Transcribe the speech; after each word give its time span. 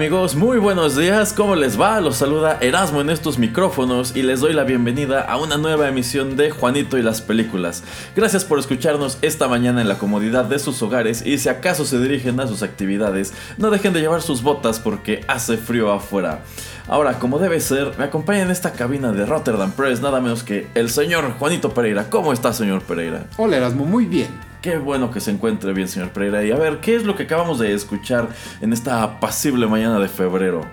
Amigos, 0.00 0.34
muy 0.34 0.56
buenos 0.56 0.96
días, 0.96 1.34
¿cómo 1.34 1.54
les 1.54 1.78
va? 1.78 2.00
Los 2.00 2.16
saluda 2.16 2.56
Erasmo 2.62 3.02
en 3.02 3.10
estos 3.10 3.38
micrófonos 3.38 4.16
y 4.16 4.22
les 4.22 4.40
doy 4.40 4.54
la 4.54 4.64
bienvenida 4.64 5.20
a 5.20 5.36
una 5.36 5.58
nueva 5.58 5.88
emisión 5.88 6.38
de 6.38 6.50
Juanito 6.50 6.96
y 6.96 7.02
las 7.02 7.20
películas. 7.20 7.84
Gracias 8.16 8.46
por 8.46 8.58
escucharnos 8.58 9.18
esta 9.20 9.46
mañana 9.46 9.82
en 9.82 9.88
la 9.88 9.98
comodidad 9.98 10.46
de 10.46 10.58
sus 10.58 10.80
hogares 10.82 11.20
y 11.26 11.36
si 11.36 11.50
acaso 11.50 11.84
se 11.84 12.00
dirigen 12.00 12.40
a 12.40 12.46
sus 12.46 12.62
actividades, 12.62 13.34
no 13.58 13.68
dejen 13.68 13.92
de 13.92 14.00
llevar 14.00 14.22
sus 14.22 14.42
botas 14.42 14.80
porque 14.80 15.22
hace 15.28 15.58
frío 15.58 15.92
afuera. 15.92 16.44
Ahora, 16.88 17.18
como 17.18 17.38
debe 17.38 17.60
ser, 17.60 17.92
me 17.98 18.04
acompaña 18.04 18.40
en 18.40 18.50
esta 18.50 18.72
cabina 18.72 19.12
de 19.12 19.26
Rotterdam 19.26 19.72
Press 19.72 20.00
nada 20.00 20.22
menos 20.22 20.42
que 20.42 20.66
el 20.74 20.88
señor 20.88 21.34
Juanito 21.38 21.74
Pereira. 21.74 22.08
¿Cómo 22.08 22.32
está, 22.32 22.54
señor 22.54 22.80
Pereira? 22.84 23.26
Hola 23.36 23.58
Erasmo, 23.58 23.84
muy 23.84 24.06
bien. 24.06 24.49
Qué 24.62 24.76
bueno 24.76 25.10
que 25.10 25.20
se 25.20 25.30
encuentre 25.30 25.72
bien, 25.72 25.88
señor 25.88 26.10
Pereira. 26.10 26.44
Y 26.44 26.50
a 26.50 26.56
ver, 26.56 26.80
¿qué 26.80 26.94
es 26.94 27.04
lo 27.04 27.16
que 27.16 27.22
acabamos 27.22 27.58
de 27.58 27.72
escuchar 27.72 28.28
en 28.60 28.74
esta 28.74 29.02
apacible 29.02 29.66
mañana 29.66 29.98
de 29.98 30.08
febrero? 30.08 30.66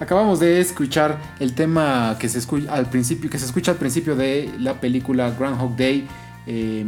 Acabamos 0.00 0.40
de 0.40 0.60
escuchar 0.60 1.16
el 1.38 1.54
tema 1.54 2.16
que 2.18 2.28
se 2.28 2.38
escucha 2.38 2.72
al 2.72 2.90
principio, 2.90 3.30
que 3.30 3.38
se 3.38 3.46
escucha 3.46 3.70
al 3.70 3.76
principio 3.76 4.16
de 4.16 4.50
la 4.58 4.80
película 4.80 5.30
Groundhog 5.30 5.76
Day, 5.76 6.08
eh, 6.46 6.84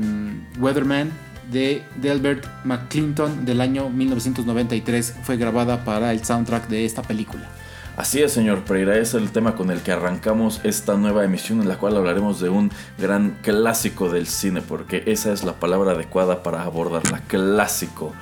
Weatherman 0.59 1.13
de 1.53 1.85
Delbert 1.97 2.45
McClinton 2.65 3.45
del 3.45 3.61
año 3.61 3.89
1993. 3.89 5.15
Fue 5.23 5.37
grabada 5.37 5.85
para 5.85 6.11
el 6.11 6.25
soundtrack 6.25 6.69
de 6.69 6.85
esta 6.85 7.03
película. 7.03 7.49
Así 7.97 8.23
es, 8.23 8.33
señor 8.33 8.61
Pereira, 8.65 8.97
es 8.97 9.13
el 9.13 9.31
tema 9.33 9.55
con 9.55 9.71
el 9.71 9.81
que 9.83 9.93
arrancamos 9.93 10.61
esta 10.65 10.97
nueva 10.97 11.25
emisión 11.25 11.61
en 11.61 11.69
la 11.69 11.77
cual 11.77 11.97
hablaremos 11.97 12.41
de 12.41 12.49
un 12.49 12.71
gran 12.99 13.37
clásico 13.43 14.09
del 14.09 14.27
cine, 14.27 14.63
porque 14.63 15.03
esa 15.07 15.31
es 15.33 15.45
la 15.45 15.53
palabra 15.55 15.93
adecuada 15.93 16.43
para 16.43 16.63
abordarla, 16.63 17.21
clásico. 17.27 18.13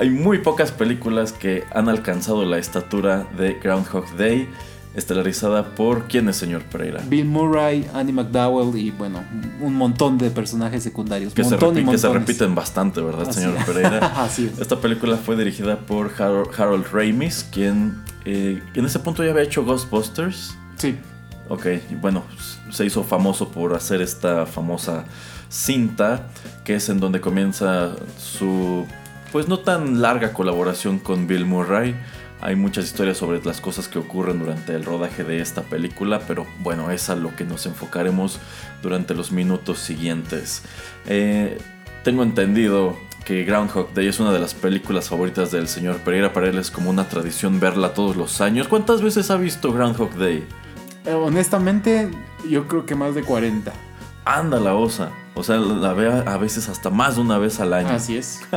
Hay 0.00 0.08
muy 0.10 0.38
pocas 0.38 0.72
películas 0.72 1.32
que 1.32 1.64
han 1.74 1.90
alcanzado 1.90 2.44
la 2.46 2.56
estatura 2.58 3.26
de 3.36 3.54
Groundhog 3.62 4.16
Day, 4.16 4.48
estelarizada 4.94 5.74
por 5.74 6.04
quién 6.08 6.30
es, 6.30 6.36
señor 6.36 6.62
Pereira. 6.62 7.02
Bill 7.06 7.26
Murray, 7.26 7.86
Annie 7.92 8.14
McDowell 8.14 8.78
y 8.78 8.90
bueno, 8.92 9.22
un 9.60 9.74
montón 9.74 10.16
de 10.16 10.30
personajes 10.30 10.82
secundarios. 10.82 11.34
Que, 11.34 11.44
se, 11.44 11.50
Montón 11.50 11.76
y 11.76 11.82
repi- 11.82 11.90
que 11.90 11.98
se 11.98 12.08
repiten 12.08 12.54
bastante, 12.54 13.02
¿verdad, 13.02 13.28
Así- 13.28 13.42
señor 13.42 13.62
Pereira? 13.66 13.98
Así 14.24 14.50
es. 14.50 14.58
Esta 14.58 14.80
película 14.80 15.18
fue 15.18 15.36
dirigida 15.36 15.76
por 15.80 16.10
Harold 16.18 16.86
Ramis, 16.90 17.46
quien 17.52 18.02
eh, 18.26 18.62
en 18.74 18.84
ese 18.84 18.98
punto 18.98 19.24
ya 19.24 19.30
había 19.30 19.44
hecho 19.44 19.64
Ghostbusters. 19.64 20.56
Sí, 20.76 20.98
Ok, 21.48 21.66
bueno, 22.00 22.24
se 22.70 22.84
hizo 22.84 23.04
famoso 23.04 23.50
por 23.50 23.74
hacer 23.74 24.02
esta 24.02 24.46
famosa 24.46 25.04
cinta, 25.48 26.26
que 26.64 26.74
es 26.74 26.88
en 26.88 26.98
donde 26.98 27.20
comienza 27.20 27.94
su, 28.18 28.84
pues 29.30 29.46
no 29.46 29.60
tan 29.60 30.02
larga 30.02 30.32
colaboración 30.32 30.98
con 30.98 31.28
Bill 31.28 31.46
Murray. 31.46 31.94
Hay 32.40 32.56
muchas 32.56 32.86
historias 32.86 33.18
sobre 33.18 33.42
las 33.44 33.60
cosas 33.60 33.86
que 33.86 33.98
ocurren 34.00 34.40
durante 34.40 34.74
el 34.74 34.84
rodaje 34.84 35.22
de 35.22 35.40
esta 35.40 35.62
película, 35.62 36.20
pero 36.26 36.46
bueno, 36.64 36.90
es 36.90 37.10
a 37.10 37.16
lo 37.16 37.34
que 37.36 37.44
nos 37.44 37.64
enfocaremos 37.64 38.40
durante 38.82 39.14
los 39.14 39.30
minutos 39.30 39.78
siguientes. 39.78 40.62
Eh, 41.06 41.58
tengo 42.02 42.24
entendido 42.24 42.98
que 43.26 43.44
Groundhog 43.44 43.92
Day 43.92 44.06
es 44.06 44.20
una 44.20 44.32
de 44.32 44.38
las 44.38 44.54
películas 44.54 45.08
favoritas 45.08 45.50
del 45.50 45.66
señor 45.66 45.98
Pereira. 45.98 46.32
Para 46.32 46.46
él 46.48 46.58
es 46.58 46.70
como 46.70 46.90
una 46.90 47.08
tradición 47.08 47.58
verla 47.58 47.92
todos 47.92 48.16
los 48.16 48.40
años. 48.40 48.68
¿Cuántas 48.68 49.02
veces 49.02 49.30
ha 49.32 49.36
visto 49.36 49.72
Groundhog 49.72 50.14
Day? 50.14 50.46
Eh, 51.04 51.12
honestamente 51.12 52.08
yo 52.48 52.68
creo 52.68 52.86
que 52.86 52.94
más 52.94 53.16
de 53.16 53.24
40. 53.24 53.72
Anda 54.24 54.60
la 54.60 54.74
osa. 54.74 55.10
O 55.34 55.42
sea, 55.42 55.56
la 55.56 55.92
vea 55.92 56.20
a 56.20 56.38
veces 56.38 56.68
hasta 56.68 56.88
más 56.88 57.16
de 57.16 57.22
una 57.22 57.36
vez 57.38 57.58
al 57.60 57.74
año. 57.74 57.90
Así 57.90 58.16
es. 58.16 58.40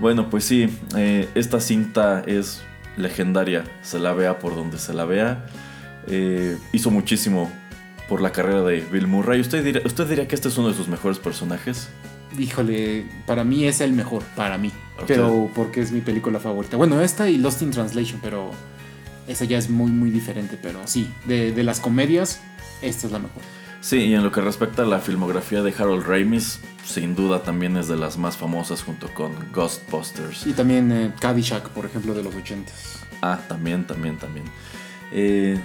Bueno, 0.00 0.28
pues 0.28 0.44
sí, 0.44 0.68
eh, 0.96 1.28
esta 1.36 1.60
cinta 1.60 2.24
es 2.26 2.62
legendaria. 2.96 3.62
Se 3.82 4.00
la 4.00 4.12
vea 4.12 4.40
por 4.40 4.56
donde 4.56 4.76
se 4.78 4.92
la 4.92 5.04
vea. 5.04 5.46
Eh, 6.08 6.58
hizo 6.72 6.90
muchísimo 6.90 7.48
por 8.08 8.20
la 8.20 8.32
carrera 8.32 8.62
de 8.62 8.80
Bill 8.80 9.06
Murray. 9.06 9.40
¿Usted 9.40 9.64
diría, 9.64 9.82
¿Usted 9.84 10.08
diría 10.08 10.26
que 10.26 10.34
este 10.34 10.48
es 10.48 10.58
uno 10.58 10.66
de 10.66 10.74
sus 10.74 10.88
mejores 10.88 11.20
personajes? 11.20 11.88
Híjole, 12.38 13.04
para 13.26 13.44
mí 13.44 13.64
es 13.66 13.80
el 13.80 13.92
mejor, 13.92 14.22
para 14.36 14.58
mí. 14.58 14.70
Pero 15.06 15.50
porque 15.54 15.80
es 15.80 15.92
mi 15.92 16.00
película 16.00 16.38
favorita. 16.40 16.76
Bueno, 16.76 17.00
esta 17.00 17.28
y 17.28 17.36
Lost 17.38 17.62
in 17.62 17.70
Translation, 17.70 18.20
pero 18.22 18.50
esa 19.26 19.44
ya 19.44 19.58
es 19.58 19.68
muy, 19.70 19.90
muy 19.90 20.10
diferente. 20.10 20.58
Pero 20.60 20.80
sí, 20.86 21.10
de, 21.26 21.52
de 21.52 21.62
las 21.64 21.80
comedias, 21.80 22.40
esta 22.82 23.06
es 23.06 23.12
la 23.12 23.18
mejor. 23.18 23.42
Sí, 23.80 23.98
y 23.98 24.14
en 24.14 24.22
lo 24.24 24.32
que 24.32 24.40
respecta 24.40 24.82
a 24.82 24.86
la 24.86 24.98
filmografía 25.00 25.62
de 25.62 25.74
Harold 25.76 26.06
Ramis, 26.06 26.58
sin 26.86 27.14
duda 27.14 27.42
también 27.42 27.76
es 27.76 27.86
de 27.88 27.96
las 27.96 28.16
más 28.16 28.36
famosas 28.36 28.82
junto 28.82 29.12
con 29.12 29.32
Ghostbusters. 29.52 30.46
Y 30.46 30.52
también 30.54 30.90
eh, 30.90 31.12
Caddyshack, 31.20 31.68
por 31.68 31.84
ejemplo, 31.84 32.14
de 32.14 32.22
los 32.22 32.34
80 32.34 32.72
Ah, 33.20 33.38
también, 33.46 33.86
también, 33.86 34.16
también. 34.16 34.46
Eh, 35.12 35.58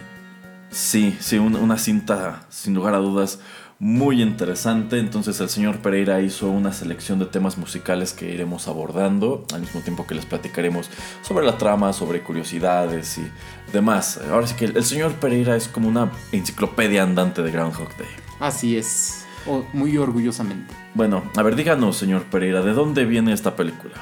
sí, 0.69 1.15
sí, 1.19 1.37
un- 1.37 1.55
una 1.55 1.77
cinta 1.77 2.45
sin 2.49 2.73
lugar 2.73 2.93
a 2.93 2.97
dudas 2.97 3.39
muy 3.79 4.21
interesante. 4.21 4.99
Entonces 4.99 5.39
el 5.39 5.49
señor 5.49 5.79
Pereira 5.79 6.21
hizo 6.21 6.49
una 6.49 6.73
selección 6.73 7.17
de 7.19 7.25
temas 7.25 7.57
musicales 7.57 8.13
que 8.13 8.31
iremos 8.33 8.67
abordando, 8.67 9.45
al 9.53 9.61
mismo 9.61 9.79
tiempo 9.81 10.05
que 10.05 10.15
les 10.15 10.25
platicaremos 10.25 10.89
sobre 11.21 11.45
la 11.45 11.57
trama, 11.57 11.93
sobre 11.93 12.21
curiosidades 12.21 13.17
y 13.17 13.27
demás. 13.71 14.19
Ahora 14.29 14.47
sí 14.47 14.55
que 14.55 14.65
el, 14.65 14.83
señor 14.83 15.13
Pereira 15.13 15.55
es 15.55 15.67
como 15.67 15.87
una 15.87 16.11
enciclopedia 16.31 17.03
andante 17.03 17.41
de 17.41 17.51
Groundhog 17.51 17.89
Day. 17.97 18.07
Así 18.39 18.77
es. 18.77 19.25
O- 19.47 19.63
muy 19.73 19.97
orgullosamente. 19.97 20.73
Bueno, 20.93 21.23
a 21.37 21.41
ver, 21.43 21.55
díganos, 21.55 21.95
señor 21.97 22.23
Pereira, 22.23 22.61
¿de 22.61 22.73
dónde 22.73 23.05
viene 23.05 23.31
esta 23.31 23.55
película? 23.55 23.93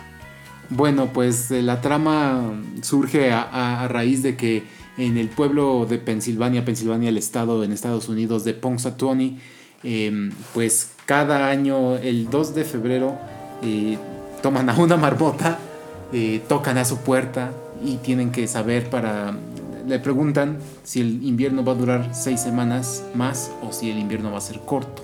Bueno, 0.69 1.11
pues 1.13 1.51
eh, 1.51 1.61
la 1.61 1.79
trama 1.81 2.51
surge 2.81 3.31
a, 3.31 3.43
a- 3.43 3.83
a 3.83 3.87
raíz 3.87 4.23
de 4.23 4.35
que 4.35 4.63
en 4.97 5.17
el 5.17 5.29
pueblo 5.29 5.85
de 5.87 5.99
Pensilvania, 5.99 6.65
Pensilvania, 6.65 7.09
el 7.09 7.17
estado 7.17 7.63
en 7.63 7.71
Estados 7.71 8.09
Unidos 8.09 8.43
de 8.43 8.55
Punxsutawney, 8.55 9.37
eh, 9.83 10.31
pues 10.53 10.91
cada 11.05 11.49
año, 11.49 11.95
el 11.95 12.29
2 12.29 12.55
de 12.55 12.63
febrero, 12.63 13.17
eh, 13.61 13.97
toman 14.41 14.69
a 14.69 14.75
una 14.75 14.97
marmota, 14.97 15.57
eh, 16.13 16.41
tocan 16.47 16.77
a 16.77 16.85
su 16.85 16.97
puerta 16.97 17.51
y 17.83 17.97
tienen 17.97 18.31
que 18.31 18.47
saber 18.47 18.89
para... 18.89 19.35
Le 19.87 19.99
preguntan 19.99 20.57
si 20.83 20.99
el 20.99 21.23
invierno 21.23 21.63
va 21.63 21.71
a 21.71 21.75
durar 21.75 22.09
seis 22.11 22.41
semanas 22.41 23.05
más 23.15 23.51
o 23.63 23.71
si 23.71 23.89
el 23.89 23.97
invierno 23.97 24.31
va 24.31 24.39
a 24.39 24.41
ser 24.41 24.59
corto. 24.59 25.03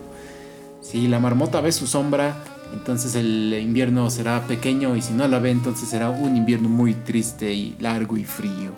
Si 0.82 1.08
la 1.08 1.20
marmota 1.20 1.62
ve 1.62 1.72
su 1.72 1.88
sombra, 1.88 2.36
entonces 2.74 3.16
el 3.16 3.54
invierno 3.54 4.10
será 4.10 4.42
pequeño 4.46 4.98
y 4.98 5.02
si 5.02 5.14
no 5.14 5.26
la 5.30 5.40
ve, 5.40 5.52
entonces 5.52 5.88
será 5.88 6.10
un 6.10 6.36
invierno 6.36 6.68
muy 6.68 6.94
triste 6.94 7.54
y 7.54 7.78
largo 7.80 8.18
y 8.18 8.26
frío. 8.26 8.72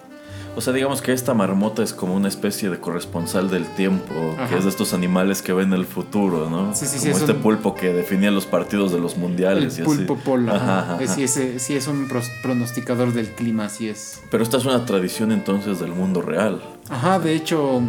O 0.58 0.62
sea, 0.62 0.72
digamos 0.72 1.02
que 1.02 1.12
esta 1.12 1.34
marmota 1.34 1.84
es 1.84 1.92
como 1.94 2.16
una 2.16 2.30
especie 2.30 2.70
de 2.70 2.80
corresponsal 2.80 3.50
del 3.50 3.66
tiempo, 3.76 4.14
que 4.50 4.58
es 4.58 4.64
de 4.64 4.70
estos 4.70 4.94
animales 4.94 5.42
que 5.42 5.52
ven 5.52 5.74
el 5.74 5.86
futuro, 5.86 6.50
¿no? 6.50 6.74
Sí, 6.74 6.86
sí, 6.86 6.94
sí, 6.98 7.00
como 7.06 7.12
es 7.18 7.22
este 7.24 7.34
un- 7.34 7.42
pulpo 7.42 7.76
que 7.76 7.92
definía 7.92 8.32
los 8.32 8.46
partidos 8.46 8.94
de 8.94 9.00
los 9.00 9.16
El 9.16 9.20
mundiales 9.20 9.78
y 9.80 9.84
pulpo 9.84 10.14
así. 10.14 10.22
polar. 10.24 10.56
Ajá, 10.56 10.80
ajá. 10.80 10.94
ajá, 10.94 11.04
Es- 11.04 11.10
ajá. 11.10 11.16
Sí, 11.16 11.24
es, 11.24 11.62
sí, 11.62 11.76
es 11.76 11.88
un 11.88 12.08
pronosticador 12.42 13.12
del 13.14 13.28
clima, 13.32 13.66
así 13.66 13.90
es. 13.90 14.22
Pero 14.32 14.44
esta 14.44 14.56
es 14.58 14.66
una 14.66 14.86
tradición 14.86 15.34
entonces 15.34 15.80
del 15.82 15.92
mundo 15.92 16.22
real. 16.22 16.62
Ajá, 16.90 17.20
de 17.20 17.36
hecho, 17.36 17.82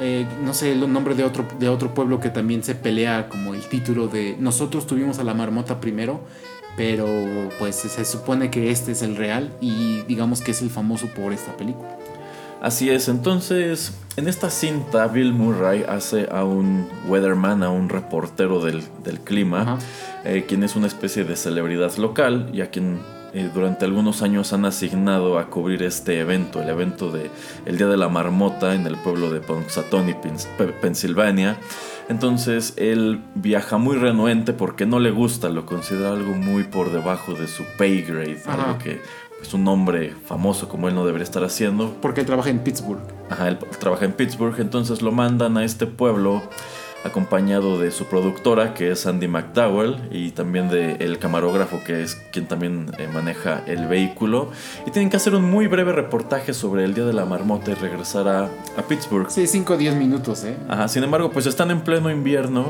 eh, 0.00 0.24
no 0.44 0.54
sé 0.54 0.72
el 0.72 0.92
nombre 0.92 1.16
de 1.16 1.24
otro, 1.24 1.44
de 1.58 1.68
otro 1.68 1.92
pueblo 1.92 2.20
que 2.20 2.30
también 2.30 2.62
se 2.62 2.76
pelea 2.76 3.28
como 3.28 3.52
el 3.54 3.62
título 3.62 4.06
de 4.06 4.36
nosotros 4.38 4.86
tuvimos 4.86 5.18
a 5.18 5.24
la 5.24 5.34
marmota 5.34 5.80
primero, 5.80 6.20
pero 6.76 7.06
pues 7.58 7.74
se 7.74 8.04
supone 8.04 8.50
que 8.50 8.70
este 8.70 8.92
es 8.92 9.02
el 9.02 9.16
real 9.16 9.52
y 9.60 10.02
digamos 10.02 10.40
que 10.40 10.52
es 10.52 10.62
el 10.62 10.70
famoso 10.70 11.08
por 11.08 11.32
esta 11.32 11.54
película. 11.56 11.98
Así 12.62 12.90
es, 12.90 13.08
entonces 13.08 13.92
en 14.16 14.28
esta 14.28 14.48
cinta 14.48 15.08
Bill 15.08 15.32
Murray 15.32 15.84
hace 15.88 16.28
a 16.30 16.44
un 16.44 16.86
weatherman, 17.08 17.64
a 17.64 17.70
un 17.70 17.88
reportero 17.88 18.60
del, 18.64 18.84
del 19.02 19.18
clima, 19.18 19.78
eh, 20.24 20.44
quien 20.46 20.62
es 20.62 20.76
una 20.76 20.86
especie 20.86 21.24
de 21.24 21.34
celebridad 21.34 21.96
local 21.96 22.50
y 22.52 22.60
a 22.60 22.70
quien 22.70 23.00
eh, 23.34 23.50
durante 23.52 23.84
algunos 23.84 24.22
años 24.22 24.52
han 24.52 24.64
asignado 24.64 25.40
a 25.40 25.48
cubrir 25.50 25.82
este 25.82 26.20
evento, 26.20 26.62
el 26.62 26.68
evento 26.68 27.10
de 27.10 27.30
el 27.66 27.78
Día 27.78 27.88
de 27.88 27.96
la 27.96 28.08
Marmota 28.08 28.74
en 28.76 28.86
el 28.86 28.94
pueblo 28.96 29.30
de 29.32 29.40
Punxsutawney, 29.40 30.14
Pens- 30.22 30.46
Pe- 30.56 30.66
Pensilvania. 30.66 31.56
Entonces 32.08 32.74
él 32.76 33.20
viaja 33.34 33.78
muy 33.78 33.96
renuente 33.96 34.52
porque 34.52 34.86
no 34.86 35.00
le 35.00 35.10
gusta, 35.10 35.48
lo 35.48 35.64
considera 35.66 36.10
algo 36.12 36.34
muy 36.34 36.64
por 36.64 36.92
debajo 36.92 37.32
de 37.34 37.48
su 37.48 37.64
pay 37.78 38.02
grade, 38.02 38.38
Ajá. 38.44 38.64
algo 38.64 38.78
que 38.78 39.00
pues, 39.42 39.54
un 39.54 39.66
hombre 39.66 40.14
famoso 40.24 40.68
como 40.68 40.86
él 40.86 40.94
no 40.94 41.04
debería 41.04 41.24
estar 41.24 41.42
haciendo. 41.42 41.96
Porque 42.00 42.20
él 42.20 42.26
trabaja 42.26 42.48
en 42.48 42.60
Pittsburgh. 42.60 43.00
Ajá, 43.28 43.48
él 43.48 43.58
trabaja 43.80 44.04
en 44.04 44.12
Pittsburgh, 44.12 44.54
entonces 44.60 45.02
lo 45.02 45.10
mandan 45.10 45.56
a 45.56 45.64
este 45.64 45.86
pueblo 45.86 46.42
acompañado 47.02 47.80
de 47.80 47.90
su 47.90 48.04
productora, 48.04 48.74
que 48.74 48.92
es 48.92 49.04
Andy 49.04 49.26
McDowell, 49.26 49.96
y 50.12 50.30
también 50.30 50.68
de 50.68 50.92
el 51.00 51.18
camarógrafo, 51.18 51.82
que 51.84 52.04
es 52.04 52.14
quien 52.30 52.46
también 52.46 52.92
eh, 52.98 53.08
maneja 53.12 53.64
el 53.66 53.88
vehículo. 53.88 54.52
Y 54.86 54.92
tienen 54.92 55.10
que 55.10 55.16
hacer 55.16 55.34
un 55.34 55.50
muy 55.50 55.66
breve 55.66 55.90
reportaje 55.90 56.54
sobre 56.54 56.84
el 56.84 56.94
Día 56.94 57.04
de 57.04 57.12
la 57.12 57.24
Marmota 57.24 57.72
y 57.72 57.74
regresar 57.74 58.28
a, 58.28 58.44
a 58.44 58.82
Pittsburgh. 58.86 59.28
Sí, 59.28 59.48
5 59.48 59.72
o 59.72 59.76
10 59.76 59.96
minutos, 59.96 60.44
¿eh? 60.44 60.56
Ajá, 60.68 60.86
sin 60.86 61.02
embargo, 61.02 61.32
pues 61.32 61.46
están 61.46 61.72
en 61.72 61.80
pleno 61.80 62.12
invierno 62.12 62.66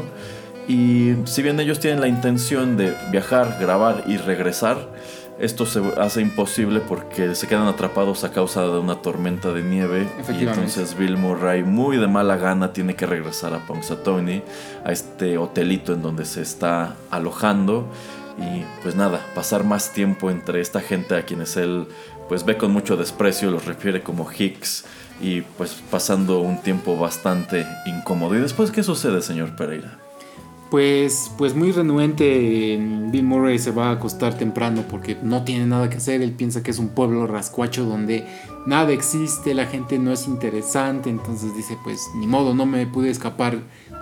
y 0.69 1.14
si 1.25 1.43
bien 1.43 1.59
ellos 1.61 1.81
tienen 1.81 2.00
la 2.00 2.09
intención 2.09 2.76
de 2.76 2.95
viajar, 3.11 3.59
grabar 3.61 4.05
y 4.07 4.17
regresar, 4.17 4.88
Esto 5.42 5.66
se 5.66 5.82
hace 5.99 6.20
imposible 6.20 6.78
porque 6.78 7.34
se 7.34 7.49
quedan 7.49 7.66
atrapados 7.66 8.22
a 8.22 8.30
causa 8.30 8.62
de 8.62 8.78
una 8.78 9.02
tormenta 9.02 9.52
de 9.52 9.64
nieve. 9.64 10.08
Y 10.28 10.44
entonces 10.44 10.96
Bill 10.96 11.16
Murray, 11.16 11.64
muy 11.64 11.96
de 11.96 12.06
mala 12.06 12.37
gana, 12.37 12.72
tiene 12.72 12.94
que 12.94 13.06
regresar 13.06 13.52
a 13.52 13.58
Punxsutawney, 13.66 14.44
a 14.84 14.92
este 14.92 15.38
hotelito 15.38 15.94
en 15.94 16.02
donde 16.02 16.26
se 16.26 16.42
está 16.42 16.94
alojando. 17.11 17.88
Y 18.38 18.62
pues 18.84 18.94
nada, 18.94 19.20
pasar 19.34 19.64
más 19.64 19.92
tiempo 19.92 20.30
entre 20.30 20.61
esta 20.61 20.80
gente 20.80 21.16
a 21.16 21.25
quienes 21.25 21.56
él 21.56 21.88
pues 22.28 22.44
ve 22.44 22.56
con 22.56 22.70
mucho 22.70 22.96
desprecio, 22.96 23.50
los 23.50 23.64
refiere 23.64 24.00
como 24.00 24.30
Hicks. 24.30 24.84
Y 25.20 25.40
pues 25.40 25.82
pasando 25.90 26.38
un 26.38 26.62
tiempo 26.62 26.96
bastante 26.96 27.66
incómodo. 27.87 28.37
¿Y 28.37 28.40
después 28.40 28.70
qué 28.70 28.84
sucede, 28.84 29.20
señor 29.20 29.56
Pereira? 29.56 30.01
Pues, 30.73 31.31
pues 31.37 31.55
muy 31.55 31.71
renuente, 31.71 32.79
Bill 33.11 33.25
Murray 33.25 33.59
se 33.59 33.73
va 33.73 33.88
a 33.88 33.93
acostar 33.93 34.38
temprano 34.38 34.85
porque 34.88 35.19
no 35.23 35.45
tiene 35.45 35.67
nada 35.67 35.91
que 35.91 35.99
hacer. 35.99 36.23
Él 36.23 36.33
piensa 36.33 36.62
que 36.62 36.71
es 36.71 36.79
un 36.79 36.88
pueblo 36.88 37.26
rascuacho 37.26 37.85
donde 37.85 38.26
nada 38.64 38.91
existe, 38.91 39.52
la 39.52 39.67
gente 39.67 39.99
no 39.99 40.12
es 40.12 40.26
interesante. 40.26 41.11
Entonces 41.11 41.55
dice, 41.55 41.76
pues 41.85 42.09
ni 42.14 42.26
modo, 42.26 42.55
no 42.55 42.64
me 42.64 42.87
pude 42.87 43.11
escapar 43.11 43.59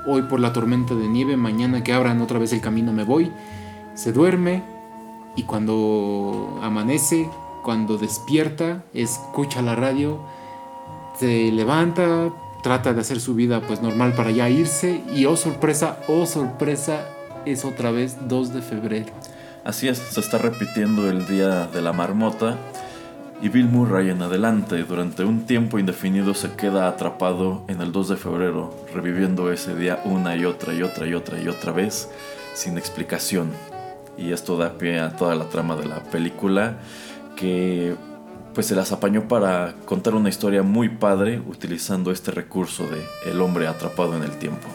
hoy 0.07 0.23
por 0.23 0.39
la 0.39 0.53
tormenta 0.53 0.95
de 0.95 1.09
nieve. 1.09 1.37
Mañana 1.37 1.83
que 1.83 1.93
abran 1.93 2.23
otra 2.23 2.39
vez 2.39 2.53
el 2.53 2.61
camino 2.61 2.93
me 2.93 3.03
voy. 3.03 3.33
Se 3.97 4.13
duerme 4.13 4.63
y 5.35 5.43
cuando 5.43 6.61
amanece, 6.63 7.29
cuando 7.65 7.99
despierta, 7.99 8.85
escucha 8.95 9.61
la 9.61 9.75
radio, 9.75 10.21
se 11.19 11.51
levanta, 11.51 12.31
trata 12.63 12.93
de 12.93 13.01
hacer 13.01 13.21
su 13.21 13.35
vida 13.35 13.61
pues 13.61 13.83
normal 13.83 14.15
para 14.15 14.31
ya 14.31 14.49
irse 14.49 15.03
y 15.15 15.27
oh 15.27 15.37
sorpresa, 15.37 15.99
oh 16.09 16.27
sorpresa, 16.27 17.07
es 17.47 17.65
otra 17.65 17.91
vez 17.91 18.17
2 18.29 18.53
de 18.53 18.63
febrero. 18.63 19.13
Así 19.65 19.89
es, 19.89 19.99
se 19.99 20.21
está 20.21 20.39
repitiendo 20.39 21.11
el 21.11 21.27
día 21.27 21.67
de 21.67 21.83
la 21.83 21.93
marmota 21.93 22.57
y 23.43 23.49
Bill 23.49 23.69
Murray 23.69 24.11
en 24.11 24.21
adelante 24.21 24.83
durante 24.85 25.25
un 25.25 25.47
tiempo 25.47 25.79
indefinido 25.79 26.35
se 26.35 26.53
queda 26.53 26.89
atrapado 26.89 27.65
en 27.69 27.81
el 27.81 27.91
2 27.93 28.11
de 28.11 28.17
febrero, 28.17 28.75
reviviendo 28.95 29.51
ese 29.51 29.75
día 29.75 30.01
una 30.05 30.37
y 30.37 30.45
otra 30.45 30.75
y 30.75 30.83
otra 30.83 31.07
y 31.07 31.15
otra 31.15 31.41
y 31.41 31.49
otra 31.49 31.73
vez 31.73 32.11
sin 32.55 32.77
explicación. 32.77 33.51
Y 34.19 34.33
esto 34.33 34.59
da 34.59 34.77
pie 34.77 35.01
a 35.01 35.17
toda 35.17 35.35
la 35.35 35.49
trama 35.49 35.77
de 35.77 35.87
la 35.87 36.01
película 36.01 36.77
que 37.37 37.97
pues 38.55 38.67
se 38.67 38.75
las 38.75 38.93
apañó 38.93 39.29
para 39.29 39.75
contar 39.85 40.15
una 40.15 40.29
historia 40.29 40.63
muy 40.63 40.89
padre 40.89 41.41
utilizando 41.47 42.11
este 42.11 42.31
recurso 42.31 42.87
de 42.89 43.05
el 43.31 43.41
hombre 43.41 43.67
atrapado 43.67 44.17
en 44.17 44.23
el 44.23 44.39
tiempo. 44.39 44.69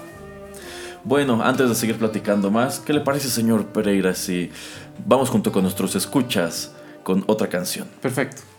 Bueno, 1.04 1.44
antes 1.44 1.70
de 1.70 1.76
seguir 1.76 1.98
platicando 1.98 2.50
más, 2.50 2.80
¿qué 2.80 2.94
le 2.94 3.02
parece 3.02 3.30
señor 3.30 3.68
Pereira 3.68 4.16
si 4.16 4.50
vamos 5.06 5.30
junto 5.30 5.52
con 5.52 5.62
nuestros 5.64 5.96
escuchas 5.96 6.74
con 7.04 7.24
otra 7.28 7.48
canción? 7.48 7.88
Perfecto. 8.02 8.55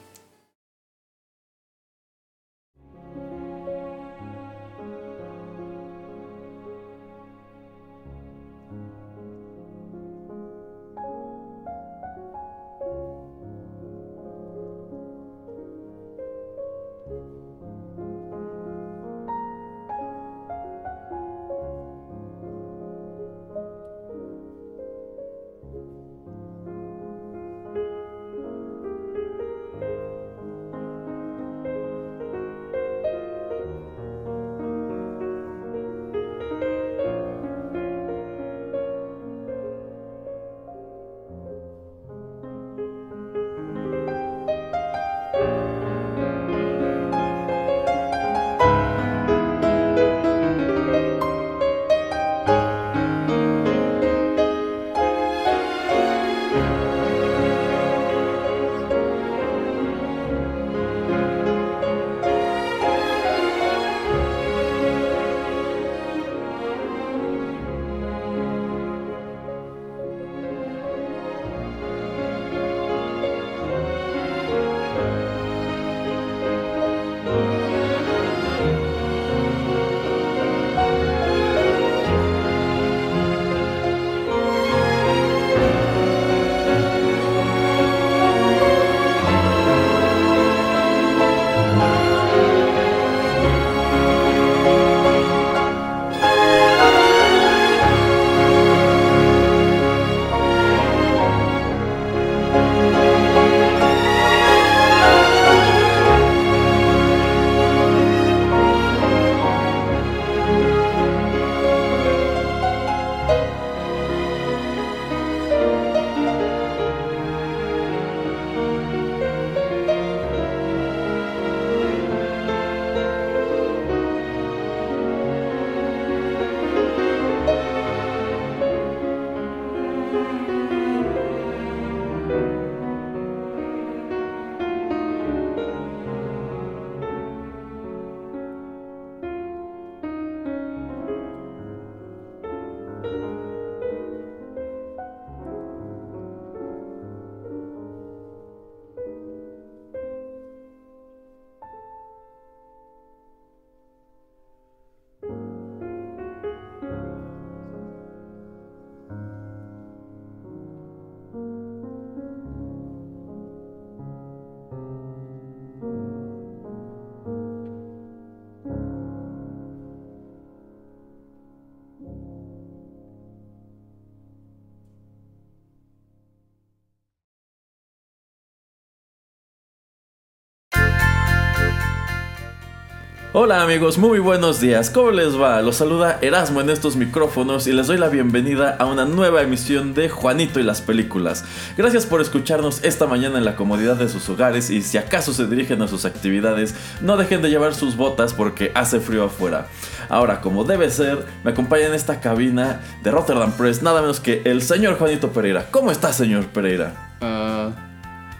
Hola 183.38 183.61
amigos, 183.61 183.99
muy 183.99 184.19
buenos 184.19 184.62
días, 184.62 184.88
¿cómo 184.88 185.11
les 185.11 185.38
va? 185.38 185.61
Los 185.61 185.76
saluda 185.76 186.19
Erasmo 186.23 186.62
en 186.62 186.71
estos 186.71 186.97
micrófonos 186.97 187.66
y 187.66 187.75
les 187.75 187.87
doy 187.87 187.99
la 187.99 188.09
bienvenida 188.09 188.75
a 188.78 188.87
una 188.87 189.05
nueva 189.05 189.43
emisión 189.43 189.93
de 189.93 190.09
Juanito 190.09 190.59
y 190.59 190.62
las 190.62 190.81
películas. 190.81 191.45
Gracias 191.76 192.07
por 192.07 192.23
escucharnos 192.23 192.83
esta 192.83 193.07
mañana 193.07 193.37
en 193.37 193.45
la 193.45 193.55
comodidad 193.55 193.97
de 193.97 194.09
sus 194.09 194.26
hogares 194.31 194.71
y 194.71 194.81
si 194.81 194.97
acaso 194.97 195.35
se 195.35 195.47
dirigen 195.47 195.83
a 195.83 195.87
sus 195.87 196.07
actividades, 196.07 196.75
no 197.02 197.19
dejen 197.19 197.43
de 197.43 197.50
llevar 197.50 197.75
sus 197.75 197.99
botas 197.99 198.33
porque 198.33 198.73
hace 198.75 199.00
frío 199.00 199.25
afuera. 199.25 199.66
Ahora, 200.09 200.40
como 200.40 200.64
debe 200.64 200.88
ser, 200.88 201.26
me 201.45 201.50
acompaña 201.50 201.88
en 201.88 201.95
esta 201.95 202.21
cabina 202.21 202.81
de 203.02 203.11
Rotterdam 203.11 203.52
Press 203.52 203.83
nada 203.83 204.00
menos 204.00 204.19
que 204.19 204.40
el 204.47 204.62
señor 204.62 204.97
Juanito 204.97 205.31
Pereira. 205.33 205.66
¿Cómo 205.71 205.90
está, 205.90 206.11
señor 206.14 206.47
Pereira? 206.47 207.19
Ah, 207.21 207.69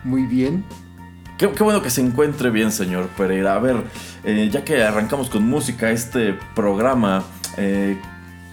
muy 0.05 0.23
bien. 0.25 0.65
Qué, 1.39 1.47
bueno 1.49 1.83
que 1.83 1.91
se 1.91 2.01
encuentre 2.01 2.51
bien, 2.51 2.73
señor 2.73 3.09
Pereira. 3.09 3.55
A 3.55 3.59
ver, 3.59 3.77
eh, 4.25 4.49
ya 4.51 4.65
que 4.65 4.83
arrancamos 4.83 5.29
con 5.29 5.47
música 5.47 5.91
este 5.91 6.35
programa, 6.55 7.25
eh, 7.59 7.99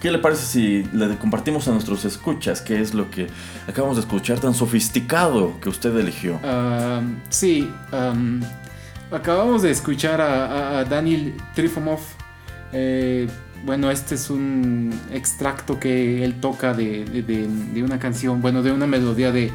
¿qué 0.02 0.10
le 0.10 0.18
parece 0.18 0.44
si 0.44 0.82
le 0.92 1.16
compartimos 1.16 1.66
a 1.66 1.70
nuestros 1.70 2.04
escuchas 2.04 2.60
qué 2.60 2.82
es 2.82 2.92
lo 2.92 3.10
que 3.10 3.28
acabamos 3.66 3.96
de 3.96 4.02
escuchar 4.02 4.38
tan 4.38 4.52
sofisticado 4.52 5.58
que 5.62 5.70
usted 5.70 5.96
eligió? 5.96 6.38
Sí, 7.30 7.70
acabamos 9.10 9.62
de 9.62 9.70
escuchar 9.70 10.20
a, 10.20 10.84
Daniel 10.84 11.34
Trifomov. 11.54 12.00
Eh, 12.74 13.28
bueno, 13.64 13.90
este 13.90 14.16
es 14.16 14.28
un 14.28 14.92
extracto 15.10 15.80
que 15.80 16.22
él 16.22 16.38
toca 16.38 16.74
de 16.74 17.82
una 17.82 17.98
canción, 17.98 18.42
bueno, 18.42 18.62
de 18.62 18.72
una 18.72 18.86
melodía 18.86 19.32
de 19.32 19.50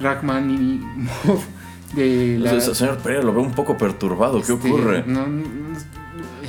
Rachmaninoff. 0.00 1.46
De 1.94 2.38
la, 2.38 2.60
Se- 2.60 2.74
Señor 2.74 2.98
Pereira, 2.98 3.22
lo 3.24 3.32
veo 3.32 3.42
un 3.42 3.52
poco 3.52 3.76
perturbado. 3.76 4.42
¿Qué 4.42 4.52
este, 4.52 4.68
ocurre? 4.68 5.04
no, 5.06 5.26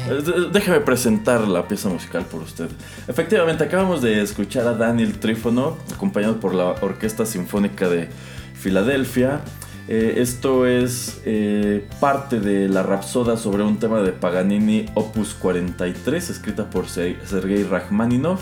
Eh, 0.09 0.21
d- 0.21 0.49
Déjeme 0.51 0.79
presentar 0.81 1.47
la 1.47 1.67
pieza 1.67 1.87
musical 1.89 2.25
por 2.25 2.41
usted. 2.41 2.67
Efectivamente, 3.07 3.63
acabamos 3.63 4.01
de 4.01 4.21
escuchar 4.21 4.67
a 4.67 4.73
Daniel 4.73 5.17
Trífono, 5.19 5.77
acompañado 5.93 6.39
por 6.39 6.53
la 6.53 6.71
Orquesta 6.81 7.25
Sinfónica 7.25 7.87
de 7.87 8.09
Filadelfia. 8.53 9.41
Eh, 9.87 10.15
esto 10.17 10.65
es 10.65 11.21
eh, 11.25 11.85
parte 11.99 12.39
de 12.39 12.69
la 12.69 12.83
Rapsoda 12.83 13.35
sobre 13.37 13.63
un 13.63 13.77
tema 13.79 14.01
de 14.01 14.11
Paganini 14.13 14.85
Opus 14.93 15.33
43, 15.35 16.29
escrita 16.29 16.69
por 16.69 16.87
Se- 16.87 17.17
Sergei 17.25 17.63
Rachmaninoff. 17.63 18.41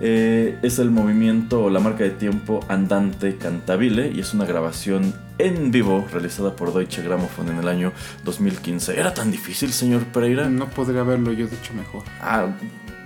Eh, 0.00 0.58
es 0.62 0.78
el 0.78 0.90
movimiento 0.90 1.64
o 1.64 1.70
la 1.70 1.78
marca 1.80 2.04
de 2.04 2.10
tiempo 2.10 2.60
andante 2.68 3.36
cantabile 3.36 4.10
y 4.14 4.20
es 4.20 4.32
una 4.32 4.46
grabación 4.46 5.12
en 5.38 5.70
vivo 5.70 6.06
realizada 6.10 6.56
por 6.56 6.72
Deutsche 6.72 7.02
Grammophon 7.02 7.48
en 7.50 7.58
el 7.58 7.68
año 7.68 7.92
2015. 8.24 8.98
¿Era 8.98 9.12
tan 9.12 9.30
difícil, 9.30 9.72
señor 9.72 10.04
Pereira? 10.06 10.48
no 10.48 10.66
podría 10.70 11.02
haberlo 11.02 11.32
yo 11.32 11.46
dicho 11.46 11.74
mejor. 11.74 12.02
Ah, 12.20 12.46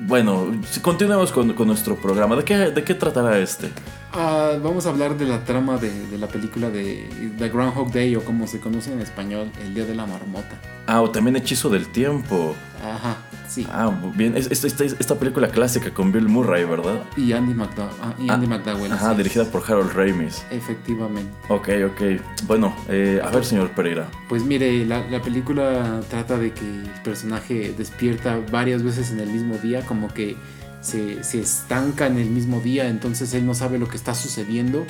bueno, 0.00 0.46
continuemos 0.82 1.32
con, 1.32 1.52
con 1.54 1.66
nuestro 1.66 1.96
programa. 1.96 2.36
¿De 2.36 2.44
qué, 2.44 2.56
¿De 2.56 2.84
qué 2.84 2.94
tratará 2.94 3.38
este? 3.38 3.70
Ah, 4.12 4.52
vamos 4.62 4.86
a 4.86 4.90
hablar 4.90 5.16
de 5.16 5.24
la 5.26 5.44
trama 5.44 5.78
de, 5.78 5.90
de 6.08 6.18
la 6.18 6.28
película 6.28 6.70
de 6.70 7.08
The 7.38 7.48
Groundhog 7.48 7.92
Day 7.92 8.14
o 8.16 8.24
como 8.24 8.46
se 8.46 8.60
conoce 8.60 8.92
en 8.92 9.00
español, 9.00 9.50
El 9.62 9.74
Día 9.74 9.84
de 9.84 9.94
la 9.94 10.06
Marmota. 10.06 10.60
Ah, 10.86 11.00
o 11.00 11.10
también 11.10 11.36
Hechizo 11.36 11.70
del 11.70 11.88
Tiempo. 11.88 12.54
Ajá, 12.84 13.16
sí. 13.54 13.66
Ah, 13.70 13.90
bien. 14.14 14.36
Es- 14.36 14.50
es- 14.50 14.64
Esta, 14.64 14.84
esta 14.84 15.14
película 15.18 15.48
clásica 15.48 15.90
con 15.92 16.10
Bill 16.12 16.28
Murray, 16.28 16.64
¿verdad? 16.64 17.02
Y 17.16 17.32
Andy, 17.32 17.54
McDowell, 17.54 17.90
ah, 18.02 18.14
y 18.18 18.28
Andy 18.30 18.46
Ah, 18.46 18.48
McDowell. 18.48 18.92
Ajá, 18.92 19.14
dirigida 19.14 19.44
por 19.44 19.62
Harold 19.66 19.92
Ramis. 19.92 20.44
Efectivamente. 20.50 21.30
Ok, 21.48 21.68
ok. 21.90 22.02
Bueno, 22.46 22.74
eh, 22.88 23.20
a 23.22 23.30
ver, 23.30 23.44
señor 23.44 23.70
Pereira. 23.70 24.08
Pues 24.28 24.42
mire, 24.44 24.84
la, 24.86 25.06
la 25.08 25.22
película 25.22 26.00
trata 26.10 26.38
de 26.38 26.52
que 26.52 26.64
el 26.64 26.90
personaje 27.04 27.74
despierta 27.76 28.40
varias 28.50 28.82
veces 28.82 29.10
en 29.10 29.20
el 29.20 29.28
mismo 29.30 29.56
día, 29.58 29.82
como 29.86 30.08
que 30.12 30.36
se, 30.80 31.22
se 31.24 31.40
estanca 31.40 32.06
en 32.06 32.18
el 32.18 32.28
mismo 32.30 32.60
día, 32.60 32.88
entonces 32.88 33.32
él 33.34 33.46
no 33.46 33.54
sabe 33.54 33.78
lo 33.78 33.88
que 33.88 33.96
está 33.96 34.14
sucediendo 34.14 34.84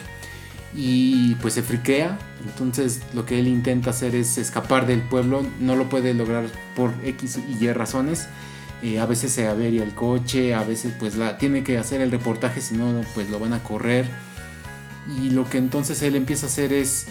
y 0.74 1.34
pues 1.36 1.54
se 1.54 1.62
friquea. 1.62 2.18
Entonces 2.46 3.00
lo 3.14 3.24
que 3.26 3.38
él 3.38 3.46
intenta 3.48 3.90
hacer 3.90 4.14
es 4.14 4.38
escapar 4.38 4.86
del 4.86 5.02
pueblo, 5.02 5.44
no 5.60 5.76
lo 5.76 5.88
puede 5.88 6.14
lograr 6.14 6.46
por 6.76 6.92
X 7.04 7.38
y 7.48 7.64
Y 7.64 7.72
razones. 7.72 8.28
Eh, 8.84 9.00
a 9.00 9.06
veces 9.06 9.32
se 9.32 9.46
averia 9.46 9.82
el 9.82 9.94
coche, 9.94 10.52
a 10.52 10.62
veces 10.62 10.92
pues 10.98 11.16
la, 11.16 11.38
tiene 11.38 11.64
que 11.64 11.78
hacer 11.78 12.02
el 12.02 12.10
reportaje, 12.10 12.60
si 12.60 12.74
no 12.74 13.00
pues 13.14 13.30
lo 13.30 13.38
van 13.38 13.54
a 13.54 13.62
correr. 13.62 14.06
Y 15.22 15.30
lo 15.30 15.48
que 15.48 15.56
entonces 15.56 16.02
él 16.02 16.16
empieza 16.16 16.44
a 16.44 16.48
hacer 16.50 16.70
es 16.74 17.06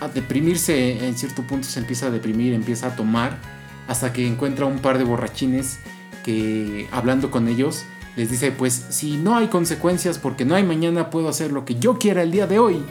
a 0.00 0.08
deprimirse, 0.08 1.06
en 1.06 1.16
cierto 1.16 1.42
punto 1.42 1.68
se 1.68 1.78
empieza 1.78 2.06
a 2.06 2.10
deprimir, 2.10 2.52
empieza 2.52 2.88
a 2.88 2.96
tomar, 2.96 3.38
hasta 3.86 4.12
que 4.12 4.26
encuentra 4.26 4.66
un 4.66 4.80
par 4.80 4.98
de 4.98 5.04
borrachines 5.04 5.78
que 6.24 6.88
hablando 6.90 7.30
con 7.30 7.46
ellos 7.46 7.84
les 8.16 8.30
dice 8.30 8.50
pues 8.50 8.86
si 8.88 9.16
no 9.16 9.36
hay 9.36 9.48
consecuencias 9.48 10.18
porque 10.18 10.44
no 10.44 10.54
hay 10.54 10.64
mañana 10.64 11.10
puedo 11.10 11.28
hacer 11.28 11.52
lo 11.52 11.64
que 11.64 11.76
yo 11.76 11.98
quiera 11.98 12.22
el 12.22 12.32
día 12.32 12.48
de 12.48 12.58
hoy. 12.58 12.82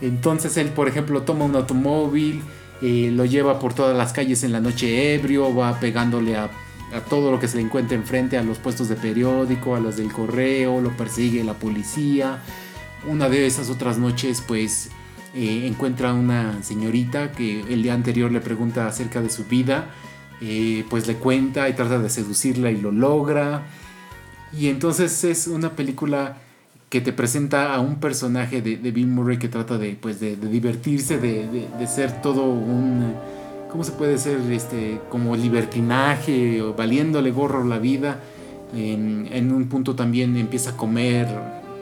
Entonces 0.00 0.56
él 0.56 0.68
por 0.68 0.88
ejemplo 0.88 1.22
toma 1.22 1.44
un 1.44 1.56
automóvil, 1.56 2.42
eh, 2.80 3.10
lo 3.12 3.26
lleva 3.26 3.58
por 3.58 3.74
todas 3.74 3.94
las 3.94 4.14
calles 4.14 4.44
en 4.44 4.52
la 4.52 4.60
noche 4.60 5.14
ebrio, 5.14 5.54
va 5.54 5.78
pegándole 5.78 6.36
a, 6.36 6.50
a 6.94 7.00
todo 7.00 7.30
lo 7.30 7.38
que 7.40 7.48
se 7.48 7.56
le 7.56 7.62
encuentra 7.62 7.96
enfrente, 7.96 8.38
a 8.38 8.42
los 8.42 8.58
puestos 8.58 8.88
de 8.88 8.96
periódico, 8.96 9.74
a 9.74 9.80
los 9.80 9.96
del 9.96 10.12
correo, 10.12 10.80
lo 10.80 10.90
persigue 10.96 11.42
la 11.44 11.54
policía. 11.54 12.38
Una 13.08 13.28
de 13.28 13.46
esas 13.46 13.70
otras 13.70 13.98
noches 13.98 14.42
pues 14.46 14.90
eh, 15.34 15.66
encuentra 15.66 16.12
una 16.14 16.62
señorita 16.62 17.32
que 17.32 17.60
el 17.72 17.82
día 17.82 17.94
anterior 17.94 18.30
le 18.32 18.40
pregunta 18.40 18.86
acerca 18.86 19.20
de 19.20 19.30
su 19.30 19.44
vida, 19.44 19.90
eh, 20.40 20.84
pues 20.88 21.06
le 21.06 21.16
cuenta 21.16 21.68
y 21.68 21.74
trata 21.74 21.98
de 21.98 22.08
seducirla 22.08 22.70
y 22.70 22.80
lo 22.80 22.92
logra. 22.92 23.66
Y 24.56 24.68
entonces 24.68 25.24
es 25.24 25.48
una 25.48 25.70
película 25.76 26.38
que 26.88 27.00
te 27.00 27.12
presenta 27.12 27.74
a 27.74 27.80
un 27.80 27.96
personaje 27.96 28.62
de, 28.62 28.76
de 28.76 28.90
Bill 28.92 29.08
Murray 29.08 29.38
que 29.38 29.48
trata 29.48 29.76
de, 29.76 29.96
pues 30.00 30.20
de, 30.20 30.36
divertirse, 30.36 31.18
de- 31.18 31.66
de 31.78 31.86
ser 31.88 32.22
todo 32.22 32.44
un... 32.44 33.14
¿Cómo 33.76 33.84
se 33.84 33.92
puede 33.92 34.16
ser? 34.16 34.40
Este, 34.50 35.02
como 35.10 35.36
libertinaje 35.36 36.62
o 36.62 36.72
valiéndole 36.72 37.30
gorro 37.30 37.62
la 37.62 37.78
vida. 37.78 38.20
En, 38.74 39.28
en 39.30 39.52
un 39.52 39.68
punto 39.68 39.94
también 39.94 40.34
empieza 40.38 40.70
a 40.70 40.76
comer, 40.78 41.28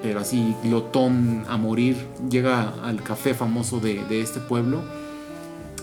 pero 0.02 0.18
así 0.18 0.56
glotón 0.64 1.44
a 1.48 1.56
morir. 1.56 1.96
Llega 2.28 2.74
al 2.82 3.00
café 3.00 3.32
famoso 3.32 3.78
de, 3.78 4.04
de 4.06 4.22
este 4.22 4.40
pueblo, 4.40 4.80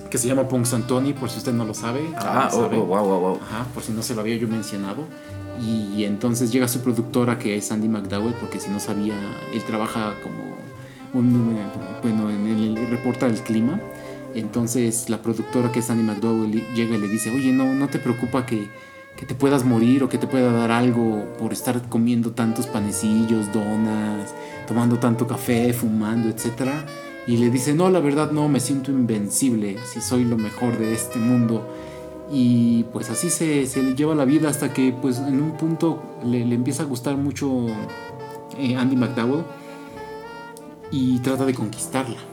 que 0.10 0.18
se 0.18 0.28
llama 0.28 0.50
Punxsutawney, 0.50 1.14
por 1.14 1.30
si 1.30 1.38
usted 1.38 1.54
no 1.54 1.64
lo 1.64 1.74
sabe. 1.74 2.02
Ah, 2.18 2.50
oh, 2.52 2.64
sabe. 2.64 2.76
oh, 2.76 2.84
wow, 2.84 3.06
wow, 3.06 3.20
wow. 3.22 3.40
Ajá, 3.42 3.64
por 3.74 3.82
si 3.82 3.94
no 3.94 4.04
se 4.04 4.14
lo 4.14 4.20
había 4.20 4.36
yo 4.36 4.50
mencionado. 4.50 5.06
Y, 5.66 6.04
entonces 6.04 6.52
llega 6.52 6.68
su 6.68 6.82
productora 6.82 7.40
que 7.40 7.56
es 7.56 7.72
Andy 7.72 7.88
McDowell, 7.88 8.34
porque 8.34 8.60
si 8.60 8.70
no 8.70 8.82
sabía, 8.82 9.16
él 9.54 9.64
trabaja 9.64 10.16
como 10.22 10.44
un, 11.14 11.58
bueno, 12.02 12.30
en 12.30 12.48
el 12.48 12.88
reporta 12.90 13.28
el 13.28 13.40
clima. 13.40 13.80
Entonces 14.36 15.10
la 15.10 15.22
productora 15.22 15.72
que 15.72 15.80
es 15.80 15.90
Andy 15.90 16.04
McDowell 16.04 16.52
llega 16.74 16.96
y 16.96 17.00
le 17.00 17.08
dice, 17.08 17.32
oye, 17.32 17.52
no, 17.52 17.74
no 17.74 17.88
te 17.88 18.00
preocupa 18.00 18.46
que, 18.46 18.68
que 19.18 19.26
te 19.26 19.36
puedas 19.36 19.66
morir 19.66 20.04
o 20.04 20.10
que 20.10 20.18
te 20.18 20.28
pueda 20.28 20.52
dar 20.52 20.72
algo 20.72 21.26
por 21.38 21.54
estar 21.54 21.90
comiendo 21.90 22.32
tantos 22.32 22.68
panecillos, 22.68 23.52
donas, 23.52 24.34
tomando 24.68 25.00
tanto 25.00 25.28
café, 25.28 25.74
fumando, 25.74 26.30
etcétera. 26.30 26.86
Y 27.28 27.38
le 27.38 27.50
dice, 27.50 27.74
no, 27.74 27.90
la 27.90 28.00
verdad 28.00 28.32
no, 28.32 28.48
me 28.48 28.60
siento 28.60 28.92
invencible, 28.92 29.78
así 29.78 30.02
soy 30.02 30.24
lo 30.24 30.38
mejor 30.38 30.78
de 30.78 30.94
este 30.94 31.20
mundo. 31.20 31.68
Y 32.32 32.84
pues 32.94 33.10
así 33.10 33.30
se, 33.30 33.68
se 33.68 33.84
le 33.84 33.94
lleva 33.94 34.16
la 34.16 34.26
vida 34.26 34.50
hasta 34.50 34.74
que 34.74 34.94
pues 34.94 35.20
en 35.20 35.42
un 35.42 35.58
punto 35.58 36.02
le, 36.24 36.46
le 36.46 36.56
empieza 36.56 36.84
a 36.84 36.86
gustar 36.86 37.18
mucho 37.18 37.68
eh, 38.58 38.76
Andy 38.76 38.96
McDowell 38.96 39.44
y 40.92 41.20
trata 41.20 41.46
de 41.46 41.54
conquistarla. 41.54 42.31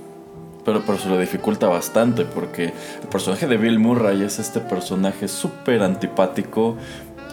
Pero, 0.69 0.83
pero 0.85 0.99
se 0.99 1.09
lo 1.09 1.19
dificulta 1.19 1.67
bastante 1.67 2.27
porque 2.27 2.65
el 3.03 3.09
personaje 3.11 3.47
de 3.47 3.57
Bill 3.57 3.79
Murray 3.79 4.21
es 4.23 4.39
este 4.39 4.61
personaje 4.61 5.27
súper 5.27 5.83
antipático. 5.83 6.77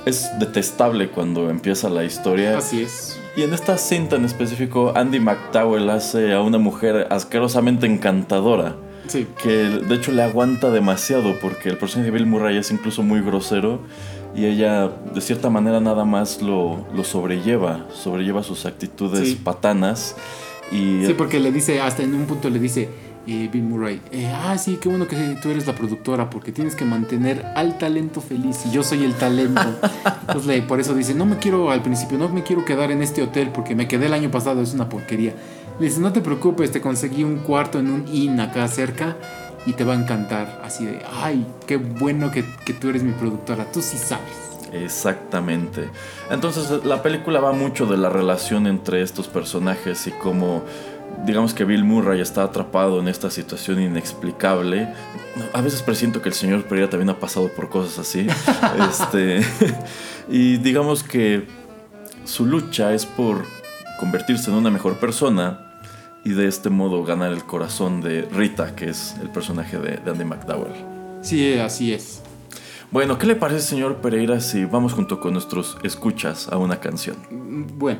Es 0.05 0.29
detestable 0.39 1.09
cuando 1.09 1.49
empieza 1.49 1.89
la 1.89 2.05
historia. 2.05 2.57
Así 2.57 2.83
es. 2.83 3.19
Y 3.35 3.41
en 3.41 3.53
esta 3.53 3.77
cinta 3.77 4.15
en 4.15 4.23
específico, 4.23 4.93
Andy 4.95 5.19
McDowell 5.19 5.89
hace 5.89 6.31
a 6.33 6.41
una 6.41 6.59
mujer 6.59 7.07
asquerosamente 7.09 7.85
encantadora. 7.87 8.77
Sí. 9.07 9.27
Que 9.43 9.49
de 9.49 9.95
hecho 9.95 10.13
le 10.13 10.23
aguanta 10.23 10.69
demasiado 10.69 11.35
porque 11.41 11.67
el 11.67 11.77
personaje 11.77 12.11
de 12.11 12.17
Bill 12.17 12.27
Murray 12.27 12.55
es 12.55 12.71
incluso 12.71 13.03
muy 13.03 13.19
grosero. 13.19 13.81
Y 14.33 14.45
ella 14.45 14.87
de 15.13 15.19
cierta 15.19 15.49
manera 15.49 15.81
nada 15.81 16.05
más 16.05 16.41
lo, 16.41 16.85
lo 16.95 17.03
sobrelleva. 17.03 17.85
Sobrelleva 17.93 18.43
sus 18.43 18.65
actitudes 18.65 19.27
Sí. 19.27 19.35
patanas. 19.35 20.15
Y 20.71 21.05
Sí, 21.05 21.13
porque 21.15 21.39
le 21.39 21.51
dice, 21.51 21.79
hasta 21.79 22.01
en 22.01 22.15
un 22.15 22.25
punto 22.25 22.49
le 22.49 22.57
dice 22.57 22.89
eh, 23.27 23.49
Bill 23.51 23.63
Murray, 23.63 24.01
eh, 24.11 24.31
ah, 24.33 24.57
sí, 24.57 24.77
qué 24.81 24.89
bueno 24.89 25.07
que 25.07 25.15
tú 25.41 25.49
eres 25.49 25.67
la 25.67 25.73
productora 25.73 26.29
porque 26.29 26.51
tienes 26.51 26.75
que 26.75 26.85
mantener 26.85 27.45
al 27.55 27.77
talento 27.77 28.21
feliz 28.21 28.65
y 28.65 28.71
yo 28.71 28.83
soy 28.83 29.03
el 29.03 29.13
talento. 29.13 29.61
Entonces 30.27 30.61
por 30.63 30.79
eso 30.79 30.93
dice, 30.93 31.13
no 31.13 31.25
me 31.25 31.37
quiero 31.37 31.71
al 31.71 31.81
principio, 31.81 32.17
no 32.17 32.29
me 32.29 32.43
quiero 32.43 32.65
quedar 32.65 32.91
en 32.91 33.01
este 33.01 33.21
hotel 33.21 33.49
porque 33.49 33.75
me 33.75 33.87
quedé 33.87 34.07
el 34.07 34.13
año 34.13 34.31
pasado, 34.31 34.61
es 34.61 34.73
una 34.73 34.89
porquería. 34.89 35.33
Le 35.79 35.87
dice, 35.87 35.99
no 35.99 36.13
te 36.13 36.21
preocupes, 36.21 36.71
te 36.71 36.81
conseguí 36.81 37.23
un 37.23 37.39
cuarto 37.39 37.79
en 37.79 37.91
un 37.91 38.07
inn 38.07 38.39
acá 38.39 38.67
cerca 38.67 39.17
y 39.65 39.73
te 39.73 39.83
va 39.83 39.93
a 39.93 39.97
encantar. 39.97 40.61
Así 40.63 40.85
de, 40.85 41.01
ay, 41.21 41.45
qué 41.67 41.77
bueno 41.77 42.31
que 42.31 42.43
tú 42.73 42.89
eres 42.89 43.03
mi 43.03 43.11
productora, 43.11 43.65
tú 43.71 43.81
sí 43.81 43.97
sabes. 43.97 44.55
Exactamente. 44.75 45.89
Entonces 46.29 46.83
la 46.83 47.01
película 47.01 47.39
va 47.39 47.53
mucho 47.53 47.85
de 47.85 47.97
la 47.97 48.09
relación 48.09 48.67
entre 48.67 49.01
estos 49.01 49.27
personajes 49.27 50.07
y 50.07 50.11
cómo, 50.11 50.63
digamos 51.25 51.53
que 51.53 51.65
Bill 51.65 51.83
Murray 51.83 52.21
está 52.21 52.43
atrapado 52.43 52.99
en 52.99 53.07
esta 53.07 53.29
situación 53.29 53.81
inexplicable. 53.81 54.93
A 55.53 55.61
veces 55.61 55.81
presiento 55.81 56.21
que 56.21 56.29
el 56.29 56.35
señor 56.35 56.65
Pereira 56.65 56.89
también 56.89 57.09
ha 57.09 57.19
pasado 57.19 57.49
por 57.49 57.69
cosas 57.69 57.99
así. 57.99 58.27
este, 58.89 59.41
y 60.29 60.57
digamos 60.57 61.03
que 61.03 61.47
su 62.25 62.45
lucha 62.45 62.93
es 62.93 63.05
por 63.05 63.45
convertirse 63.99 64.49
en 64.49 64.57
una 64.57 64.69
mejor 64.69 64.97
persona 64.97 65.61
y 66.23 66.31
de 66.31 66.47
este 66.47 66.69
modo 66.69 67.03
ganar 67.03 67.31
el 67.31 67.43
corazón 67.43 68.01
de 68.01 68.23
Rita, 68.23 68.75
que 68.75 68.89
es 68.89 69.15
el 69.21 69.29
personaje 69.29 69.77
de, 69.77 69.97
de 69.97 70.11
Andy 70.11 70.25
McDowell. 70.25 70.73
Sí, 71.21 71.57
así 71.59 71.93
es. 71.93 72.21
Bueno, 72.91 73.17
¿qué 73.17 73.27
le 73.27 73.35
parece, 73.35 73.61
señor 73.61 73.97
Pereira, 73.97 74.39
si 74.39 74.65
vamos 74.65 74.93
junto 74.93 75.19
con 75.19 75.33
nuestros 75.33 75.77
escuchas 75.83 76.47
a 76.49 76.57
una 76.57 76.79
canción? 76.79 77.17
Bueno, 77.77 77.99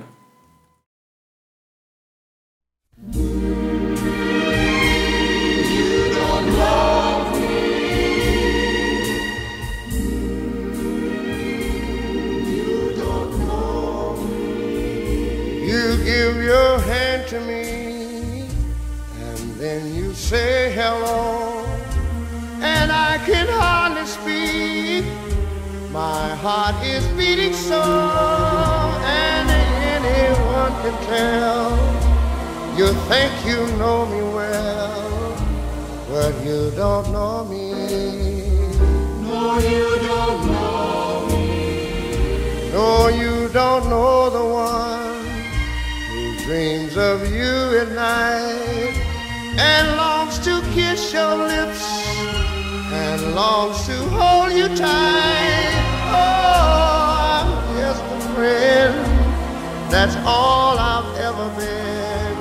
all 60.26 60.78
I've 60.78 61.18
ever 61.18 61.48
been. 61.60 62.36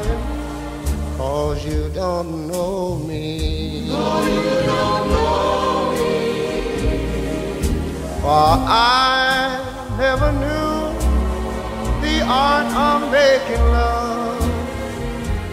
Cause 1.18 1.64
you 1.64 1.90
don't 1.94 2.48
know 2.48 2.96
me. 2.96 3.88
No, 3.88 4.24
you 4.26 4.42
don't 4.66 5.08
know 5.14 5.92
me. 5.92 6.18
For 8.20 8.26
I 8.26 9.96
never 9.98 10.32
knew 10.32 10.74
the 12.04 12.16
art 12.26 12.68
of 12.86 13.12
making 13.12 13.64
love. 13.78 14.40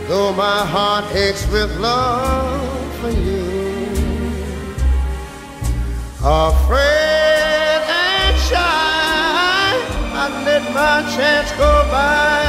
Though 0.07 0.33
my 0.33 0.65
heart 0.65 1.05
aches 1.13 1.45
with 1.51 1.71
love 1.77 2.95
for 2.99 3.09
you. 3.09 3.51
Afraid 6.23 7.10
my 10.73 11.01
chance 11.15 11.51
go 11.53 11.71
by. 11.91 12.41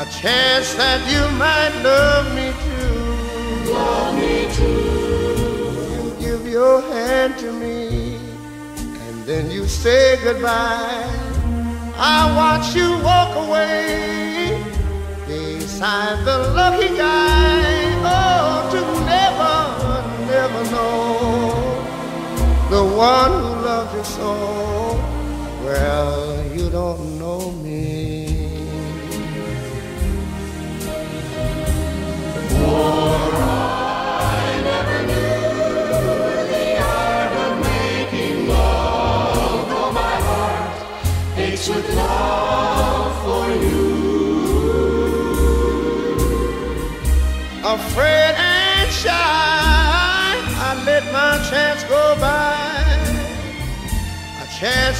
A 0.00 0.06
chance 0.20 0.74
that 0.74 1.00
you 1.12 1.22
might 1.38 1.74
love 1.82 2.26
me 2.34 2.52
too. 2.64 3.72
Love 3.72 4.14
me 4.18 4.36
too. 4.58 5.94
You 5.94 6.02
give 6.18 6.46
your 6.46 6.80
hand 6.82 7.38
to 7.38 7.52
me, 7.52 8.16
and 9.06 9.24
then 9.24 9.50
you 9.50 9.66
say 9.66 10.18
goodbye. 10.22 11.10
I 11.96 12.34
watch 12.36 12.74
you 12.74 12.90
walk 13.02 13.36
away 13.36 14.62
beside 15.26 16.24
the 16.24 16.38
lucky 16.58 16.88
guy. 16.96 17.94
Oh, 18.06 18.68
to 18.72 18.80
never, 19.12 19.56
never 20.26 20.62
know 20.70 21.04
the 22.68 22.84
one 22.96 23.32
who 23.32 23.50
loved 23.64 23.94
you 23.96 24.04
so. 24.04 24.93
Well, 25.64 26.44
you 26.52 26.68
don't 26.68 27.18
know 27.18 27.50
me. 27.50 28.13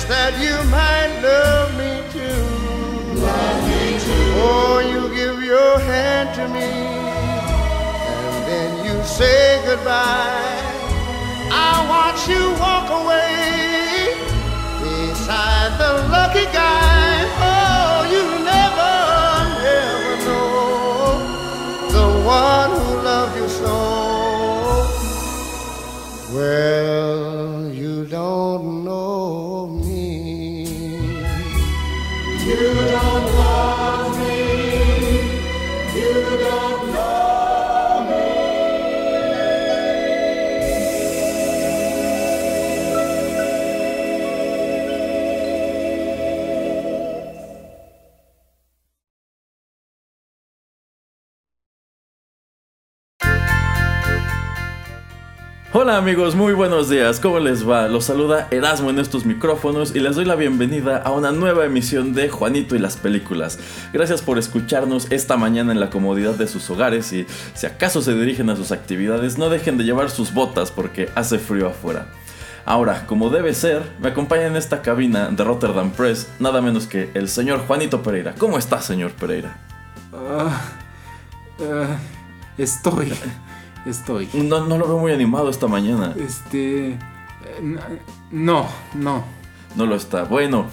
That 0.09 0.33
you 0.45 0.57
might 0.71 1.13
love 1.23 1.69
me 1.81 1.93
too. 2.13 2.45
Love 3.21 3.61
me 3.69 3.99
too. 4.07 4.27
Oh, 4.47 4.79
you 4.91 5.01
give 5.15 5.43
your 5.43 5.79
hand 5.79 6.35
to 6.39 6.45
me, 6.49 6.71
and 8.13 8.37
then 8.49 8.71
you 8.87 8.97
say 9.05 9.63
goodbye. 9.65 10.61
I 11.51 11.73
watch 11.93 12.21
you 12.29 12.43
walk 12.65 12.89
away 13.01 14.15
beside 14.83 15.73
the 15.83 15.93
lucky 16.15 16.47
guy. 16.53 17.25
Oh, 17.51 18.05
you 18.15 18.25
never, 18.53 18.95
never 19.65 20.15
know 20.27 21.23
the 21.97 22.09
one 22.27 22.71
who 22.79 22.89
loved 23.09 23.35
you 23.41 23.49
so. 23.49 23.77
Well, 26.35 27.04
Hola 55.85 55.99
amigos, 55.99 56.35
muy 56.35 56.55
buenos 56.55 56.89
días, 56.89 57.21
¿cómo 57.21 57.39
les 57.39 57.69
va? 57.69 57.89
Los 57.89 58.07
saluda 58.07 58.49
Erasmo 58.51 58.89
en 58.89 58.99
estos 58.99 59.27
micrófonos 59.27 59.95
y 59.95 60.01
les 60.01 60.17
doy 60.17 60.25
la 60.25 60.35
bienvenida 60.35 60.97
a 60.97 61.11
una 61.11 61.31
nueva 61.31 61.67
emisión 61.67 62.15
de 62.15 62.31
Juanito 62.31 62.75
y 62.75 62.79
las 62.79 62.97
películas. 62.97 63.59
Gracias 63.93 64.23
por 64.23 64.39
escucharnos 64.39 65.13
esta 65.13 65.37
mañana 65.37 65.73
en 65.73 65.81
la 65.81 65.91
comodidad 65.91 66.37
de 66.37 66.49
sus 66.49 66.71
hogares 66.71 67.13
y 67.13 67.27
si 67.53 67.67
acaso 67.67 68.01
se 68.01 68.15
dirigen 68.15 68.49
a 68.49 68.57
sus 68.57 68.73
actividades, 68.73 69.37
no 69.37 69.51
dejen 69.51 69.77
de 69.77 69.85
llevar 69.85 70.09
sus 70.09 70.33
botas 70.33 70.71
porque 70.71 71.11
hace 71.15 71.39
frío 71.39 71.69
afuera. 71.69 72.07
Ahora, 72.65 73.05
como 73.05 73.29
debe 73.29 73.53
ser, 73.53 73.83
me 74.01 74.09
acompaña 74.09 74.47
en 74.47 74.57
esta 74.57 74.81
cabina 74.81 75.29
de 75.29 75.45
Rotterdam 75.45 75.91
Press 75.91 76.31
nada 76.39 76.63
menos 76.63 76.87
que 76.87 77.11
el 77.13 77.29
señor 77.29 77.59
Juanito 77.67 78.03
Pereira. 78.03 78.35
¿Cómo 78.39 78.57
está, 78.57 78.81
señor 78.81 79.13
Pereira? 79.13 79.59
ah, 80.15 81.99
estoy, 82.57 83.13
estoy. 83.87 84.29
No, 84.35 84.67
no 84.67 84.79
lo 84.79 84.87
veo 84.87 84.99
muy 84.99 85.13
animado 85.13 85.49
esta 85.51 85.67
mañana. 85.67 86.15
Este, 86.19 86.99
no, 88.31 88.67
no. 88.95 89.25
No 89.77 89.87
lo 89.87 89.97
está. 89.97 90.25
Bueno, 90.25 90.67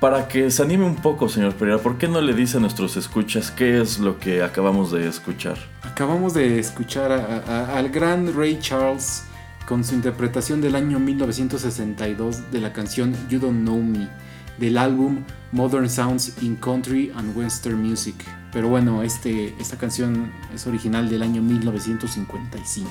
para 0.00 0.28
que 0.28 0.50
se 0.50 0.62
anime 0.62 0.84
un 0.86 0.96
poco, 0.96 1.28
señor 1.28 1.54
Pereira, 1.54 1.80
¿por 1.82 1.98
qué 1.98 2.08
no 2.08 2.20
le 2.20 2.32
dice 2.34 2.56
a 2.56 2.60
nuestros 2.60 2.96
escuchas 2.96 3.50
qué 3.50 3.80
es 3.80 3.98
lo 3.98 4.18
que 4.18 4.42
acabamos 4.42 4.90
de 4.92 5.06
escuchar? 5.08 5.56
Acabamos 5.82 6.32
de 6.34 6.58
escuchar 6.58 7.12
a- 7.12 7.42
a- 7.46 7.78
al 7.78 7.90
gran 7.90 8.34
Ray 8.36 8.58
Charles 8.60 9.24
con 9.68 9.84
su 9.84 9.94
interpretación 9.94 10.60
del 10.60 10.74
año 10.76 10.98
1962 10.98 12.50
de 12.50 12.60
la 12.60 12.72
canción 12.72 13.14
You 13.28 13.40
Don't 13.40 13.60
Know 13.62 13.82
Me 13.82 14.08
del 14.58 14.78
álbum 14.78 15.24
Modern 15.52 15.88
Sounds 15.88 16.42
in 16.42 16.56
Country 16.56 17.12
and 17.14 17.36
Western 17.36 17.82
Music. 17.82 18.16
Pero 18.52 18.68
bueno, 18.68 19.02
este, 19.02 19.54
esta 19.60 19.76
canción 19.76 20.32
es 20.54 20.66
original 20.66 21.08
del 21.08 21.22
año 21.22 21.42
1955. 21.42 22.90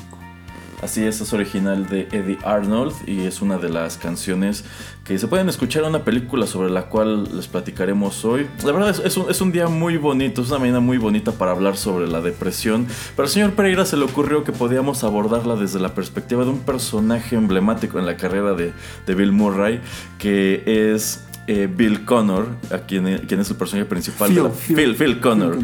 Así 0.82 1.04
es, 1.04 1.22
es 1.22 1.34
original 1.34 1.88
de 1.88 2.02
Eddie 2.12 2.38
Arnold 2.44 2.94
y 3.08 3.22
es 3.22 3.42
una 3.42 3.58
de 3.58 3.70
las 3.70 3.98
canciones 3.98 4.66
que 5.06 5.18
se 5.18 5.28
pueden 5.28 5.48
escuchar 5.48 5.84
en 5.84 5.90
una 5.90 6.04
película 6.04 6.46
sobre 6.48 6.70
la 6.70 6.84
cual 6.90 7.36
les 7.36 7.48
platicaremos 7.48 8.26
hoy. 8.26 8.48
La 8.64 8.72
verdad 8.74 8.96
es, 9.04 9.18
un, 9.18 9.30
es 9.30 9.40
un 9.40 9.52
día 9.52 9.68
muy 9.68 9.98
bonito, 9.98 10.42
es 10.42 10.50
una 10.50 10.60
mañana 10.60 10.82
muy 10.82 10.98
bonita 10.98 11.32
para 11.32 11.52
hablar 11.52 11.78
sobre 11.78 12.08
la 12.08 12.22
depresión, 12.22 12.88
pero 13.16 13.26
al 13.26 13.32
señor 13.32 13.54
Pereira 13.54 13.86
se 13.86 13.96
le 13.96 14.04
ocurrió 14.04 14.44
que 14.44 14.52
podíamos 14.52 15.04
abordarla 15.04 15.56
desde 15.56 15.80
la 15.80 15.96
perspectiva 15.96 16.44
de 16.44 16.50
un 16.50 16.60
personaje 16.60 17.36
emblemático 17.36 17.98
en 17.98 18.06
la 18.06 18.18
carrera 18.18 18.54
de, 18.54 18.74
de 19.08 19.16
Bill 19.16 19.32
Murray, 19.32 19.80
que 20.20 20.64
es 20.94 21.26
eh, 21.48 21.70
Bill 21.74 22.06
Connor, 22.06 22.48
a 22.72 22.80
quien, 22.80 23.20
quien 23.20 23.40
es 23.40 23.50
el 23.50 23.56
personaje 23.56 23.88
principal 23.88 24.30
Phil, 24.30 24.38
de 24.38 24.44
la, 24.44 24.50
Phil. 24.50 24.76
Phil, 24.76 24.96
Phil 24.96 25.20
Connor, 25.20 25.58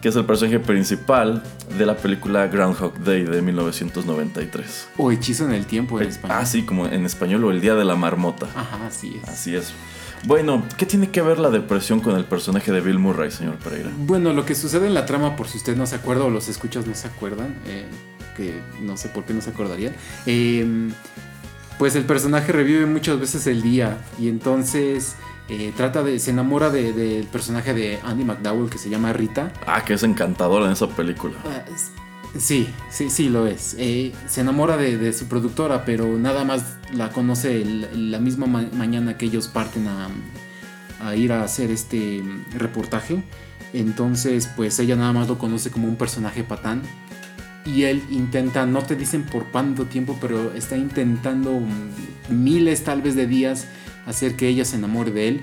que 0.00 0.08
es 0.08 0.16
el 0.16 0.24
personaje 0.24 0.58
principal 0.58 1.42
de 1.76 1.86
la 1.86 1.96
película 1.96 2.46
Groundhog 2.48 2.98
Day 3.04 3.24
de 3.24 3.40
1993. 3.42 4.88
O 4.96 5.12
Hechizo 5.12 5.44
en 5.44 5.52
el 5.52 5.66
Tiempo 5.66 6.00
en 6.00 6.08
español. 6.08 6.38
Ah, 6.40 6.46
sí, 6.46 6.62
como 6.62 6.86
en 6.86 7.04
español 7.06 7.44
o 7.44 7.50
El 7.50 7.60
Día 7.60 7.74
de 7.74 7.84
la 7.84 7.94
Marmota. 7.94 8.46
Ajá, 8.54 8.86
así 8.86 9.18
es. 9.22 9.28
Así 9.28 9.54
es. 9.54 9.72
Bueno, 10.24 10.64
¿qué 10.76 10.84
tiene 10.84 11.10
que 11.10 11.22
ver 11.22 11.38
la 11.38 11.50
depresión 11.50 12.00
con 12.00 12.16
el 12.16 12.24
personaje 12.24 12.72
de 12.72 12.80
Bill 12.80 12.98
Murray, 12.98 13.30
señor 13.30 13.56
Pereira? 13.56 13.90
Bueno, 13.98 14.32
lo 14.32 14.44
que 14.44 14.54
sucede 14.54 14.88
en 14.88 14.94
la 14.94 15.06
trama, 15.06 15.36
por 15.36 15.48
si 15.48 15.58
usted 15.58 15.76
no 15.76 15.86
se 15.86 15.94
acuerda 15.94 16.24
o 16.24 16.30
los 16.30 16.48
escuchas 16.48 16.86
no 16.86 16.94
se 16.94 17.06
acuerdan, 17.06 17.54
eh, 17.66 17.86
que 18.36 18.60
no 18.82 18.96
sé 18.96 19.08
por 19.08 19.24
qué 19.24 19.34
no 19.34 19.40
se 19.40 19.50
acordarían, 19.50 19.94
eh, 20.26 20.90
pues 21.78 21.94
el 21.94 22.04
personaje 22.04 22.50
revive 22.52 22.86
muchas 22.86 23.20
veces 23.20 23.46
el 23.46 23.62
día 23.62 23.98
y 24.18 24.28
entonces 24.28 25.14
eh, 25.48 25.72
trata 25.76 26.02
de, 26.02 26.18
se 26.18 26.30
enamora 26.30 26.70
de- 26.70 26.92
del 26.92 27.26
personaje 27.26 27.72
de 27.74 27.98
Andy 28.04 28.24
McDowell 28.24 28.68
que 28.70 28.78
se 28.78 28.90
llama 28.90 29.12
Rita. 29.12 29.52
Ah, 29.66 29.84
que 29.84 29.94
es 29.94 30.02
encantadora 30.02 30.66
en 30.66 30.72
esa 30.72 30.88
película. 30.88 31.34
Ah, 31.44 31.64
Sí, 32.38 32.68
sí, 32.90 33.08
sí 33.08 33.30
lo 33.30 33.46
es. 33.46 33.74
Eh, 33.78 34.12
se 34.28 34.42
enamora 34.42 34.76
de, 34.76 34.98
de 34.98 35.14
su 35.14 35.26
productora, 35.28 35.86
pero 35.86 36.06
nada 36.18 36.44
más 36.44 36.76
la 36.92 37.08
conoce 37.08 37.62
el- 37.62 38.10
la 38.10 38.18
misma 38.20 38.46
ma- 38.46 38.68
mañana 38.74 39.16
que 39.16 39.24
ellos 39.26 39.48
parten 39.48 39.86
a, 39.88 40.08
a 41.00 41.16
ir 41.16 41.32
a 41.32 41.42
hacer 41.42 41.70
este 41.70 42.22
reportaje. 42.54 43.22
Entonces, 43.72 44.48
pues 44.56 44.78
ella 44.78 44.96
nada 44.96 45.12
más 45.12 45.28
lo 45.28 45.38
conoce 45.38 45.70
como 45.70 45.88
un 45.88 45.96
personaje 45.96 46.44
patán. 46.44 46.82
Y 47.64 47.84
él 47.84 48.02
intenta, 48.10 48.66
no 48.66 48.82
te 48.82 48.94
dicen 48.96 49.24
por 49.24 49.46
cuánto 49.46 49.86
tiempo, 49.86 50.16
pero 50.20 50.52
está 50.54 50.76
intentando 50.76 51.52
mm, 51.60 52.34
miles 52.44 52.84
tal 52.84 53.02
vez 53.02 53.14
de 53.14 53.26
días 53.26 53.66
hacer 54.08 54.36
que 54.36 54.48
ella 54.48 54.64
se 54.64 54.76
enamore 54.76 55.10
de 55.10 55.28
él. 55.28 55.40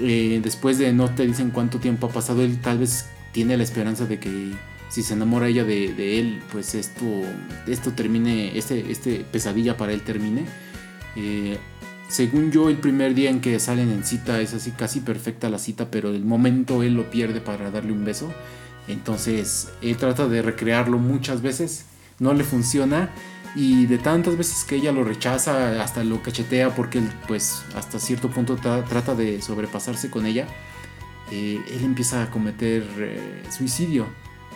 Eh, 0.00 0.40
después 0.42 0.78
de 0.78 0.92
no 0.92 1.10
te 1.10 1.26
dicen 1.26 1.50
cuánto 1.50 1.78
tiempo 1.78 2.06
ha 2.06 2.10
pasado, 2.10 2.42
él 2.42 2.60
tal 2.60 2.78
vez 2.78 3.06
tiene 3.32 3.56
la 3.56 3.64
esperanza 3.64 4.06
de 4.06 4.20
que 4.20 4.52
si 4.88 5.02
se 5.02 5.14
enamora 5.14 5.48
ella 5.48 5.64
de, 5.64 6.18
él, 6.18 6.40
pues 6.50 6.74
esto, 6.74 7.04
esto 7.66 7.92
termine, 7.92 8.56
este, 8.56 8.90
este 8.90 9.26
pesadilla 9.30 9.76
para 9.76 9.92
él 9.92 10.02
termine. 10.02 10.44
Eh, 11.16 11.58
según 12.08 12.52
yo, 12.52 12.70
el 12.70 12.78
primer 12.78 13.14
día 13.14 13.28
en 13.28 13.40
que 13.40 13.58
salen 13.58 13.90
en 13.90 14.04
cita 14.04 14.40
es 14.40 14.54
así 14.54 14.70
casi 14.70 15.00
perfecta 15.00 15.50
la 15.50 15.58
cita, 15.58 15.90
pero 15.90 16.10
el 16.10 16.24
momento 16.24 16.82
él 16.82 16.94
lo 16.94 17.10
pierde 17.10 17.40
para 17.40 17.70
darle 17.70 17.92
un 17.92 18.04
beso. 18.04 18.32
Entonces 18.86 19.68
él 19.82 19.96
trata 19.98 20.28
de 20.28 20.40
recrearlo 20.40 20.98
muchas 20.98 21.42
veces, 21.42 21.84
no 22.18 22.32
le 22.32 22.44
funciona 22.44 23.10
y 23.58 23.86
de 23.86 23.98
tantas 23.98 24.36
veces 24.36 24.64
que 24.64 24.76
ella 24.76 24.92
lo 24.92 25.02
rechaza, 25.02 25.82
hasta 25.82 26.04
lo 26.04 26.22
cachetea 26.22 26.74
porque 26.76 26.98
él 26.98 27.10
pues 27.26 27.62
hasta 27.74 27.98
cierto 27.98 28.30
punto 28.30 28.56
tra- 28.56 28.84
trata 28.84 29.14
de 29.14 29.42
sobrepasarse 29.42 30.10
con 30.10 30.26
ella, 30.26 30.46
eh, 31.32 31.60
él 31.74 31.84
empieza 31.84 32.22
a 32.22 32.30
cometer 32.30 32.84
eh, 32.98 33.42
suicidio. 33.50 34.06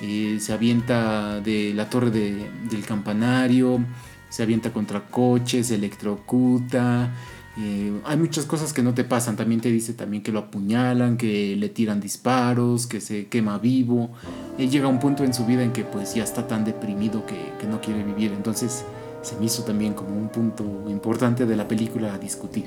Eh, 0.01 0.39
se 0.41 0.53
avienta 0.53 1.41
de 1.41 1.73
la 1.75 1.89
torre 1.91 2.11
de- 2.11 2.49
del 2.71 2.85
campanario, 2.85 3.81
se 4.29 4.43
avienta 4.43 4.73
contra 4.73 5.01
coches, 5.11 5.71
electrocuta. 5.71 7.11
Eh, 7.59 7.93
hay 8.05 8.17
muchas 8.17 8.47
cosas 8.47 8.73
que 8.73 8.83
no 8.83 8.95
te 8.95 9.05
pasan. 9.05 9.37
También 9.37 9.61
te 9.61 9.71
dice 9.71 9.93
también 9.93 10.23
que 10.23 10.33
lo 10.33 10.39
apuñalan, 10.41 11.17
que 11.17 11.55
le 11.57 11.69
tiran 11.69 12.01
disparos, 12.01 12.87
que 12.87 13.01
se 13.01 13.27
quema 13.27 13.59
vivo. 13.59 14.11
Él 14.59 14.71
llega 14.71 14.87
a 14.87 14.89
un 14.89 14.99
punto 15.01 15.25
en 15.25 15.35
su 15.35 15.45
vida 15.45 15.63
en 15.63 15.73
que 15.73 15.85
pues 15.85 16.15
ya 16.15 16.25
está 16.25 16.47
tan 16.47 16.65
deprimido 16.65 17.27
que, 17.27 17.37
que 17.61 17.67
no 17.67 17.81
quiere 17.81 18.03
vivir. 18.05 18.33
Entonces 18.33 18.85
se 19.23 19.37
me 19.37 19.45
hizo 19.47 19.63
también 19.65 19.95
como 19.95 20.17
un 20.17 20.29
punto 20.29 20.65
importante 20.89 21.47
de 21.47 21.57
la 21.57 21.69
película 21.69 22.15
a 22.15 22.19
discutir. 22.19 22.65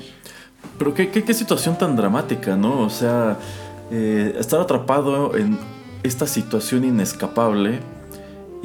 Pero 0.77 0.93
qué, 0.93 1.09
qué- 1.09 1.23
qué 1.23 1.33
situación 1.33 1.77
tan 1.77 1.95
dramática, 1.95 2.55
¿no? 2.55 2.81
O 2.81 2.89
sea, 2.89 3.37
eh, 3.91 4.35
estar 4.39 4.59
atrapado 4.61 5.35
en 5.35 5.57
esta 6.03 6.25
situación 6.27 6.83
inescapable 6.83 7.79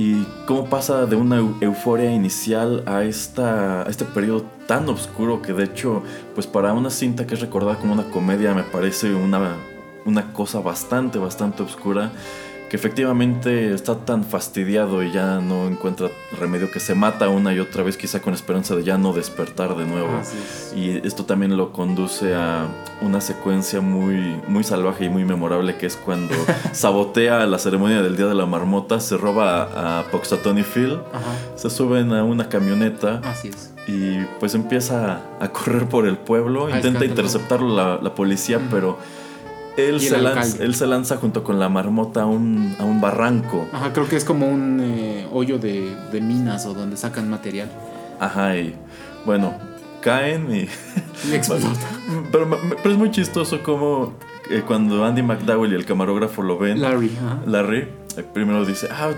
y 0.00 0.26
cómo 0.46 0.64
pasa 0.64 1.04
de 1.04 1.14
una 1.14 1.36
eu- 1.40 1.54
euforia 1.60 2.10
inicial 2.10 2.82
a, 2.86 3.04
esta, 3.04 3.82
este 3.86 4.06
periodo 4.06 4.44
tan 4.66 4.88
oscuro 4.88 5.42
que 5.42 5.52
de 5.52 5.64
hecho, 5.64 6.02
pues 6.34 6.46
para 6.46 6.72
una 6.72 6.88
cinta 6.88 7.26
que 7.26 7.34
es 7.34 7.40
recordada 7.40 7.76
como 7.76 7.92
una 7.92 8.04
comedia 8.04 8.54
me 8.54 8.62
parece 8.62 9.12
una, 9.12 9.56
una 10.06 10.32
cosa 10.32 10.60
bastante, 10.60 11.18
bastante 11.18 11.62
oscura 11.62 12.12
que 12.70 12.76
efectivamente 12.76 13.74
está 13.74 13.96
tan 13.96 14.22
fastidiado 14.22 15.02
y 15.02 15.10
ya 15.10 15.40
no 15.40 15.66
encuentra 15.66 16.08
remedio 16.38 16.70
que 16.70 16.78
se 16.78 16.94
mata 16.94 17.28
una 17.28 17.52
y 17.52 17.58
otra 17.58 17.82
vez 17.82 17.96
quizá 17.96 18.22
con 18.22 18.32
esperanza 18.32 18.76
de 18.76 18.84
ya 18.84 18.96
no 18.96 19.12
despertar 19.12 19.76
de 19.76 19.84
nuevo. 19.86 20.08
Es. 20.20 20.72
Y 20.76 21.00
esto 21.04 21.24
también 21.24 21.56
lo 21.56 21.72
conduce 21.72 22.32
a 22.36 22.68
una 23.00 23.20
secuencia 23.20 23.80
muy, 23.80 24.40
muy 24.46 24.62
salvaje 24.62 25.06
y 25.06 25.08
muy 25.08 25.24
memorable 25.24 25.76
que 25.78 25.86
es 25.86 25.96
cuando 25.96 26.32
sabotea 26.72 27.44
la 27.46 27.58
ceremonia 27.58 28.02
del 28.02 28.16
Día 28.16 28.26
de 28.26 28.36
la 28.36 28.46
Marmota, 28.46 29.00
se 29.00 29.16
roba 29.16 29.64
a, 29.64 29.98
a 29.98 30.02
Puxatony 30.04 30.62
Phil, 30.62 31.00
Ajá, 31.12 31.56
se 31.56 31.70
suben 31.70 32.12
a 32.12 32.22
una 32.22 32.48
camioneta 32.48 33.20
así 33.24 33.48
es. 33.48 33.72
y 33.88 34.20
pues 34.38 34.54
empieza 34.54 35.22
a 35.40 35.48
correr 35.48 35.88
por 35.88 36.06
el 36.06 36.16
pueblo, 36.18 36.70
intenta 36.70 37.04
interceptarlo 37.04 37.74
la, 37.74 37.98
la 38.00 38.14
policía, 38.14 38.60
pero 38.70 38.96
él 39.76 40.00
se, 40.00 40.18
lanza, 40.20 40.62
él 40.62 40.74
se 40.74 40.86
lanza 40.86 41.16
junto 41.16 41.44
con 41.44 41.58
la 41.58 41.68
marmota 41.68 42.22
a 42.22 42.26
un, 42.26 42.74
a 42.78 42.84
un 42.84 43.00
barranco. 43.00 43.68
Ajá, 43.72 43.92
creo 43.92 44.08
que 44.08 44.16
es 44.16 44.24
como 44.24 44.48
un 44.48 44.80
eh, 44.82 45.26
hoyo 45.32 45.58
de, 45.58 45.94
de 46.12 46.20
minas 46.20 46.66
o 46.66 46.74
donde 46.74 46.96
sacan 46.96 47.28
material. 47.28 47.70
Ajá, 48.18 48.56
y 48.56 48.74
bueno, 49.24 49.54
caen 50.00 50.54
y... 50.54 50.68
Y 51.30 51.34
explota. 51.34 51.66
Pero, 52.32 52.58
es 52.84 52.96
muy 52.96 53.10
chistoso 53.10 53.62
como 53.62 54.14
eh, 54.50 54.62
cuando 54.66 55.04
Andy 55.04 55.22
McDowell 55.22 55.72
y 55.72 55.74
el 55.74 55.84
camarógrafo 55.84 56.42
lo 56.42 56.58
ven, 56.58 56.80
Larry. 56.80 57.10
Larry, 57.46 57.88
eh, 58.16 58.24
primero 58.32 58.64
dice, 58.64 58.88
ah, 58.90 59.10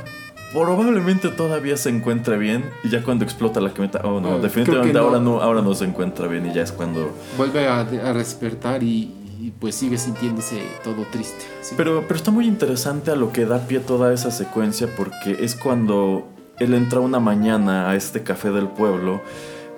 probablemente 0.53 1.29
todavía 1.29 1.77
se 1.77 1.91
encuentra 1.91 2.37
bien. 2.37 2.65
Y 2.83 2.91
ya 2.91 3.03
cuando 3.05 3.25
explota 3.25 3.61
la 3.61 3.71
camioneta, 3.71 4.01
oh 4.03 4.21
no, 4.21 4.31
Oh, 4.31 4.39
definitivamente 4.41 4.99
ahora, 4.99 5.19
no. 5.19 5.37
no, 5.37 5.43
ahora 5.43 5.63
no 5.63 5.75
se 5.75 5.85
encuentra 5.85 6.27
bien. 6.27 6.47
Y 6.51 6.53
ya 6.53 6.63
es 6.63 6.73
cuando... 6.73 7.13
Vuelve 7.37 7.69
a, 7.69 7.81
a 7.81 8.13
despertar 8.13 8.83
y, 8.83 9.22
y, 9.43 9.51
pues 9.51 9.75
sigue 9.75 9.99
sintiéndose 9.99 10.63
todo 10.85 11.05
triste. 11.11 11.45
sí. 11.63 11.75
Pero, 11.77 12.05
pero 12.07 12.17
está 12.17 12.31
muy 12.31 12.47
interesante 12.47 13.11
a 13.11 13.17
lo 13.17 13.33
que 13.33 13.45
da 13.45 13.67
pie 13.67 13.81
toda 13.81 14.13
esa 14.13 14.31
secuencia 14.31 14.89
porque 14.97 15.39
es 15.41 15.57
cuando 15.57 16.29
él 16.59 16.75
entra 16.75 17.01
una 17.01 17.19
mañana 17.19 17.91
a 17.91 17.97
este 17.97 18.23
café 18.23 18.51
del 18.51 18.69
pueblo 18.69 19.21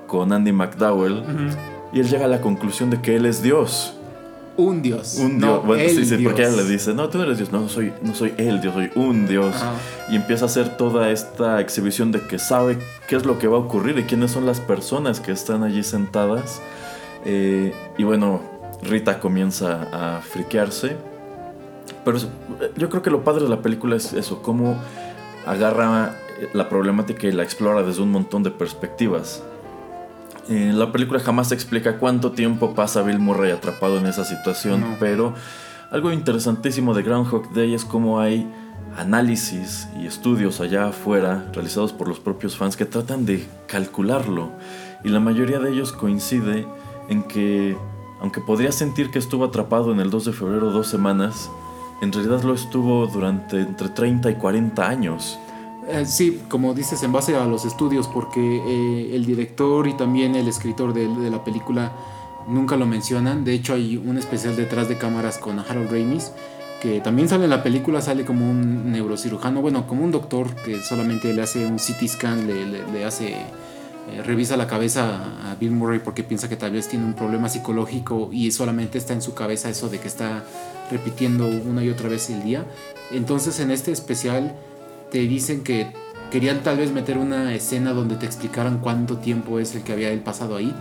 con 0.06 0.32
Andy 0.32 0.52
McDowell 0.52 1.20
Ujú. 1.20 1.56
y 1.94 2.00
él 2.00 2.08
llega 2.08 2.26
a 2.26 2.28
la 2.28 2.40
conclusión 2.40 2.90
de 2.90 3.00
que 3.00 3.16
él 3.16 3.24
es 3.26 3.42
Dios. 3.42 3.96
Un 4.56 4.82
dios. 4.82 5.16
Un 5.18 5.38
no 5.40 5.46
dios. 5.54 5.66
Bueno, 5.66 5.82
el 5.82 5.90
sí, 5.90 6.04
sí, 6.04 6.22
porque 6.22 6.42
dios. 6.42 6.54
ella 6.54 6.62
le 6.62 6.68
dice, 6.68 6.94
no, 6.94 7.08
tú 7.08 7.18
no 7.18 7.24
eres 7.24 7.38
Dios, 7.38 7.50
no, 7.50 7.62
no 7.62 7.68
soy, 7.68 7.92
no 8.02 8.14
soy 8.14 8.34
él, 8.36 8.60
Dios, 8.60 8.74
soy 8.74 8.90
un 8.94 9.26
Dios. 9.26 9.56
Ajá. 9.56 9.72
Y 10.10 10.14
empieza 10.14 10.44
a 10.44 10.46
hacer 10.46 10.76
toda 10.76 11.10
esta 11.10 11.60
exhibición 11.60 12.12
de 12.12 12.20
que 12.20 12.38
sabe 12.38 12.78
qué 13.08 13.16
es 13.16 13.24
lo 13.26 13.38
que 13.40 13.48
va 13.48 13.56
a 13.56 13.60
ocurrir 13.60 13.98
y 13.98 14.04
quiénes 14.04 14.30
son 14.30 14.46
las 14.46 14.60
personas 14.60 15.18
que 15.18 15.32
están 15.32 15.64
allí 15.64 15.82
sentadas. 15.82 16.60
Eh, 17.24 17.72
y 17.98 18.04
bueno, 18.04 18.42
Rita 18.82 19.20
comienza 19.20 19.88
a 19.92 20.20
friquearse. 20.20 20.96
Pero 22.04 22.16
es- 22.18 22.28
yo 22.76 22.88
creo 22.90 23.02
que 23.02 23.10
lo 23.10 23.24
padre 23.24 23.44
de 23.44 23.48
la 23.50 23.62
película 23.62 23.96
es 23.96 24.12
eso, 24.12 24.42
cómo 24.42 24.76
agarra 25.46 26.16
la 26.52 26.68
problemática 26.68 27.26
y 27.26 27.32
la 27.32 27.42
explora 27.42 27.82
desde 27.82 28.02
un 28.02 28.10
montón 28.10 28.42
de 28.42 28.50
perspectivas. 28.50 29.42
En 30.48 30.78
la 30.78 30.92
película 30.92 31.20
jamás 31.20 31.48
se 31.48 31.54
explica 31.54 31.98
cuánto 31.98 32.32
tiempo 32.32 32.74
pasa 32.74 33.02
Bill 33.02 33.18
Murray 33.18 33.50
atrapado 33.50 33.96
en 33.98 34.06
esa 34.06 34.24
situación, 34.24 34.80
No. 34.80 34.96
pero 35.00 35.32
algo 35.90 36.12
interesantísimo 36.12 36.92
de 36.92 37.02
Groundhog 37.02 37.52
Day 37.54 37.72
es 37.72 37.84
cómo 37.84 38.20
hay 38.20 38.46
análisis 38.98 39.88
y 39.98 40.06
estudios 40.06 40.60
allá 40.60 40.88
afuera 40.88 41.46
realizados 41.52 41.92
por 41.92 42.08
los 42.08 42.20
propios 42.20 42.56
fans 42.56 42.76
que 42.76 42.84
tratan 42.84 43.24
de 43.24 43.46
calcularlo 43.66 44.50
y 45.02 45.08
la 45.08 45.20
mayoría 45.20 45.58
de 45.58 45.70
ellos 45.72 45.92
coincide 45.92 46.66
en 47.08 47.22
que 47.22 47.76
aunque 48.24 48.40
podría 48.40 48.72
sentir 48.72 49.10
que 49.10 49.18
estuvo 49.18 49.44
atrapado 49.44 49.92
en 49.92 50.00
el 50.00 50.08
2 50.08 50.24
de 50.24 50.32
febrero 50.32 50.70
dos 50.70 50.86
semanas, 50.86 51.50
en 52.00 52.10
realidad 52.10 52.42
lo 52.42 52.54
estuvo 52.54 53.06
durante 53.06 53.60
entre 53.60 53.90
30 53.90 54.30
y 54.30 54.34
40 54.36 54.88
años. 54.88 55.38
Eh, 55.90 56.06
sí, 56.06 56.40
como 56.48 56.72
dices, 56.72 57.02
en 57.02 57.12
base 57.12 57.36
a 57.36 57.44
los 57.44 57.66
estudios, 57.66 58.08
porque 58.08 58.40
eh, 58.40 59.14
el 59.14 59.26
director 59.26 59.86
y 59.86 59.92
también 59.92 60.36
el 60.36 60.48
escritor 60.48 60.94
de, 60.94 61.06
la 61.28 61.44
película 61.44 61.92
nunca 62.48 62.78
lo 62.78 62.86
mencionan. 62.86 63.44
De 63.44 63.52
hecho, 63.52 63.74
hay 63.74 63.98
un 63.98 64.16
especial 64.16 64.56
detrás 64.56 64.88
de 64.88 64.96
cámaras 64.96 65.36
con 65.36 65.58
Harold 65.58 65.90
Ramis, 65.90 66.32
que 66.80 67.02
también 67.02 67.28
sale 67.28 67.44
en 67.44 67.50
la 67.50 67.62
película, 67.62 68.00
sale 68.00 68.24
como 68.24 68.50
un 68.50 68.90
neurocirujano, 68.90 69.60
bueno, 69.60 69.86
como 69.86 70.02
un 70.02 70.12
doctor 70.12 70.46
que 70.64 70.80
solamente 70.80 71.34
le 71.34 71.42
hace 71.42 71.66
un 71.66 71.76
CT 71.76 72.08
scan, 72.08 72.46
le 72.46 73.04
hace, 73.04 73.36
eh, 74.10 74.22
revisa 74.22 74.56
la 74.56 74.66
cabeza 74.66 75.50
a 75.50 75.54
Bill 75.54 75.70
Murray 75.72 75.98
porque 76.00 76.22
piensa 76.22 76.48
que 76.48 76.56
tal 76.56 76.72
vez 76.72 76.88
tiene 76.88 77.04
un 77.04 77.14
problema 77.14 77.48
psicológico 77.48 78.30
y 78.32 78.50
solamente 78.50 78.98
está 78.98 79.12
en 79.14 79.22
su 79.22 79.34
cabeza 79.34 79.68
eso 79.70 79.88
de 79.88 79.98
que 79.98 80.08
está 80.08 80.44
repitiendo 80.90 81.46
una 81.46 81.82
y 81.82 81.88
otra 81.90 82.08
vez 82.08 82.28
el 82.30 82.42
día. 82.42 82.64
Entonces, 83.10 83.60
en 83.60 83.70
este 83.70 83.92
especial 83.92 84.54
te 85.10 85.18
dicen 85.20 85.62
que 85.62 85.86
querían 86.30 86.62
tal 86.62 86.78
vez 86.78 86.90
meter 86.90 87.16
una 87.16 87.54
escena 87.54 87.92
donde 87.92 88.16
te 88.16 88.26
explicaran 88.26 88.78
cuánto 88.80 89.18
tiempo 89.18 89.60
es 89.60 89.74
el 89.74 89.82
que 89.82 89.92
había 89.92 90.10
él 90.10 90.20
pasado 90.20 90.56
ahí, 90.56 90.74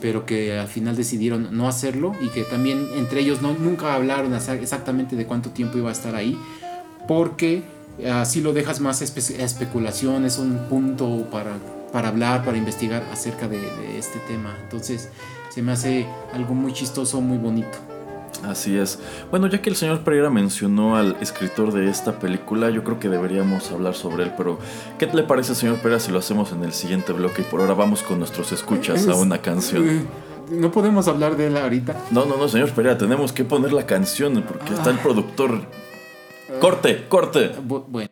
pero 0.00 0.24
que 0.24 0.58
al 0.58 0.68
final 0.68 0.96
decidieron 0.96 1.48
no 1.56 1.68
hacerlo 1.68 2.14
y 2.22 2.28
que 2.28 2.44
también 2.44 2.86
entre 2.96 3.20
ellos 3.20 3.42
no, 3.42 3.52
nunca 3.54 3.94
hablaron 3.94 4.32
exactamente 4.34 5.16
de 5.16 5.26
cuánto 5.26 5.50
tiempo 5.50 5.76
iba 5.78 5.88
a 5.88 5.92
estar 5.92 6.14
ahí, 6.14 6.38
porque 7.08 7.64
así 8.10 8.40
lo 8.40 8.52
dejas 8.52 8.80
más 8.80 9.02
espe- 9.02 9.38
especulación, 9.40 10.24
es 10.24 10.38
un 10.38 10.56
punto 10.70 11.26
para, 11.30 11.56
para 11.92 12.08
hablar, 12.08 12.44
para 12.44 12.56
investigar 12.56 13.02
acerca 13.12 13.48
de, 13.48 13.58
de 13.60 13.98
este 13.98 14.18
tema. 14.20 14.56
Entonces 14.62 15.08
se 15.48 15.62
me 15.62 15.72
hace 15.72 16.06
algo 16.32 16.54
muy 16.54 16.72
chistoso, 16.72 17.20
muy 17.20 17.38
bonito. 17.38 17.78
Así 18.44 18.78
es. 18.78 18.98
Bueno, 19.30 19.48
ya 19.48 19.60
que 19.60 19.68
el 19.68 19.76
señor 19.76 20.00
Pereira 20.02 20.30
mencionó 20.30 20.96
al 20.96 21.16
escritor 21.20 21.72
de 21.72 21.90
esta 21.90 22.18
película, 22.18 22.70
yo 22.70 22.84
creo 22.84 22.98
que 22.98 23.08
deberíamos 23.10 23.70
hablar 23.70 23.94
sobre 23.94 24.22
él, 24.24 24.32
pero 24.36 24.58
¿qué 24.98 25.06
le 25.06 25.24
parece, 25.24 25.54
señor 25.54 25.76
Pereira, 25.76 26.00
si 26.00 26.10
lo 26.10 26.20
hacemos 26.20 26.50
en 26.52 26.64
el 26.64 26.72
siguiente 26.72 27.12
bloque? 27.12 27.42
Y 27.42 27.44
por 27.44 27.60
ahora 27.60 27.74
vamos 27.74 28.02
con 28.02 28.18
nuestros 28.18 28.52
escuchas 28.52 29.06
a 29.08 29.14
una 29.16 29.38
canción. 29.42 29.86
Eh, 29.88 30.04
No 30.52 30.70
podemos 30.72 31.06
hablar 31.06 31.36
de 31.36 31.48
él 31.48 31.56
ahorita. 31.56 31.94
No, 32.12 32.24
no, 32.24 32.36
no, 32.38 32.48
señor 32.48 32.70
Pereira, 32.70 32.96
tenemos 32.96 33.32
que 33.32 33.44
poner 33.44 33.72
la 33.74 33.84
canción 33.84 34.42
porque 34.48 34.72
está 34.72 34.88
el 34.90 34.98
productor. 35.00 35.60
¡Corte, 36.60 37.06
corte! 37.08 37.52
Bu- 37.66 37.84
Bueno. 37.88 38.08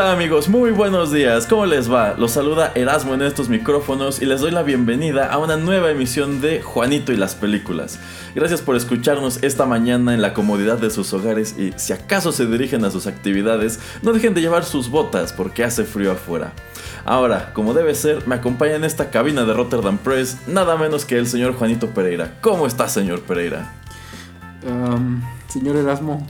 Hola 0.00 0.12
amigos, 0.12 0.48
muy 0.48 0.70
buenos 0.70 1.12
días, 1.12 1.46
¿cómo 1.46 1.66
les 1.66 1.92
va? 1.92 2.14
Los 2.16 2.30
saluda 2.30 2.72
Erasmo 2.74 3.12
en 3.12 3.20
estos 3.20 3.50
micrófonos 3.50 4.22
y 4.22 4.24
les 4.24 4.40
doy 4.40 4.50
la 4.50 4.62
bienvenida 4.62 5.30
a 5.30 5.36
una 5.36 5.58
nueva 5.58 5.90
emisión 5.90 6.40
de 6.40 6.62
Juanito 6.62 7.12
y 7.12 7.18
las 7.18 7.34
películas. 7.34 7.98
Gracias 8.34 8.62
por 8.62 8.76
escucharnos 8.76 9.42
esta 9.42 9.66
mañana 9.66 10.14
en 10.14 10.22
la 10.22 10.32
comodidad 10.32 10.78
de 10.78 10.88
sus 10.88 11.12
hogares 11.12 11.54
y 11.58 11.74
si 11.76 11.92
acaso 11.92 12.32
se 12.32 12.46
dirigen 12.46 12.82
a 12.86 12.90
sus 12.90 13.06
actividades, 13.06 13.78
no 14.00 14.14
dejen 14.14 14.32
de 14.32 14.40
llevar 14.40 14.64
sus 14.64 14.88
botas 14.88 15.34
porque 15.34 15.64
hace 15.64 15.84
frío 15.84 16.12
afuera. 16.12 16.54
Ahora, 17.04 17.52
como 17.52 17.74
debe 17.74 17.94
ser, 17.94 18.26
me 18.26 18.36
acompaña 18.36 18.76
en 18.76 18.84
esta 18.84 19.10
cabina 19.10 19.44
de 19.44 19.52
Rotterdam 19.52 19.98
Press 19.98 20.38
nada 20.46 20.78
menos 20.78 21.04
que 21.04 21.18
el 21.18 21.26
señor 21.26 21.52
Juanito 21.52 21.90
Pereira. 21.90 22.38
¿Cómo 22.40 22.66
está, 22.66 22.88
señor 22.88 23.20
Pereira? 23.20 23.70
Señor 25.48 25.76
Erasmo, 25.76 26.26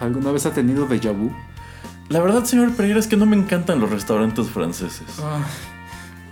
¿alguna 0.00 0.32
vez 0.32 0.44
ha 0.44 0.52
tenido 0.52 0.86
déjà 0.86 1.12
vu? 1.12 1.32
La 2.08 2.20
verdad, 2.20 2.44
señor 2.44 2.72
Pereira, 2.74 2.98
es 2.98 3.06
que 3.06 3.16
no 3.16 3.26
me 3.26 3.36
encantan 3.36 3.80
los 3.80 3.90
restaurantes 3.90 4.48
franceses. 4.48 5.06
Ah, 5.22 5.44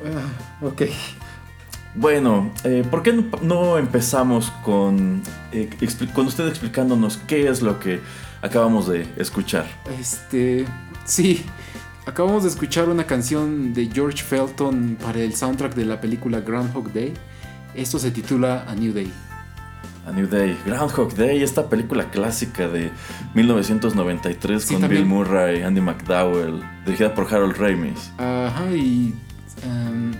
ah, 0.04 0.66
ok. 0.66 0.82
Bueno, 1.94 2.50
eh, 2.64 2.84
¿por 2.90 3.02
qué 3.02 3.12
no, 3.42 3.78
empezamos 3.78 4.50
con, 4.64 5.22
eh, 5.52 5.68
con 6.14 6.26
usted 6.26 6.48
explicándonos 6.48 7.18
qué 7.26 7.48
es 7.48 7.60
lo 7.60 7.78
que 7.80 8.00
acabamos 8.40 8.88
de 8.88 9.06
escuchar? 9.16 9.66
Este, 10.00 10.64
sí, 11.04 11.44
acabamos 12.06 12.44
de 12.44 12.48
escuchar 12.48 12.88
una 12.88 13.04
canción 13.04 13.74
de 13.74 13.90
George 13.92 14.22
Felton 14.22 14.96
para 15.02 15.20
el 15.20 15.34
soundtrack 15.34 15.74
de 15.74 15.84
la 15.84 16.00
película 16.00 16.40
Groundhog 16.40 16.92
Day. 16.92 17.12
Esto 17.74 17.98
se 17.98 18.10
titula 18.10 18.64
A 18.66 18.74
New 18.74 18.94
Day. 18.94 19.12
A 20.06 20.10
New 20.12 20.26
Day, 20.26 20.58
Groundhog 20.66 21.14
Day, 21.14 21.42
esta 21.42 21.68
película 21.68 22.10
clásica 22.10 22.68
de 22.68 22.90
1993 23.34 24.62
Sí, 24.62 24.74
con 24.74 24.82
también. 24.82 25.02
Bill 25.02 25.10
Murray, 25.10 25.62
Andy 25.62 25.80
McDowell, 25.80 26.62
dirigida 26.84 27.14
por 27.14 27.32
Harold 27.32 27.56
Ramis. 27.56 28.10
Ajá, 28.18 28.64
y 28.74 29.14
um, 29.64 30.12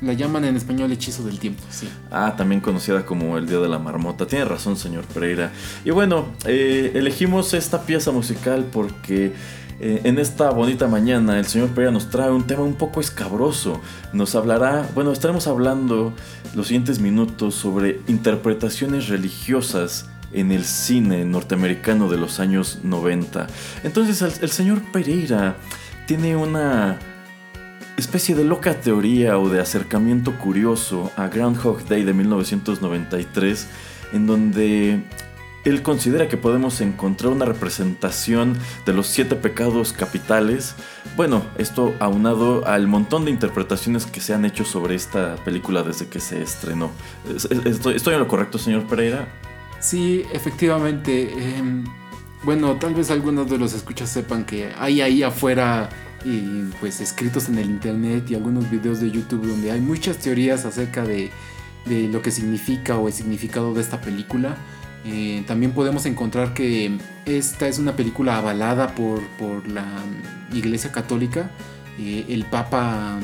la 0.00 0.12
llaman 0.12 0.44
en 0.44 0.56
español 0.56 0.90
Hechizo 0.92 1.22
del 1.24 1.38
Tiempo, 1.38 1.62
sí. 1.70 1.88
Ah, 2.10 2.34
también 2.36 2.60
conocida 2.60 3.06
como 3.06 3.38
El 3.38 3.46
Día 3.46 3.58
de 3.58 3.68
la 3.68 3.78
Marmota. 3.78 4.26
Tiene 4.26 4.44
razón, 4.44 4.76
señor 4.76 5.04
Pereira. 5.04 5.52
Y 5.84 5.90
bueno, 5.90 6.26
eh, 6.44 6.92
elegimos 6.94 7.54
esta 7.54 7.82
pieza 7.82 8.10
musical 8.10 8.66
porque 8.72 9.32
eh, 9.78 10.00
en 10.04 10.18
esta 10.18 10.50
bonita 10.50 10.88
mañana 10.88 11.38
el 11.38 11.44
señor 11.44 11.68
Pereira 11.68 11.90
nos 11.90 12.08
trae 12.08 12.30
un 12.30 12.46
tema 12.46 12.62
un 12.62 12.74
poco 12.74 13.00
escabroso. 13.00 13.80
Nos 14.12 14.34
hablará, 14.34 14.88
bueno, 14.94 15.12
estaremos 15.12 15.46
hablando 15.46 16.14
los 16.54 16.68
siguientes 16.68 16.98
minutos 16.98 17.54
sobre 17.54 18.00
interpretaciones 18.08 19.08
religiosas 19.08 20.08
en 20.32 20.50
el 20.50 20.64
cine 20.64 21.24
norteamericano 21.24 22.08
de 22.08 22.16
los 22.16 22.40
años 22.40 22.80
90. 22.82 23.46
Entonces 23.84 24.22
el, 24.22 24.32
el 24.42 24.50
señor 24.50 24.80
Pereira 24.92 25.56
tiene 26.06 26.36
una 26.36 26.98
especie 27.96 28.34
de 28.34 28.44
loca 28.44 28.74
teoría 28.80 29.38
o 29.38 29.48
de 29.48 29.60
acercamiento 29.60 30.36
curioso 30.38 31.10
a 31.16 31.28
Groundhog 31.28 31.86
Day 31.86 32.02
de 32.04 32.12
1993, 32.12 33.66
en 34.12 34.26
donde 34.26 35.02
él 35.68 35.82
considera 35.82 36.28
que 36.28 36.36
podemos 36.36 36.80
encontrar 36.80 37.32
una 37.32 37.44
representación 37.44 38.56
de 38.84 38.92
los 38.92 39.06
siete 39.06 39.36
pecados 39.36 39.92
capitales. 39.92 40.74
Bueno, 41.16 41.42
esto 41.58 41.94
aunado 42.00 42.66
al 42.66 42.86
montón 42.88 43.24
de 43.24 43.30
interpretaciones 43.30 44.06
que 44.06 44.20
se 44.20 44.34
han 44.34 44.44
hecho 44.44 44.64
sobre 44.64 44.94
esta 44.94 45.36
película 45.44 45.82
desde 45.82 46.06
que 46.08 46.20
se 46.20 46.42
estrenó. 46.42 46.90
Es- 47.34 47.46
es- 47.46 47.84
¿Estoy, 47.86 48.14
en 48.14 48.20
lo 48.20 48.28
correcto, 48.28 48.58
señor 48.58 48.86
Pereira? 48.86 49.28
Sí, 49.80 50.24
efectivamente. 50.32 51.32
em, 51.58 51.84
bueno, 52.42 52.76
tal 52.76 52.94
vez 52.94 53.10
algunos 53.10 53.48
de 53.50 53.58
los 53.58 53.72
escuchas 53.72 54.08
sepan 54.10 54.44
que 54.44 54.72
hay 54.78 55.00
ahí 55.00 55.22
afuera 55.22 55.88
y, 56.24 56.62
pues 56.80 57.00
escritos 57.00 57.48
en 57.48 57.58
el 57.58 57.66
internet 57.70 58.30
y 58.30 58.34
algunos 58.34 58.70
videos 58.70 59.00
de 59.00 59.10
YouTube 59.10 59.46
donde 59.46 59.70
hay 59.70 59.80
muchas 59.80 60.18
teorías 60.18 60.64
acerca 60.64 61.02
de 61.04 61.30
lo 61.86 62.20
que 62.20 62.30
significa 62.32 62.96
o 62.98 63.06
el 63.06 63.12
significado 63.14 63.72
de 63.74 63.80
esta 63.80 64.00
película. 64.00 64.56
Eh, 65.06 65.44
también 65.46 65.72
podemos 65.72 66.04
encontrar 66.06 66.52
que 66.52 66.98
esta 67.26 67.68
es 67.68 67.78
una 67.78 67.94
película 67.94 68.38
avalada 68.38 68.94
por, 68.94 69.22
por 69.38 69.68
la 69.68 69.84
Iglesia 70.52 70.90
Católica. 70.92 71.50
Eh, 71.98 72.24
el 72.28 72.44
Papa... 72.44 73.18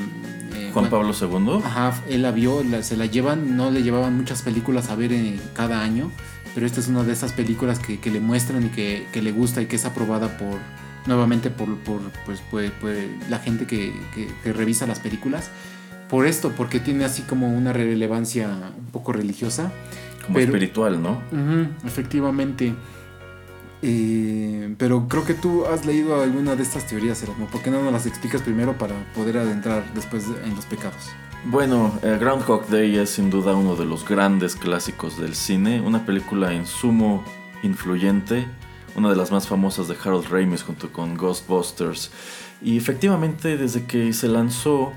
eh, 0.55 0.70
Juan 0.72 0.89
Pablo 0.89 1.12
II. 1.20 1.61
Ajá, 1.64 1.93
él 2.09 2.22
la 2.22 2.30
vio, 2.30 2.62
la- 2.62 2.83
se 2.83 2.97
la 2.97 3.07
llevan, 3.07 3.57
no 3.57 3.70
le 3.70 3.83
llevaban 3.83 4.16
muchas 4.16 4.43
películas 4.43 4.91
a 4.91 4.95
ver 4.97 5.12
eh, 5.12 5.39
cada 5.55 5.83
año, 5.83 6.11
pero 6.55 6.66
esta 6.66 6.80
es 6.80 6.89
una 6.89 7.03
de 7.03 7.12
esas 7.12 7.33
películas 7.33 7.78
que, 7.78 7.99
que 8.01 8.11
le 8.11 8.20
muestran 8.20 8.64
y 8.66 8.68
que, 8.68 9.07
que 9.12 9.20
le 9.20 9.33
gusta 9.33 9.61
y 9.61 9.66
que 9.66 9.76
es 9.76 9.85
aprobada 9.85 10.39
por, 10.39 10.59
nuevamente 11.07 11.51
por, 11.51 11.76
por, 11.78 12.01
pues, 12.24 12.41
pues, 12.51 12.70
pues, 12.80 13.07
la 13.28 13.39
gente 13.41 13.66
que- 13.66 13.93
que 14.45 14.53
revisa 14.53 14.87
las 14.87 15.01
películas. 15.01 15.51
Por 16.09 16.26
esto, 16.26 16.53
porque 16.57 16.78
tiene 16.78 17.05
así 17.07 17.22
como 17.22 17.49
una 17.53 17.72
relevancia 17.72 18.47
un 18.78 18.87
poco 18.93 19.12
religiosa. 19.14 19.72
Como 20.25 20.35
pero- 20.35 20.47
espiritual, 20.53 21.03
¿no? 21.03 21.20
Efectivamente. 21.85 22.75
Eh, 23.85 24.75
pero 24.79 25.09
creo 25.09 25.25
que 25.25 25.35
tú 25.35 25.66
has 25.66 25.85
leído 25.85 26.20
alguna 26.23 26.55
de 26.55 26.62
estas 26.62 26.87
teorías, 26.87 27.20
Erasmo. 27.23 27.47
¿Por 27.47 27.62
qué 27.62 27.70
no 27.70 27.83
nos 27.83 27.93
las 27.93 28.07
explicas 28.07 28.41
primero 28.43 28.79
para 28.79 28.95
poder 29.14 29.39
adentrar 29.39 29.83
después 29.95 30.29
de- 30.33 30.45
en 30.45 30.55
los 30.55 30.64
pecados? 30.66 31.11
Bueno, 31.45 31.93
eh, 32.05 32.16
Groundhog 32.20 32.68
Day 32.68 32.97
es 32.97 33.11
sin 33.11 33.29
duda 33.31 33.55
uno 33.55 33.75
de 33.75 33.85
los 33.85 34.09
grandes 34.09 34.55
clásicos 34.55 35.18
del 35.18 35.35
cine, 35.35 35.81
una 35.81 36.07
película 36.07 36.53
en 36.53 36.66
sumo 36.66 37.25
influyente, 37.64 38.47
una 38.95 39.11
de 39.11 39.16
las 39.16 39.33
más 39.33 39.49
famosas 39.49 39.89
de 39.89 39.97
Harold 40.01 40.29
Ramis 40.31 40.62
junto 40.62 40.93
con 40.93 41.16
Ghostbusters. 41.16 42.12
Y 42.62 42.77
efectivamente 42.77 43.57
desde 43.57 43.85
que 43.87 44.12
se 44.12 44.29
lanzó, 44.29 44.93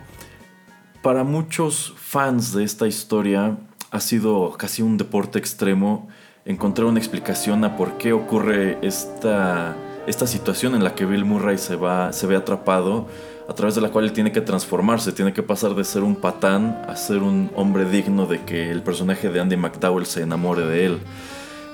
para 1.01 1.23
muchos 1.23 1.95
fans 1.97 2.53
de 2.53 2.63
esta 2.63 2.87
historia 2.87 3.57
ha 3.95 4.01
sido 4.01 4.51
casi 4.57 4.81
un 4.81 4.97
deporte 4.97 5.39
extremo 5.39 6.09
encontrar 6.43 6.85
una 6.85 6.99
explicación 6.99 7.63
a 7.63 7.77
por 7.77 7.97
qué 7.97 8.11
ocurre 8.11 8.77
esta, 8.81 9.73
esta 10.05 10.27
situación 10.27 10.75
en 10.75 10.83
la 10.83 10.93
que 10.95 11.05
Bill 11.05 11.23
Murray 11.23 11.57
se, 11.57 11.77
va, 11.77 12.11
se 12.11 12.27
ve 12.27 12.35
atrapado 12.35 13.07
a 13.47 13.53
través 13.53 13.73
de 13.75 13.81
la 13.81 13.89
cual 13.89 14.05
él 14.05 14.11
tiene 14.11 14.33
que 14.33 14.41
transformarse, 14.41 15.13
tiene 15.13 15.31
que 15.31 15.43
pasar 15.43 15.75
de 15.75 15.83
ser 15.85 16.03
un 16.03 16.15
patán 16.17 16.83
a 16.89 16.95
ser 16.97 17.19
un 17.19 17.49
hombre 17.55 17.85
digno 17.85 18.25
de 18.25 18.41
que 18.43 18.69
el 18.69 18.81
personaje 18.81 19.29
de 19.29 19.39
Andy 19.39 19.55
McDowell 19.55 20.05
se 20.05 20.23
enamore 20.23 20.65
de 20.65 20.85
él. 20.85 20.99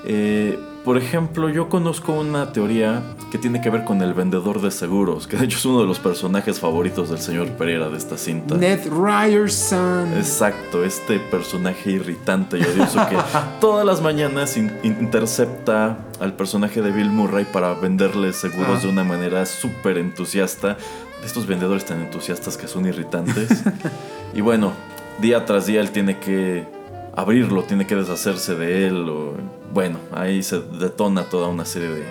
Eh, 0.06 0.58
por 0.84 0.96
ejemplo, 0.98 1.48
yo 1.48 1.68
conozco 1.68 2.12
una 2.12 2.52
teoría 2.52 3.02
que 3.30 3.38
tiene 3.38 3.60
que 3.60 3.70
ver 3.70 3.84
con 3.84 4.02
el 4.02 4.14
vendedor 4.14 4.60
de 4.60 4.70
seguros, 4.70 5.26
que 5.28 5.36
de 5.36 5.44
hecho 5.44 5.58
es 5.58 5.64
uno 5.64 5.80
de 5.80 5.86
los 5.86 5.98
personajes 6.00 6.58
favoritos 6.58 7.08
del 7.10 7.18
señor 7.20 7.48
Pereira 7.50 7.88
de 7.88 7.96
esta 7.96 8.18
cinta. 8.18 8.56
Ned 8.56 8.80
Ryerson. 8.90 10.12
Exacto, 10.16 10.84
este 10.84 11.18
personaje 11.18 11.92
irritante 11.92 12.58
y 12.58 12.62
odioso 12.62 12.98
que 13.08 13.16
todas 13.60 13.86
las 13.86 14.02
mañanas 14.02 14.56
in- 14.56 14.72
intercepta 14.82 15.98
al 16.20 16.34
personaje 16.34 16.82
de 16.82 16.90
Bill 16.90 17.10
Murray 17.10 17.44
para 17.44 17.74
venderle 17.74 18.32
seguros 18.32 18.78
Ah. 18.78 18.82
de 18.82 18.88
una 18.88 19.04
manera 19.04 19.46
súper 19.46 19.98
entusiasta. 19.98 20.76
Estos 21.24 21.46
vendedores 21.46 21.84
tan 21.84 22.00
entusiastas 22.00 22.56
que 22.56 22.66
son 22.66 22.86
irritantes. 22.86 23.62
y 24.34 24.40
bueno, 24.40 24.72
día 25.20 25.44
tras 25.44 25.66
día 25.66 25.80
él 25.80 25.90
tiene 25.92 26.18
que 26.18 26.66
abrirlo, 27.14 27.62
tiene 27.62 27.86
que 27.86 27.94
deshacerse 27.94 28.56
de 28.56 28.88
él. 28.88 29.08
o- 29.08 29.61
bueno, 29.72 29.98
ahí 30.12 30.42
se 30.42 30.60
detona 30.60 31.24
toda 31.24 31.48
una 31.48 31.64
serie 31.64 31.88
de, 31.88 32.04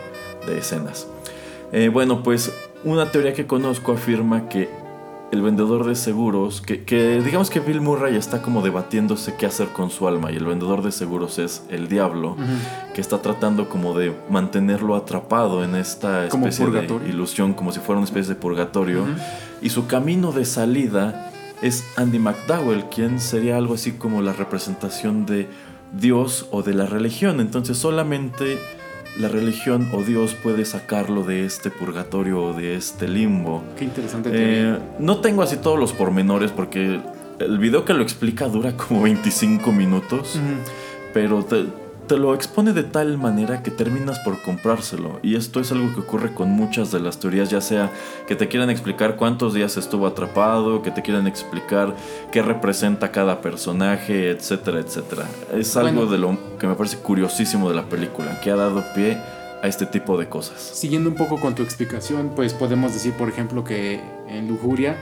de 0.48 0.58
escenas. 0.58 1.08
Eh, 1.72 1.90
bueno, 1.90 2.24
pues 2.24 2.52
una 2.84 3.12
teoría 3.12 3.34
que 3.34 3.48
conozco 3.48 3.94
afirma 3.94 4.50
que 4.50 4.70
el 5.32 5.42
vendedor 5.42 5.86
de 5.86 5.96
seguros, 5.96 6.60
que, 6.60 6.84
que 6.84 7.22
digamos 7.22 7.50
que 7.50 7.62
Bill 7.62 7.80
Murray 7.80 8.18
está 8.18 8.42
como 8.42 8.62
debatiéndose 8.62 9.36
qué 9.36 9.46
hacer 9.46 9.70
con 9.70 9.90
su 9.90 10.08
alma 10.08 10.30
y 10.30 10.36
el 10.36 10.46
vendedor 10.46 10.82
de 10.82 10.92
seguros 10.92 11.40
es 11.40 11.64
el 11.70 11.88
diablo, 11.88 12.36
que 12.94 13.00
está 13.00 13.22
tratando 13.22 13.70
como 13.70 13.98
de 13.98 14.14
mantenerlo 14.30 14.96
atrapado 14.96 15.64
en 15.64 15.76
esta 15.76 16.26
especie 16.26 16.68
de 16.68 16.86
ilusión, 17.08 17.54
como 17.54 17.72
si 17.72 17.80
fuera 17.80 18.00
una 18.00 18.06
especie 18.06 18.34
de 18.34 18.40
purgatorio. 18.42 19.06
Y 19.62 19.70
su 19.70 19.88
camino 19.88 20.34
de 20.34 20.44
salida 20.44 21.32
es 21.62 21.86
Andy 21.96 22.20
McDowell, 22.20 22.86
quien 22.90 23.20
sería 23.22 23.56
algo 23.56 23.76
así 23.76 23.94
como 23.94 24.22
la 24.22 24.34
representación 24.34 25.26
de 25.26 25.48
Dios 25.92 26.48
o 26.52 26.64
de 26.64 26.74
la 26.74 26.86
religión. 26.86 27.40
Entonces 27.40 27.78
solamente 27.78 28.58
la 29.18 29.28
religión 29.28 29.90
o 29.94 30.04
Dios 30.04 30.36
puede 30.42 30.66
sacarlo 30.66 31.24
de 31.24 31.46
este 31.46 31.70
purgatorio 31.70 32.44
o 32.44 32.54
de 32.54 32.76
este 32.76 33.08
limbo. 33.08 33.64
Qué 33.78 33.86
interesante. 33.86 34.30
Eh, 34.34 34.78
no 35.00 35.20
tengo 35.20 35.42
así 35.42 35.58
todos 35.58 35.80
los 35.80 35.94
pormenores 35.94 36.52
porque 36.52 37.00
el 37.40 37.58
video 37.58 37.86
que 37.86 37.94
lo 37.94 38.04
explica 38.04 38.48
dura 38.48 38.76
como 38.78 39.02
25 39.02 39.72
minutos, 39.72 40.40
pero 41.14 41.44
te, 41.44 41.66
te 42.12 42.18
lo 42.18 42.36
expone 42.36 42.74
de 42.74 42.84
tal 42.84 43.18
manera 43.18 43.64
que 43.64 43.72
terminas 43.72 44.20
por 44.20 44.42
comprárselo. 44.42 45.22
Y 45.24 45.38
esto 45.38 45.62
es 45.62 45.72
algo 45.72 45.94
que 45.94 46.02
ocurre 46.02 46.34
con 46.34 46.50
muchas 46.50 46.92
de 46.92 47.00
las 47.00 47.22
teorías, 47.22 47.50
ya 47.50 47.62
sea 47.62 47.90
que 48.28 48.36
te 48.36 48.50
quieran 48.50 48.70
explicar 48.70 49.16
cuántos 49.16 49.54
días 49.54 49.78
estuvo 49.78 50.06
atrapado, 50.06 50.82
que 50.82 50.92
te 50.92 51.04
quieran 51.04 51.26
explicar 51.26 51.96
qué 52.34 52.42
representa 52.42 53.14
cada 53.14 53.40
personaje, 53.40 54.30
etcétera, 54.30 54.82
etcétera. 54.82 55.26
Es 55.54 55.78
algo 55.78 56.06
Bueno. 56.06 56.12
de 56.12 56.18
lo 56.18 56.38
que 56.60 56.68
me 56.68 56.76
parece 56.76 56.98
curiosísimo 56.98 57.70
de 57.70 57.76
la 57.76 57.84
película, 57.84 58.42
que 58.42 58.52
ha 58.52 58.58
dado 58.58 58.84
pie 58.94 59.18
a 59.64 59.68
este 59.70 59.86
tipo 59.86 60.18
de 60.18 60.28
cosas. 60.28 60.60
Siguiendo 60.60 61.10
un 61.10 61.16
poco 61.16 61.40
con 61.40 61.56
tu 61.56 61.64
explicación, 61.64 62.34
pues 62.36 62.54
podemos 62.54 62.94
decir, 62.94 63.14
por 63.14 63.30
ejemplo, 63.30 63.64
que 63.64 64.02
en 64.28 64.50
Lujuria 64.50 64.98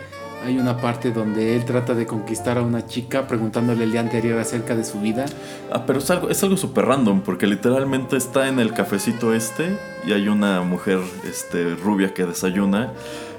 hay 0.45 0.57
una 0.57 0.77
parte 0.77 1.11
donde 1.11 1.55
él 1.55 1.65
trata 1.65 1.93
de 1.93 2.05
conquistar 2.05 2.57
a 2.57 2.61
una 2.61 2.85
chica 2.85 3.27
preguntándole 3.27 3.83
el 3.83 3.91
día 3.91 3.99
anterior 4.01 4.39
acerca 4.39 4.75
de 4.75 4.83
su 4.85 4.99
vida. 5.01 5.25
Ah, 5.71 5.83
pero 5.85 5.99
es 5.99 6.09
algo, 6.09 6.29
es 6.29 6.41
algo 6.43 6.55
súper 6.57 6.85
random, 6.85 7.21
porque 7.21 7.45
literalmente 7.47 8.15
está 8.17 8.47
en 8.47 8.59
el 8.59 8.73
cafecito 8.73 9.33
este 9.33 9.77
y 10.07 10.13
hay 10.13 10.27
una 10.27 10.61
mujer 10.61 10.99
este, 11.29 11.75
rubia 11.75 12.13
que 12.13 12.25
desayuna. 12.25 12.91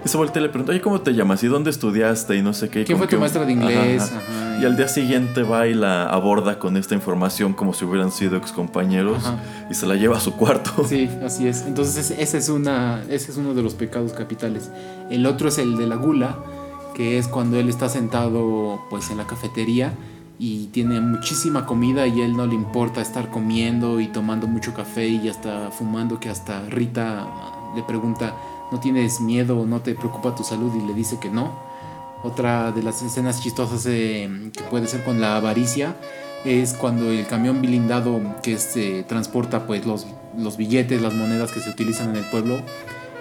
Y 0.04 0.08
se 0.08 0.16
voltea 0.16 0.40
y 0.40 0.44
le 0.44 0.48
pregunta, 0.48 0.72
oye, 0.72 0.80
¿cómo 0.80 1.00
te 1.02 1.12
llamas? 1.12 1.42
¿Y 1.42 1.46
dónde 1.48 1.68
estudiaste? 1.70 2.34
Y 2.36 2.42
no 2.42 2.54
sé 2.54 2.70
qué. 2.70 2.84
¿Quién 2.84 2.96
fue 2.96 3.06
tu 3.06 3.10
que- 3.12 3.18
maestra 3.18 3.44
de 3.44 3.52
inglés? 3.52 4.02
Ajá, 4.04 4.16
ajá. 4.16 4.46
Ajá, 4.52 4.58
Y 4.62 4.64
al 4.64 4.76
día 4.76 4.88
siguiente 4.88 5.42
va 5.42 5.66
y 5.66 5.74
la 5.74 6.06
aborda 6.08 6.58
con 6.58 6.76
esta 6.78 6.94
información 6.94 7.52
como 7.52 7.74
si 7.74 7.84
hubieran 7.84 8.10
sido 8.10 8.36
excompañeros 8.38 9.22
y 9.70 9.74
se 9.74 9.86
la 9.86 9.96
lleva 9.96 10.16
a 10.16 10.20
su 10.20 10.34
cuarto. 10.36 10.84
Sí, 10.86 11.10
así 11.24 11.46
es. 11.48 11.66
Entonces 11.66 12.12
ese 12.18 12.38
es, 12.38 12.48
una, 12.48 13.02
ese 13.10 13.30
es 13.30 13.36
uno 13.36 13.52
de 13.52 13.62
los 13.62 13.74
pecados 13.74 14.12
capitales. 14.14 14.70
El 15.10 15.26
otro 15.26 15.48
es 15.48 15.58
el 15.58 15.76
de 15.76 15.86
la 15.86 15.96
gula, 15.96 16.36
que 16.94 17.18
es 17.18 17.28
cuando 17.28 17.58
él 17.58 17.68
está 17.68 17.88
sentado 17.88 18.80
pues 18.90 19.10
en 19.10 19.16
la 19.16 19.26
cafetería 19.26 19.94
y 20.38 20.68
tiene 20.68 21.00
muchísima 21.00 21.66
comida 21.66 22.06
y 22.06 22.22
él 22.22 22.36
no 22.36 22.46
le 22.46 22.54
importa 22.54 23.02
estar 23.02 23.30
comiendo 23.30 24.00
y 24.00 24.06
tomando 24.08 24.46
mucho 24.46 24.72
café 24.72 25.06
y 25.06 25.28
hasta 25.28 25.70
fumando, 25.70 26.18
que 26.18 26.30
hasta 26.30 26.62
Rita 26.68 27.26
le 27.76 27.82
pregunta, 27.82 28.34
¿no 28.72 28.80
tienes 28.80 29.20
miedo 29.20 29.66
no 29.66 29.80
te 29.80 29.94
preocupa 29.94 30.34
tu 30.34 30.42
salud? 30.42 30.72
Y 30.74 30.86
le 30.86 30.94
dice 30.94 31.18
que 31.20 31.28
no. 31.28 31.52
Otra 32.22 32.72
de 32.72 32.82
las 32.82 33.02
escenas 33.02 33.42
chistosas 33.42 33.84
eh, 33.86 34.50
que 34.56 34.62
puede 34.64 34.86
ser 34.86 35.04
con 35.04 35.20
la 35.20 35.36
avaricia 35.36 35.96
es 36.44 36.72
cuando 36.72 37.10
el 37.10 37.26
camión 37.26 37.60
blindado 37.60 38.20
que 38.42 38.58
se 38.58 39.02
transporta 39.02 39.66
pues 39.66 39.84
los, 39.84 40.06
los 40.38 40.56
billetes, 40.56 41.02
las 41.02 41.14
monedas 41.14 41.52
que 41.52 41.60
se 41.60 41.70
utilizan 41.70 42.10
en 42.10 42.16
el 42.16 42.24
pueblo, 42.30 42.60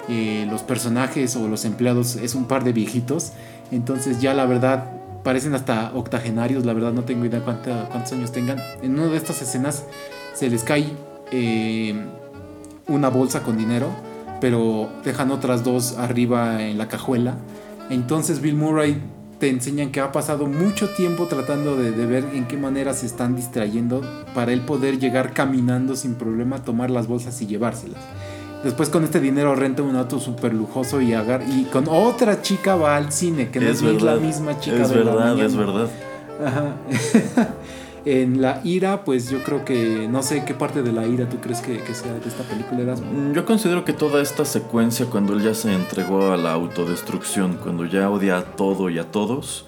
eh, 0.07 0.47
los 0.49 0.63
personajes 0.63 1.35
o 1.35 1.47
los 1.47 1.65
empleados 1.65 2.15
es 2.15 2.33
un 2.33 2.45
par 2.45 2.63
de 2.63 2.73
viejitos, 2.73 3.33
entonces 3.71 4.21
ya 4.21 4.33
la 4.33 4.45
verdad 4.45 4.91
parecen 5.23 5.53
hasta 5.53 5.91
octogenarios, 5.93 6.65
la 6.65 6.73
verdad 6.73 6.93
no 6.93 7.03
tengo 7.03 7.25
idea 7.25 7.41
cuántos 7.43 8.11
años 8.11 8.31
tengan. 8.31 8.57
En 8.81 8.97
una 8.97 9.07
de 9.07 9.17
estas 9.17 9.41
escenas 9.41 9.85
se 10.33 10.49
les 10.49 10.63
cae 10.63 10.91
eh, 11.31 11.93
una 12.87 13.09
bolsa 13.09 13.43
con 13.43 13.57
dinero, 13.57 13.89
pero 14.41 14.89
dejan 15.03 15.31
otras 15.31 15.63
dos 15.63 15.97
arriba 15.97 16.63
en 16.63 16.77
la 16.77 16.87
cajuela. 16.87 17.35
Entonces 17.89 18.41
Bill 18.41 18.55
Murray 18.55 19.01
te 19.39 19.49
enseñan 19.49 19.91
que 19.91 20.01
ha 20.01 20.11
pasado 20.11 20.47
mucho 20.47 20.89
tiempo 20.89 21.27
tratando 21.27 21.77
de, 21.77 21.91
de 21.91 22.05
ver 22.05 22.25
en 22.33 22.47
qué 22.47 22.57
manera 22.57 22.93
se 22.93 23.05
están 23.05 23.35
distrayendo 23.35 24.01
para 24.33 24.51
él 24.51 24.61
poder 24.61 24.99
llegar 24.99 25.33
caminando 25.33 25.95
sin 25.95 26.15
problema, 26.15 26.63
tomar 26.63 26.89
las 26.89 27.07
bolsas 27.07 27.41
y 27.41 27.47
llevárselas. 27.47 28.01
Después 28.63 28.89
con 28.89 29.03
este 29.03 29.19
dinero 29.19 29.55
renta 29.55 29.81
un 29.83 29.95
auto 29.95 30.19
súper 30.19 30.53
lujoso 30.53 30.99
y, 31.01 31.13
agar 31.13 31.43
y 31.47 31.63
con 31.65 31.85
otra 31.87 32.41
chica 32.41 32.75
va 32.75 32.97
al 32.97 33.11
cine, 33.11 33.49
que 33.49 33.59
no 33.59 33.67
es, 33.69 33.81
verdad. 33.81 34.01
la 34.01 34.15
misma 34.17 34.59
chica 34.59 34.81
Es 34.83 34.89
de 34.89 35.03
la 35.03 35.15
verdad, 35.15 35.39
es 35.39 35.55
verdad. 35.55 35.89
Ajá. 36.45 36.75
en 38.05 38.41
la 38.41 38.61
ira, 38.63 39.03
pues 39.03 39.29
yo 39.29 39.43
creo 39.43 39.65
que 39.65 40.07
no 40.09 40.23
sé 40.23 40.43
qué 40.45 40.53
parte 40.53 40.81
de 40.81 40.91
la 40.91 41.05
ira 41.05 41.27
tú 41.27 41.37
crees 41.37 41.61
que, 41.61 41.77
que 41.77 41.93
sea 41.93 42.13
de 42.13 42.27
esta 42.27 42.43
película 42.43 42.81
Erasmo. 42.81 43.11
Mm, 43.11 43.33
Yo 43.33 43.45
considero 43.45 43.85
que 43.85 43.93
toda 43.93 44.21
esta 44.21 44.45
secuencia, 44.45 45.05
cuando 45.05 45.33
él 45.33 45.41
ya 45.41 45.53
se 45.53 45.73
entregó 45.73 46.31
a 46.31 46.37
la 46.37 46.51
autodestrucción, 46.53 47.57
cuando 47.61 47.85
ya 47.85 48.09
odia 48.09 48.37
a 48.39 48.43
todo 48.43 48.89
y 48.89 48.99
a 48.99 49.05
todos, 49.05 49.65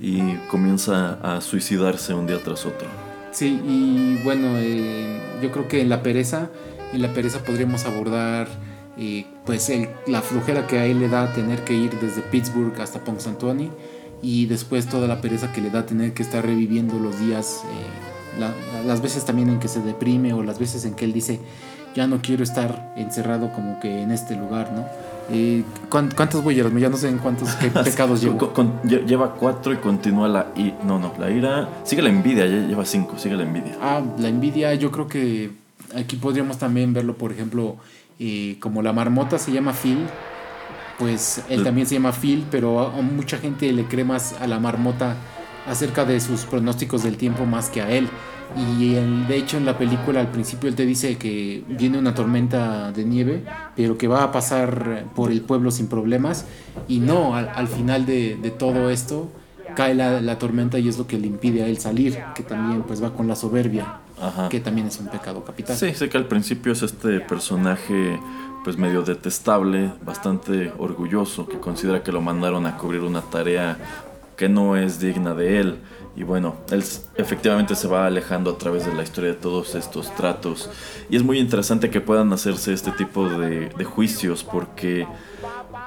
y 0.00 0.34
comienza 0.48 1.18
a 1.22 1.40
suicidarse 1.40 2.14
un 2.14 2.26
día 2.26 2.42
tras 2.42 2.66
otro. 2.66 2.88
Sí, 3.30 3.60
y 3.66 4.22
bueno, 4.22 4.48
eh, 4.58 5.20
yo 5.42 5.50
creo 5.50 5.66
que 5.66 5.80
en 5.80 5.88
la 5.88 6.02
pereza, 6.02 6.50
en 6.94 7.02
la 7.02 7.12
pereza 7.12 7.40
podríamos 7.40 7.84
abordar 7.86 8.48
eh, 8.96 9.26
pues 9.44 9.68
el- 9.70 9.88
la 10.06 10.22
flojera 10.22 10.66
que 10.68 10.78
a 10.78 10.86
él 10.86 11.00
le 11.00 11.08
da 11.08 11.32
tener 11.32 11.64
que 11.64 11.74
ir 11.74 11.90
desde 12.00 12.22
Pittsburgh 12.22 12.80
hasta 12.80 13.00
Punxsutawney 13.00 13.70
y 14.22 14.46
después 14.46 14.86
toda 14.86 15.08
la 15.08 15.20
pereza 15.20 15.52
que 15.52 15.60
le 15.60 15.70
da 15.70 15.84
tener 15.84 16.14
que 16.14 16.22
estar 16.22 16.44
reviviendo 16.46 16.98
los 16.98 17.18
días, 17.18 17.62
eh, 17.64 18.38
la- 18.40 18.48
la- 18.72 18.84
las 18.86 19.02
veces 19.02 19.24
también 19.24 19.48
en 19.48 19.58
que 19.58 19.66
se 19.68 19.80
deprime 19.80 20.32
o 20.32 20.42
las 20.44 20.58
veces 20.58 20.84
en 20.84 20.94
que 20.94 21.04
él 21.04 21.12
dice 21.12 21.40
ya 21.96 22.06
no 22.08 22.20
quiero 22.22 22.42
estar 22.42 22.92
encerrado 22.96 23.52
como 23.52 23.78
que 23.80 24.02
en 24.02 24.10
este 24.10 24.34
lugar, 24.36 24.72
¿no? 24.72 24.84
Eh, 25.30 25.62
¿cuán- 25.88 26.10
¿Cuántos 26.14 26.42
voy 26.44 26.58
Erasmo? 26.58 26.78
Ya 26.80 26.88
no 26.88 26.96
sé 26.96 27.08
en 27.08 27.18
cuántos 27.18 27.48
qué 27.56 27.68
pecados 27.70 28.20
llevo. 28.20 28.36
Con- 28.38 28.50
con- 28.52 28.82
lle- 28.82 29.04
lleva 29.06 29.34
cuatro 29.34 29.72
y 29.72 29.76
continúa 29.76 30.28
la 30.28 30.46
i 30.56 30.72
no 30.84 30.98
no 30.98 31.12
la 31.18 31.30
ira 31.30 31.68
sigue 31.84 32.02
la 32.02 32.10
envidia 32.10 32.46
ya 32.46 32.66
lleva 32.66 32.84
cinco 32.84 33.16
sigue 33.18 33.36
la 33.36 33.42
envidia 33.44 33.76
Ah, 33.80 34.02
la 34.18 34.28
envidia, 34.28 34.74
yo 34.74 34.90
creo 34.90 35.06
que 35.08 35.50
aquí 35.96 36.16
podríamos 36.16 36.58
también 36.58 36.92
verlo, 36.92 37.16
por 37.16 37.32
ejemplo, 37.32 37.76
eh, 38.18 38.56
como 38.60 38.82
la 38.82 38.92
marmota 38.92 39.38
se 39.38 39.52
llama 39.52 39.72
Phil, 39.72 39.98
pues 40.98 41.42
él 41.48 41.64
también 41.64 41.86
se 41.86 41.94
llama 41.94 42.12
Phil, 42.12 42.44
pero 42.50 42.80
a, 42.80 42.98
a 42.98 43.02
mucha 43.02 43.38
gente 43.38 43.72
le 43.72 43.84
cree 43.84 44.04
más 44.04 44.34
a 44.40 44.46
la 44.46 44.60
marmota 44.60 45.16
acerca 45.66 46.04
de 46.04 46.20
sus 46.20 46.44
pronósticos 46.44 47.02
del 47.02 47.16
tiempo 47.16 47.46
más 47.46 47.70
que 47.70 47.82
a 47.82 47.90
él. 47.90 48.08
Y 48.78 48.94
él, 48.94 49.26
de 49.26 49.36
hecho 49.36 49.56
en 49.56 49.64
la 49.64 49.78
película 49.78 50.20
al 50.20 50.30
principio 50.30 50.68
él 50.68 50.76
te 50.76 50.86
dice 50.86 51.16
que 51.16 51.64
viene 51.66 51.98
una 51.98 52.14
tormenta 52.14 52.92
de 52.92 53.04
nieve, 53.04 53.44
pero 53.74 53.98
que 53.98 54.06
va 54.06 54.22
a 54.22 54.30
pasar 54.30 55.06
por 55.14 55.32
el 55.32 55.40
pueblo 55.40 55.70
sin 55.70 55.88
problemas. 55.88 56.46
Y 56.86 57.00
no, 57.00 57.34
al, 57.34 57.50
al 57.54 57.66
final 57.66 58.06
de, 58.06 58.36
de 58.36 58.50
todo 58.50 58.90
esto, 58.90 59.32
cae 59.74 59.94
la, 59.94 60.20
la 60.20 60.38
tormenta 60.38 60.78
y 60.78 60.88
es 60.88 60.98
lo 60.98 61.06
que 61.08 61.18
le 61.18 61.26
impide 61.26 61.64
a 61.64 61.66
él 61.66 61.78
salir, 61.78 62.16
que 62.34 62.44
también 62.44 62.82
pues 62.82 63.02
va 63.02 63.14
con 63.14 63.26
la 63.26 63.34
soberbia, 63.34 64.03
Ajá. 64.24 64.48
que 64.48 64.60
también 64.60 64.86
es 64.86 64.98
un 64.98 65.08
pecado 65.08 65.44
capital. 65.44 65.76
Sí, 65.76 65.94
sé 65.94 66.08
que 66.08 66.16
al 66.16 66.26
principio 66.26 66.72
es 66.72 66.82
este 66.82 67.20
personaje 67.20 68.18
pues 68.64 68.78
medio 68.78 69.02
detestable, 69.02 69.92
bastante 70.02 70.72
orgulloso, 70.78 71.46
que 71.46 71.58
considera 71.58 72.02
que 72.02 72.12
lo 72.12 72.22
mandaron 72.22 72.64
a 72.66 72.78
cubrir 72.78 73.02
una 73.02 73.20
tarea 73.20 73.76
que 74.36 74.48
no 74.48 74.76
es 74.76 74.98
digna 74.98 75.34
de 75.34 75.60
él. 75.60 75.78
Y 76.16 76.22
bueno, 76.22 76.56
él 76.70 76.82
efectivamente 77.16 77.74
se 77.74 77.88
va 77.88 78.06
alejando 78.06 78.52
a 78.52 78.58
través 78.58 78.86
de 78.86 78.94
la 78.94 79.02
historia 79.02 79.30
de 79.30 79.36
todos 79.36 79.74
estos 79.74 80.14
tratos. 80.14 80.70
Y 81.10 81.16
es 81.16 81.22
muy 81.22 81.38
interesante 81.38 81.90
que 81.90 82.00
puedan 82.00 82.32
hacerse 82.32 82.72
este 82.72 82.92
tipo 82.92 83.28
de, 83.28 83.68
de 83.68 83.84
juicios 83.84 84.44
porque 84.44 85.06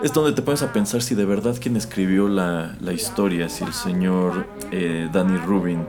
es 0.03 0.13
donde 0.13 0.33
te 0.33 0.41
pones 0.41 0.61
a 0.61 0.71
pensar 0.73 1.01
si 1.01 1.15
de 1.15 1.25
verdad 1.25 1.55
quien 1.59 1.75
escribió 1.77 2.27
la, 2.27 2.75
la 2.81 2.93
historia, 2.93 3.49
si 3.49 3.63
el 3.63 3.73
señor 3.73 4.45
eh, 4.71 5.09
Danny 5.11 5.37
Rubin 5.37 5.85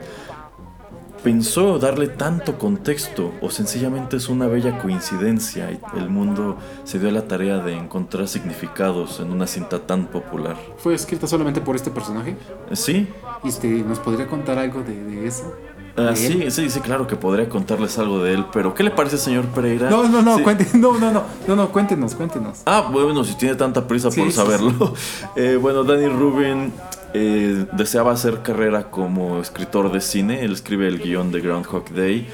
pensó 1.23 1.79
darle 1.79 2.07
tanto 2.07 2.57
contexto 2.57 3.33
o 3.41 3.49
sencillamente 3.49 4.17
es 4.17 4.29
una 4.29 4.47
bella 4.47 4.79
coincidencia 4.79 5.71
y 5.71 5.79
el 5.97 6.09
mundo 6.09 6.57
se 6.85 6.99
dio 6.99 7.09
a 7.09 7.11
la 7.11 7.23
tarea 7.27 7.57
de 7.59 7.73
encontrar 7.75 8.27
significados 8.27 9.19
en 9.19 9.31
una 9.31 9.45
cinta 9.47 9.79
tan 9.79 10.05
popular. 10.07 10.55
Fue 10.77 10.93
escrita 10.93 11.27
solamente 11.27 11.61
por 11.61 11.75
este 11.75 11.91
personaje. 11.91 12.37
Sí, 12.73 13.07
Este, 13.43 13.67
¿Nos 13.67 13.99
podría 13.99 14.27
contar 14.27 14.57
algo 14.57 14.81
de, 14.81 14.95
de 15.03 15.27
eso? 15.27 15.53
ah, 15.97 16.01
¿De 16.11 16.15
sí, 16.15 16.51
sí, 16.51 16.69
sí, 16.69 16.79
claro 16.79 17.05
que 17.07 17.15
podría 17.15 17.49
contarles 17.49 17.97
algo 17.97 18.23
de 18.23 18.33
él, 18.33 18.45
pero 18.53 18.73
¿qué 18.73 18.83
le 18.83 18.91
parece, 18.91 19.17
señor 19.17 19.45
Pereira? 19.47 19.89
No, 19.89 20.07
no, 20.07 20.21
no, 20.21 20.37
Sí. 20.37 20.43
cuente- 20.43 20.67
no, 20.77 20.97
no, 20.97 21.11
no, 21.11 21.23
no, 21.47 21.55
no, 21.55 21.69
cuéntenos, 21.69 22.15
cuéntenos. 22.15 22.61
Ah, 22.65 22.89
bueno, 22.91 23.23
si 23.25 23.35
tiene 23.35 23.55
tanta 23.55 23.85
prisa 23.87 24.09
Sí, 24.11 24.21
por 24.21 24.29
sí, 24.31 24.35
saberlo. 24.37 24.93
Eh, 25.35 25.57
bueno, 25.61 25.83
Danny 25.83 26.07
Rubin 26.07 26.73
eh, 27.13 27.65
deseaba 27.73 28.11
hacer 28.11 28.41
carrera 28.41 28.91
como 28.91 29.39
escritor 29.41 29.91
de 29.91 30.01
cine. 30.01 30.43
Él 30.43 30.53
escribe 30.53 30.87
el 30.87 30.99
guion 30.99 31.31
de 31.31 31.41
Groundhog 31.41 31.89
Day, 31.91 32.27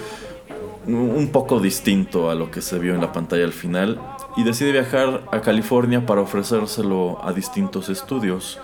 un 0.87 1.29
poco 1.31 1.59
distinto 1.59 2.29
a 2.29 2.35
lo 2.35 2.51
que 2.51 2.61
se 2.61 2.77
vio 2.77 2.93
en 2.93 3.01
la 3.01 3.11
pantalla 3.11 3.43
al 3.43 3.53
final, 3.53 3.99
y 4.37 4.43
decide 4.43 4.71
viajar 4.71 5.23
a 5.31 5.41
California 5.41 6.05
para 6.05 6.21
ofrecérselo 6.21 7.23
a 7.23 7.33
distintos 7.33 7.89
estudios. 7.89 8.59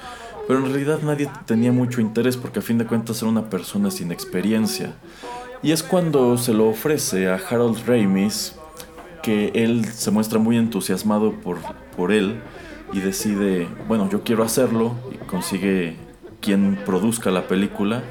Pero 0.47 0.59
en 0.59 0.65
realidad 0.65 0.99
nadie 1.03 1.29
tenía 1.45 1.71
mucho 1.71 2.01
interés 2.01 2.35
porque 2.35 2.59
a 2.59 2.61
fin 2.61 2.77
de 2.77 2.85
cuentas 2.85 3.21
era 3.21 3.31
una 3.31 3.49
persona 3.49 3.89
sin 3.89 4.11
experiencia. 4.11 4.95
Y 5.63 5.71
es 5.71 5.83
cuando 5.83 6.37
se 6.37 6.53
lo 6.53 6.67
ofrece 6.67 7.29
a 7.29 7.35
Harold 7.35 7.87
Ramis 7.87 8.55
que 9.21 9.51
él 9.53 9.85
se 9.85 10.11
muestra 10.11 10.39
muy 10.39 10.57
entusiasmado 10.57 11.33
por, 11.33 11.59
por 11.95 12.11
él 12.11 12.41
y 12.91 12.99
decide, 12.99 13.67
bueno, 13.87 14.09
yo 14.09 14.23
quiero 14.23 14.43
hacerlo 14.43 14.95
consigue 15.31 15.95
quien 16.41 16.75
produzca 16.85 17.31
la 17.31 17.47
película 17.47 18.03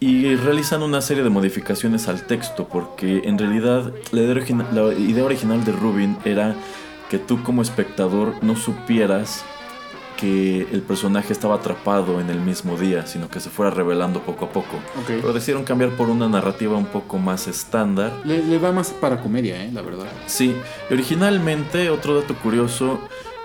y 0.00 0.34
realizan 0.36 0.82
una 0.82 1.00
serie 1.00 1.22
de 1.22 1.30
modificaciones 1.30 2.08
al 2.08 2.22
texto 2.26 2.68
porque 2.68 3.22
en 3.24 3.38
realidad 3.38 3.92
la 4.12 4.20
idea, 4.22 4.32
origina- 4.34 4.68
la 4.72 4.92
idea 4.94 5.24
original 5.24 5.64
de 5.64 5.72
Rubin 5.72 6.16
era 6.24 6.54
que 7.10 7.18
tú 7.18 7.42
como 7.42 7.62
espectador 7.62 8.34
no 8.42 8.56
supieras 8.56 9.44
que 10.18 10.66
el 10.72 10.80
personaje 10.82 11.32
estaba 11.32 11.56
atrapado 11.56 12.20
en 12.20 12.30
el 12.30 12.40
mismo 12.40 12.76
día, 12.76 13.04
sino 13.06 13.28
que 13.28 13.40
se 13.40 13.50
fuera 13.50 13.70
revelando 13.72 14.20
poco 14.20 14.44
a 14.44 14.48
poco. 14.50 14.76
Ok. 15.00 15.06
Pero 15.08 15.32
decidieron 15.32 15.64
cambiar 15.64 15.90
por 15.90 16.08
una 16.08 16.28
narrativa 16.28 16.76
un 16.76 16.86
poco 16.86 17.18
más 17.18 17.48
estándar 17.48 18.12
Le, 18.24 18.42
le 18.44 18.58
va 18.58 18.70
más 18.72 18.90
para 18.90 19.20
comedia, 19.20 19.62
eh, 19.64 19.70
la 19.72 19.82
verdad. 19.82 20.06
Sí, 20.26 20.54
y 20.88 20.92
originalmente, 20.94 21.90
otro 21.90 22.20
dato 22.20 22.34
curioso, 22.36 23.00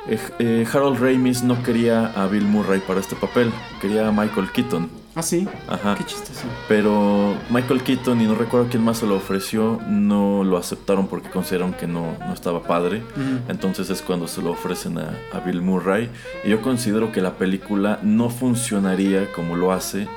eh, 0.10 0.20
eh, 0.40 0.68
Harold 0.72 1.00
Ramis 1.00 1.44
no 1.44 1.62
quería 1.64 2.08
a 2.08 2.28
Bill 2.28 2.46
Murray 2.46 2.80
para 2.80 3.00
este 3.00 3.16
papel, 3.16 3.52
quería 3.82 4.08
a 4.08 4.12
Michael 4.12 4.52
Keaton. 4.52 4.90
Ah, 5.16 5.22
sí. 5.22 5.48
Ajá. 5.68 5.96
Qué 5.96 6.06
chistoso. 6.06 6.46
Pero 6.68 7.36
Michael 7.50 7.84
Keaton, 7.84 8.22
y 8.22 8.26
no 8.26 8.36
recuerdo 8.36 8.68
quién 8.70 8.84
más 8.84 9.00
se 9.00 9.08
lo 9.08 9.16
ofreció, 9.16 9.80
no 9.88 10.44
lo 10.44 10.58
aceptaron 10.58 11.08
porque 11.08 11.30
consideraron 11.30 11.74
que 11.74 11.88
no, 11.88 12.16
no 12.26 12.34
estaba 12.34 12.64
padre. 12.64 13.02
Entonces 13.48 13.90
es 13.90 14.02
cuando 14.02 14.28
se 14.28 14.42
lo 14.42 14.52
ofrecen 14.52 14.98
a, 14.98 15.18
a 15.34 15.40
Bill 15.40 15.62
Murray. 15.62 16.10
Y 16.46 16.50
yo 16.50 16.62
considero 16.62 17.12
que 17.12 17.22
la 17.22 17.34
película 17.34 18.00
no 18.02 18.30
funcionaría 18.30 19.32
como 19.34 19.58
lo 19.58 19.74
hace 19.74 20.08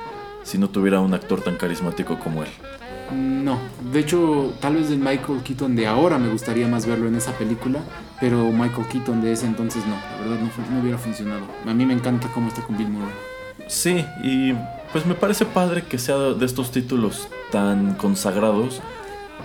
si 0.43 0.57
no 0.57 0.69
tuviera 0.69 0.99
un 0.99 1.13
actor 1.13 1.41
tan 1.41 1.57
carismático 1.57 2.19
como 2.19 2.43
él. 2.43 2.49
No, 3.13 3.59
de 3.91 3.99
hecho, 3.99 4.53
tal 4.59 4.75
vez 4.75 4.89
el 4.89 4.99
Michael 4.99 5.41
Keaton 5.43 5.75
de 5.75 5.87
ahora 5.87 6.17
me 6.17 6.29
gustaría 6.29 6.67
más 6.67 6.85
verlo 6.85 7.07
en 7.07 7.15
esa 7.15 7.31
película, 7.33 7.79
pero 8.19 8.51
Michael 8.51 8.87
Keaton 8.87 9.21
de 9.21 9.33
ese 9.33 9.45
entonces 9.45 9.85
no, 9.85 9.95
la 9.95 10.17
verdad 10.17 10.45
no, 10.71 10.81
hubiera 10.81 10.97
funcionado. 10.97 11.45
A 11.65 11.73
mí 11.73 11.85
me 11.85 11.93
encanta 11.93 12.27
cómo 12.33 12.47
está 12.47 12.61
con 12.61 12.77
Bill 12.77 12.89
Murray. 12.89 13.13
Sí, 13.67 14.05
y 14.23 14.53
pues 14.91 15.05
me 15.05 15.13
parece 15.13 15.45
padre 15.45 15.83
que 15.83 15.97
sea 15.97 16.17
de 16.17 16.45
estos 16.45 16.71
títulos 16.71 17.27
tan 17.51 17.95
consagrados 17.95 18.81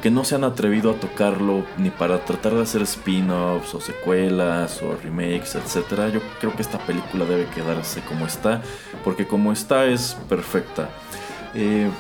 que 0.03 0.11
no 0.11 0.25
se 0.25 0.37
han 0.37 0.45
atrevido 0.45 0.93
a 0.93 0.95
tocarlo 0.95 1.65
ni 1.77 1.91
para 1.91 2.25
tratar 2.25 2.55
de 2.55 2.63
hacer 2.63 2.83
spin-offs 2.83 3.75
o 3.75 3.81
secuelas 3.81 4.81
o 4.83 4.97
remakes, 4.97 5.57
etc. 5.57 6.13
Yo 6.13 6.21
creo 6.41 6.55
que 6.55 6.63
esta 6.63 6.79
película 6.79 7.25
debe 7.25 7.47
quedarse 7.47 8.01
como 8.03 8.27
está, 8.27 8.63
porque 9.03 9.27
como 9.27 9.53
está 9.53 9.87
es 9.87 10.17
perfecta. 10.29 10.89
Eh, 11.55 11.91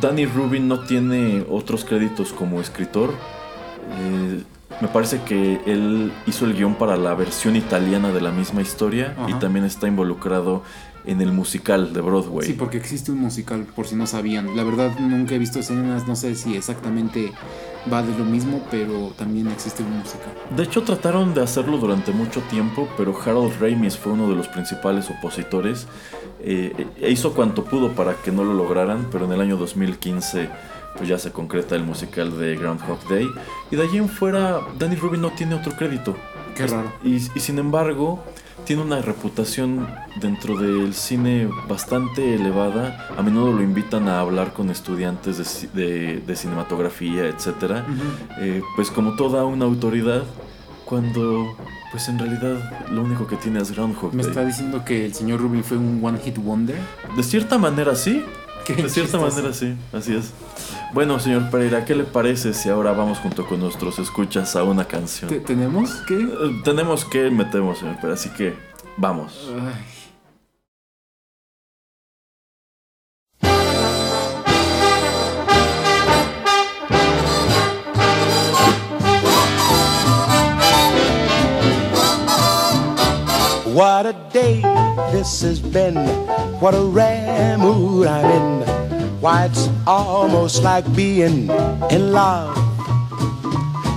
Danny 0.00 0.26
Rubin 0.26 0.68
no 0.68 0.80
tiene 0.80 1.44
otros 1.48 1.84
créditos 1.84 2.32
como 2.32 2.60
escritor. 2.60 3.14
Eh, 3.98 4.42
me 4.80 4.88
parece 4.88 5.22
que 5.22 5.60
él 5.66 6.12
hizo 6.26 6.44
el 6.44 6.54
guion 6.54 6.74
para 6.74 6.96
la 6.96 7.14
versión 7.14 7.56
italiana 7.56 8.12
de 8.12 8.20
la 8.20 8.30
misma 8.30 8.60
historia 8.60 9.16
y 9.26 9.34
también 9.34 9.64
está 9.64 9.88
involucrado 9.88 10.62
en 11.06 11.20
el 11.20 11.32
musical 11.32 11.92
de 11.92 12.00
Broadway. 12.00 12.46
Sí, 12.46 12.52
porque 12.52 12.76
existe 12.76 13.12
un 13.12 13.18
musical, 13.18 13.66
por 13.74 13.86
si 13.86 13.94
no 13.94 14.06
sabían. 14.06 14.56
La 14.56 14.64
verdad 14.64 14.98
nunca 14.98 15.34
he 15.34 15.38
visto 15.38 15.60
escenas, 15.60 16.06
no 16.06 16.16
sé 16.16 16.34
si 16.34 16.56
exactamente 16.56 17.32
va 17.92 18.02
de 18.02 18.16
lo 18.18 18.24
mismo, 18.24 18.60
pero 18.70 19.12
también 19.16 19.46
existe 19.48 19.82
un 19.82 19.98
musical. 19.98 20.32
De 20.56 20.64
hecho, 20.64 20.82
trataron 20.82 21.32
de 21.34 21.42
hacerlo 21.42 21.78
durante 21.78 22.10
mucho 22.12 22.40
tiempo, 22.42 22.88
pero 22.96 23.16
Harold 23.24 23.54
Ramis 23.60 23.96
fue 23.96 24.12
uno 24.12 24.28
de 24.28 24.34
los 24.34 24.48
principales 24.48 25.08
opositores. 25.10 25.86
Eh, 26.40 26.86
e 27.00 27.10
hizo 27.10 27.32
cuanto 27.32 27.64
pudo 27.64 27.92
para 27.92 28.14
que 28.14 28.32
no 28.32 28.44
lo 28.44 28.54
lograran, 28.54 29.08
pero 29.10 29.24
en 29.24 29.32
el 29.32 29.40
año 29.40 29.56
2015 29.56 30.48
pues 30.96 31.08
ya 31.08 31.18
se 31.18 31.30
concreta 31.30 31.76
el 31.76 31.84
musical 31.84 32.38
de 32.38 32.56
Groundhog 32.56 33.06
Day. 33.08 33.28
Y 33.70 33.76
de 33.76 33.82
allí 33.82 33.98
en 33.98 34.08
fuera, 34.08 34.60
Danny 34.78 34.96
Rubin 34.96 35.20
no 35.20 35.30
tiene 35.30 35.54
otro 35.54 35.72
crédito. 35.76 36.16
Qué 36.56 36.66
raro. 36.66 36.90
Y, 37.04 37.16
y 37.16 37.40
sin 37.40 37.58
embargo, 37.58 38.24
tiene 38.66 38.82
una 38.82 39.00
reputación 39.00 39.86
dentro 40.20 40.56
del 40.58 40.92
cine 40.92 41.48
bastante 41.68 42.34
elevada. 42.34 43.08
A 43.16 43.22
menudo 43.22 43.52
lo 43.52 43.62
invitan 43.62 44.08
a 44.08 44.20
hablar 44.20 44.52
con 44.52 44.70
estudiantes 44.70 45.38
de, 45.38 45.82
de- 45.82 46.20
de 46.20 46.36
cinematografía, 46.36 47.26
etc. 47.26 47.82
Eh, 48.40 48.60
pues 48.74 48.90
como 48.90 49.14
toda 49.16 49.44
una 49.44 49.64
autoridad, 49.64 50.22
cuando 50.84 51.56
pues 51.92 52.08
en 52.08 52.18
realidad 52.18 52.86
lo 52.90 53.02
único 53.02 53.26
que 53.26 53.36
tiene 53.36 53.60
es 53.60 53.70
Groundhog 53.72 54.12
Me 54.14 54.22
está 54.22 54.44
diciendo 54.44 54.84
que 54.84 55.06
el 55.06 55.14
señor 55.14 55.40
Rubin 55.40 55.64
fue 55.64 55.76
un 55.78 56.00
one 56.04 56.18
hit 56.18 56.36
wonder. 56.38 56.76
De 57.16 57.22
cierta 57.22 57.58
manera 57.58 57.94
sí. 57.94 58.24
Qué 58.76 58.82
de 58.82 58.88
cierta 58.88 59.12
chistoso. 59.18 59.36
manera 59.36 59.52
sí, 59.54 59.74
así 59.92 60.14
es. 60.14 60.32
Bueno, 60.92 61.18
señor 61.20 61.50
Pereira, 61.50 61.84
¿qué 61.84 61.94
le 61.94 62.04
parece 62.04 62.54
si 62.54 62.68
ahora 62.68 62.92
vamos 62.92 63.18
junto 63.18 63.46
con 63.46 63.60
nuestros 63.60 63.98
escuchas 63.98 64.56
a 64.56 64.62
una 64.64 64.84
canción? 64.86 65.28
¿Te- 65.28 65.40
¿Tenemos 65.40 65.90
que? 66.06 66.14
Eh, 66.14 66.60
Tenemos 66.64 67.04
que 67.04 67.30
metemos, 67.30 67.78
señor 67.78 67.96
Pereira, 67.96 68.14
así 68.14 68.30
que 68.30 68.54
vamos. 68.96 69.50
Ay. 69.52 69.95
What 83.76 84.06
a 84.06 84.14
day 84.32 84.62
this 85.12 85.42
has 85.42 85.60
been. 85.60 85.96
What 86.60 86.74
a 86.74 86.80
rare 86.80 87.58
mood 87.58 88.06
I'm 88.06 88.24
in. 88.24 89.20
Why, 89.20 89.44
it's 89.44 89.68
almost 89.86 90.62
like 90.62 90.86
being 90.96 91.50
in 91.90 92.12
love. 92.12 92.56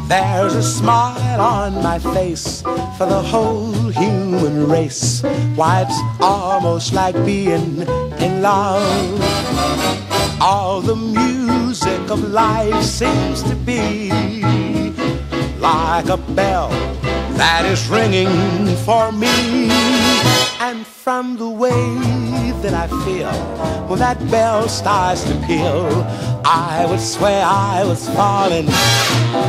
There's 0.10 0.56
a 0.56 0.64
smile 0.64 1.40
on 1.40 1.82
my 1.82 1.98
face 1.98 2.62
for 2.98 3.06
the 3.06 3.22
whole 3.22 3.72
human 3.72 4.68
race. 4.68 5.22
Why, 5.56 5.84
it's 5.88 6.00
almost 6.20 6.92
like 6.92 7.16
being 7.24 7.84
in 8.20 8.42
love. 8.42 9.22
All 10.42 10.82
the 10.82 10.98
music 10.98 12.12
of 12.12 12.22
life 12.22 12.84
seems 12.84 13.44
to 13.44 13.56
be 13.56 14.12
like 15.62 16.10
a 16.10 16.18
bell 16.36 16.99
that 17.40 17.64
is 17.66 17.88
ringing 17.88 18.76
for 18.84 19.14
me. 19.14 19.70
And 20.60 20.86
from 20.86 21.38
the 21.38 21.50
way 21.50 21.82
that 22.62 22.74
I 22.74 22.88
feel 23.06 23.32
when 23.88 24.00
that 24.00 24.20
bell 24.30 24.68
starts 24.68 25.24
to 25.24 25.36
peal, 25.48 25.88
I 26.44 26.86
would 26.90 27.00
swear 27.00 27.42
I 27.46 27.86
was 27.86 28.10
falling, 28.10 28.68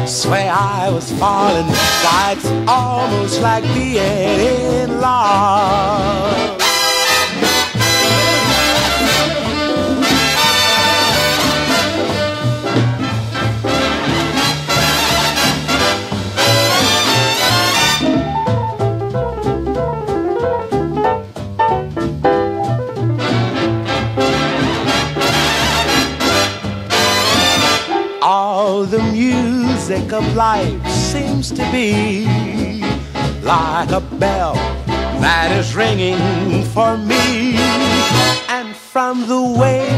swear 0.07 0.53
I 0.53 0.89
was 0.93 1.11
falling. 1.19 1.67
Why, 2.05 2.35
it's 2.37 2.47
almost 2.69 3.41
like 3.43 3.65
being 3.75 3.99
in 3.99 5.01
love. 5.01 6.70
Music 29.91 30.13
of 30.13 30.37
life 30.37 30.87
seems 30.89 31.51
to 31.51 31.69
be 31.73 32.25
like 33.43 33.91
a 33.91 34.01
bell 34.21 34.55
that 35.19 35.51
is 35.51 35.75
ringing 35.75 36.63
for 36.67 36.97
me. 36.97 37.57
And 38.49 38.77
from 38.77 39.27
the 39.27 39.43
way 39.43 39.89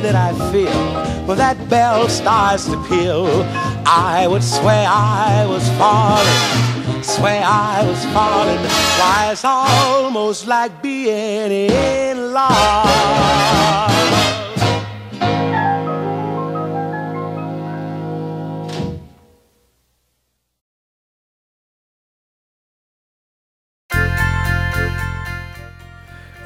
that 0.00 0.14
I 0.14 0.32
feel, 0.50 1.26
when 1.26 1.36
that 1.36 1.68
bell 1.68 2.08
starts 2.08 2.64
to 2.68 2.82
peal, 2.88 3.44
I 3.84 4.26
would 4.26 4.42
swear 4.42 4.86
I 4.88 5.44
was 5.46 5.68
falling, 5.80 7.02
swear 7.02 7.42
I 7.44 7.84
was 7.86 8.02
falling. 8.16 8.62
Why, 8.98 9.28
it's 9.32 9.44
almost 9.44 10.46
like 10.46 10.80
being 10.80 11.52
in 11.70 12.32
love. 12.32 13.93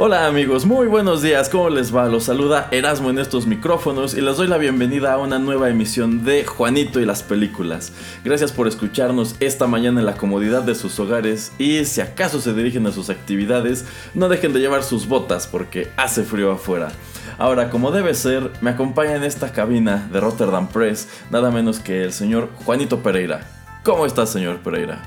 Hola 0.00 0.28
amigos, 0.28 0.64
muy 0.64 0.86
buenos 0.86 1.22
días, 1.22 1.48
¿cómo 1.48 1.70
les 1.70 1.92
va? 1.92 2.06
Los 2.06 2.22
saluda 2.22 2.68
Erasmo 2.70 3.10
en 3.10 3.18
estos 3.18 3.48
micrófonos 3.48 4.14
y 4.14 4.20
les 4.20 4.36
doy 4.36 4.46
la 4.46 4.56
bienvenida 4.56 5.12
a 5.12 5.18
una 5.18 5.40
nueva 5.40 5.70
emisión 5.70 6.22
de 6.24 6.44
Juanito 6.44 7.00
y 7.00 7.04
las 7.04 7.24
películas. 7.24 7.92
Gracias 8.24 8.52
por 8.52 8.68
escucharnos 8.68 9.34
esta 9.40 9.66
mañana 9.66 9.98
en 9.98 10.06
la 10.06 10.16
comodidad 10.16 10.62
de 10.62 10.76
sus 10.76 11.00
hogares 11.00 11.50
y 11.58 11.84
si 11.84 12.00
acaso 12.00 12.40
se 12.40 12.54
dirigen 12.54 12.86
a 12.86 12.92
sus 12.92 13.10
actividades, 13.10 13.86
no 14.14 14.28
dejen 14.28 14.52
de 14.52 14.60
llevar 14.60 14.84
sus 14.84 15.08
botas 15.08 15.48
porque 15.48 15.90
hace 15.96 16.22
frío 16.22 16.52
afuera. 16.52 16.92
Ahora, 17.36 17.68
como 17.68 17.90
debe 17.90 18.14
ser, 18.14 18.52
me 18.60 18.70
acompaña 18.70 19.16
en 19.16 19.24
esta 19.24 19.50
cabina 19.50 20.08
de 20.12 20.20
Rotterdam 20.20 20.68
Press 20.68 21.08
nada 21.32 21.50
menos 21.50 21.80
que 21.80 22.04
el 22.04 22.12
señor 22.12 22.50
Juanito 22.64 23.00
Pereira. 23.00 23.40
¿Cómo 23.82 24.06
estás, 24.06 24.30
señor 24.30 24.58
Pereira? 24.58 25.02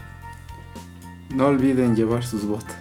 No 1.34 1.48
olviden 1.48 1.96
llevar 1.96 2.26
sus 2.26 2.46
botas. 2.46 2.81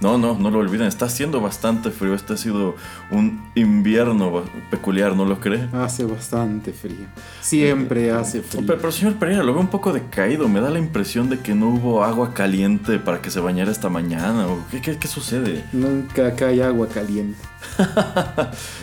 No, 0.00 0.16
no, 0.16 0.38
no 0.38 0.50
lo 0.50 0.60
olviden, 0.60 0.86
está 0.86 1.06
haciendo 1.06 1.40
bastante 1.40 1.90
frío. 1.90 2.14
Este 2.14 2.34
ha 2.34 2.36
sido 2.36 2.76
un 3.10 3.50
invierno 3.56 4.44
peculiar, 4.70 5.16
¿no 5.16 5.24
lo 5.24 5.40
cree? 5.40 5.68
Hace 5.72 6.04
bastante 6.04 6.72
frío. 6.72 7.06
Siempre 7.40 8.12
hace 8.12 8.42
frío. 8.42 8.62
Pero, 8.64 8.78
pero, 8.78 8.92
señor 8.92 9.14
Pereira, 9.16 9.42
lo 9.42 9.52
veo 9.52 9.60
un 9.60 9.68
poco 9.68 9.92
decaído. 9.92 10.48
Me 10.48 10.60
da 10.60 10.70
la 10.70 10.78
impresión 10.78 11.28
de 11.28 11.40
que 11.40 11.54
no 11.54 11.70
hubo 11.70 12.04
agua 12.04 12.32
caliente 12.32 12.98
para 13.00 13.20
que 13.20 13.30
se 13.30 13.40
bañara 13.40 13.72
esta 13.72 13.88
mañana. 13.88 14.46
¿o 14.46 14.64
qué, 14.70 14.80
qué, 14.80 14.96
qué 14.96 15.08
sucede? 15.08 15.64
Nunca 15.72 16.34
cae 16.36 16.62
agua 16.62 16.88
caliente. 16.88 17.38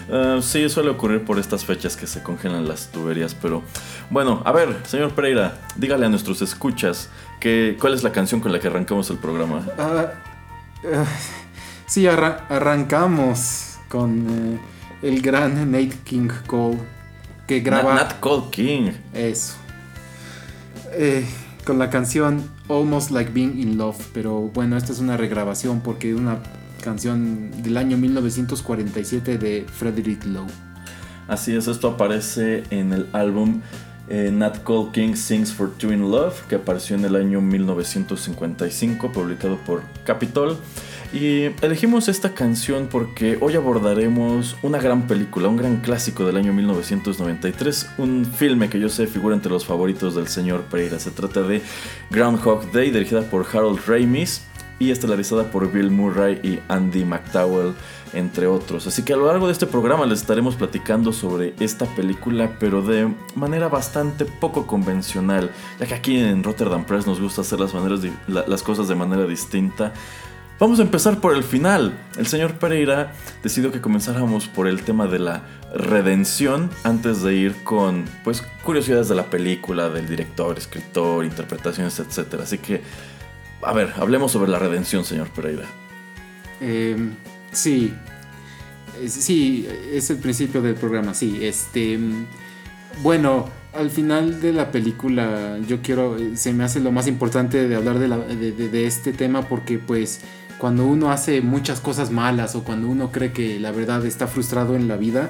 uh, 0.09 0.41
sí, 0.41 0.68
suele 0.68 0.89
ocurrir 0.89 1.24
por 1.24 1.39
estas 1.39 1.63
fechas 1.63 1.95
que 1.95 2.07
se 2.07 2.22
congelan 2.22 2.68
las 2.68 2.91
tuberías. 2.91 3.34
Pero 3.36 3.63
bueno, 4.09 4.41
a 4.43 4.51
ver, 4.51 4.76
señor 4.86 5.13
Pereira, 5.13 5.57
dígale 5.78 6.05
a 6.05 6.09
nuestros 6.09 6.41
escuchas 6.41 7.09
que, 7.39 7.78
cuál 7.80 7.93
es 7.93 8.03
la 8.03 8.11
canción 8.11 8.41
con 8.41 8.51
la 8.51 8.59
que 8.59 8.68
arrancamos 8.68 9.09
el 9.09 9.18
programa. 9.18 9.66
Ah, 9.78 10.07
Uh, 10.86 11.03
sí, 11.88 12.05
arra 12.05 12.45
arrancamos 12.47 13.77
con 13.89 14.27
eh, 14.29 14.59
el 15.01 15.21
gran 15.21 15.71
Nate 15.71 15.97
King 16.03 16.29
Cole 16.45 16.77
que 17.47 17.61
graba. 17.61 17.95
Nat, 17.95 18.03
Nat 18.03 18.19
Cole 18.19 18.43
King. 18.51 18.91
Eso. 19.13 19.55
Eh, 20.93 21.25
con 21.65 21.79
la 21.79 21.89
canción 21.89 22.47
Almost 22.69 23.11
Like 23.11 23.31
Being 23.31 23.59
in 23.59 23.77
Love. 23.77 23.97
Pero 24.13 24.51
bueno, 24.53 24.77
esta 24.77 24.91
es 24.91 24.99
una 24.99 25.17
regrabación 25.17 25.81
porque 25.81 26.11
es 26.11 26.17
una 26.17 26.39
canción 26.83 27.51
del 27.63 27.77
año 27.77 27.97
1947 27.97 29.38
de 29.38 29.65
Frederick 29.67 30.23
Lowe. 30.25 30.47
Así 31.27 31.55
es, 31.55 31.67
esto 31.67 31.89
aparece 31.89 32.63
en 32.69 32.93
el 32.93 33.09
álbum 33.11 33.61
eh, 34.09 34.29
Nat 34.31 34.63
Cole 34.63 34.89
King 34.91 35.15
Sings 35.15 35.51
for 35.51 35.71
Two 35.77 35.91
in 35.91 36.11
Love, 36.11 36.45
que 36.47 36.55
apareció 36.55 36.95
en 36.95 37.05
el 37.05 37.15
año 37.15 37.41
1955, 37.41 39.11
publicado 39.11 39.57
por 39.57 39.81
Capitol. 40.05 40.57
Y 41.13 41.43
elegimos 41.61 42.07
esta 42.09 42.33
canción 42.33 42.87
porque 42.91 43.37
hoy 43.39 43.55
abordaremos 43.55 44.57
una 44.63 44.79
gran 44.79 45.07
película, 45.07 45.47
un 45.47 45.57
gran 45.57 45.77
clásico 45.77 46.25
del 46.25 46.35
año 46.37 46.51
1993, 46.51 47.89
un 47.99 48.25
filme 48.25 48.69
que 48.69 48.79
yo 48.79 48.89
sé 48.89 49.07
figura 49.07 49.35
entre 49.35 49.51
los 49.51 49.65
favoritos 49.65 50.15
del 50.15 50.27
señor 50.27 50.63
Pereira. 50.63 50.99
Se 50.99 51.11
trata 51.11 51.43
de 51.43 51.61
Groundhog 52.09 52.71
Day, 52.71 52.91
dirigida 52.91 53.21
por 53.21 53.45
Harold 53.51 53.79
Ramis 53.87 54.43
y 54.79 54.91
estelarizada 54.91 55.51
por 55.51 55.71
Bill 55.71 55.89
Murray 55.89 56.39
y 56.43 56.59
Andy 56.67 57.05
McDowell, 57.05 57.73
entre 58.16 58.47
otros. 58.47 58.88
Así 58.88 59.03
que 59.03 59.13
a 59.13 59.18
lo 59.18 59.28
largo 59.28 59.47
de 59.47 59.53
este 59.53 59.68
programa 59.68 60.05
les 60.05 60.22
estaremos 60.22 60.55
platicando 60.55 61.13
sobre 61.13 61.53
esta 61.59 61.86
película, 61.86 62.57
pero 62.59 62.82
de 62.82 63.13
manera 63.36 63.68
bastante 63.68 64.26
poco 64.26 64.66
convencional, 64.66 65.51
ya 65.80 65.86
que 65.86 65.93
aquí 65.93 66.18
en 66.18 66.43
Rotterdam 66.43 66.86
Press 66.86 67.05
nos 67.05 67.22
gusta 67.22 67.41
hacer 67.41 67.59
las, 67.59 67.74
maneras 67.74 68.01
las 68.28 68.63
cosas 68.63 68.88
de 68.88 68.95
manera 68.95 69.28
distinta. 69.28 69.93
Vamos 70.57 70.80
a 70.80 70.84
empezar 70.84 71.20
por 71.20 71.36
el 71.36 71.43
final. 71.43 71.97
El 72.18 72.28
señor 72.28 72.53
Pereira 72.53 73.11
decidió 73.43 73.74
que 73.74 73.82
comenzáramos 73.82 74.47
por 74.47 74.68
el 74.68 74.84
tema 74.84 75.05
de 75.05 75.20
la 75.20 75.43
redención 75.74 76.70
antes 76.86 77.22
de 77.22 77.36
ir 77.36 77.63
con 77.66 78.05
pues 78.24 78.41
curiosidades 78.63 79.09
de 79.09 79.16
la 79.16 79.30
película, 79.30 79.89
del 79.89 80.07
director, 80.07 80.57
escritor, 80.57 81.26
interpretaciones, 81.26 81.99
etc. 81.99 82.36
Así 82.41 82.59
que, 82.59 82.82
a 83.61 83.74
ver, 83.74 83.93
hablemos 83.97 84.32
sobre 84.32 84.49
la 84.49 84.57
redención, 84.57 85.03
señor 85.03 85.30
Pereira. 85.32 85.66
Eh, 86.61 86.95
sí, 87.55 87.93
sí, 89.07 89.67
es 89.91 90.09
el 90.09 90.17
principio 90.17 90.61
del 90.61 90.75
programa, 90.75 91.13
sí. 91.13 91.39
Este, 91.41 91.99
bueno, 93.01 93.49
al 93.73 93.89
final 93.89 94.41
de 94.41 94.53
la 94.53 94.71
película 94.71 95.57
yo 95.67 95.81
quiero, 95.81 96.17
se 96.35 96.53
me 96.53 96.63
hace 96.63 96.79
lo 96.79 96.91
más 96.91 97.07
importante 97.07 97.67
de 97.67 97.75
hablar 97.75 97.99
de, 97.99 98.07
la, 98.07 98.17
de, 98.17 98.51
de 98.51 98.85
este 98.85 99.11
tema 99.11 99.47
porque 99.47 99.79
pues 99.79 100.21
cuando 100.57 100.85
uno 100.85 101.11
hace 101.11 101.41
muchas 101.41 101.81
cosas 101.81 102.11
malas 102.11 102.55
o 102.55 102.63
cuando 102.63 102.87
uno 102.87 103.11
cree 103.11 103.33
que 103.33 103.59
la 103.59 103.71
verdad 103.71 104.05
está 104.05 104.27
frustrado 104.27 104.75
en 104.75 104.87
la 104.87 104.95
vida, 104.95 105.29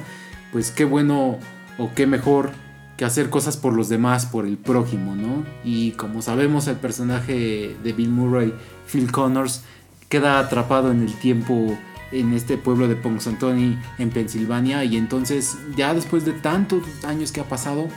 pues 0.52 0.72
qué 0.72 0.86
bueno 0.86 1.40
o 1.78 1.94
qué 1.96 2.06
mejor 2.06 2.52
que 2.98 3.06
hacer 3.06 3.30
cosas 3.30 3.58
por 3.58 3.74
los 3.74 3.90
demás, 3.90 4.26
por 4.26 4.46
el 4.46 4.58
prójimo, 4.58 5.16
¿no? 5.16 5.44
Y 5.64 5.92
como 5.92 6.22
sabemos, 6.22 6.68
el 6.68 6.78
personaje 6.78 7.76
de 7.84 7.94
Bill 7.94 8.10
Murray, 8.10 8.54
Phil 8.88 9.12
Connors, 9.12 9.64
queda 10.08 10.40
atrapado 10.40 10.92
en 10.92 11.02
el 11.02 11.14
tiempo 11.16 11.78
en 12.20 12.34
este 12.34 12.58
pueblo 12.58 12.88
de 12.88 12.96
Punxsutawney 12.96 13.78
en 14.00 14.10
Pensilvania 14.10 14.84
y 14.84 14.98
entonces 14.98 15.58
ya 15.76 15.94
después 15.94 16.26
de 16.26 16.34
tantos 16.34 16.84
años 17.04 17.32
que 17.32 17.42
ha 17.42 17.50
pasado, 17.50 17.88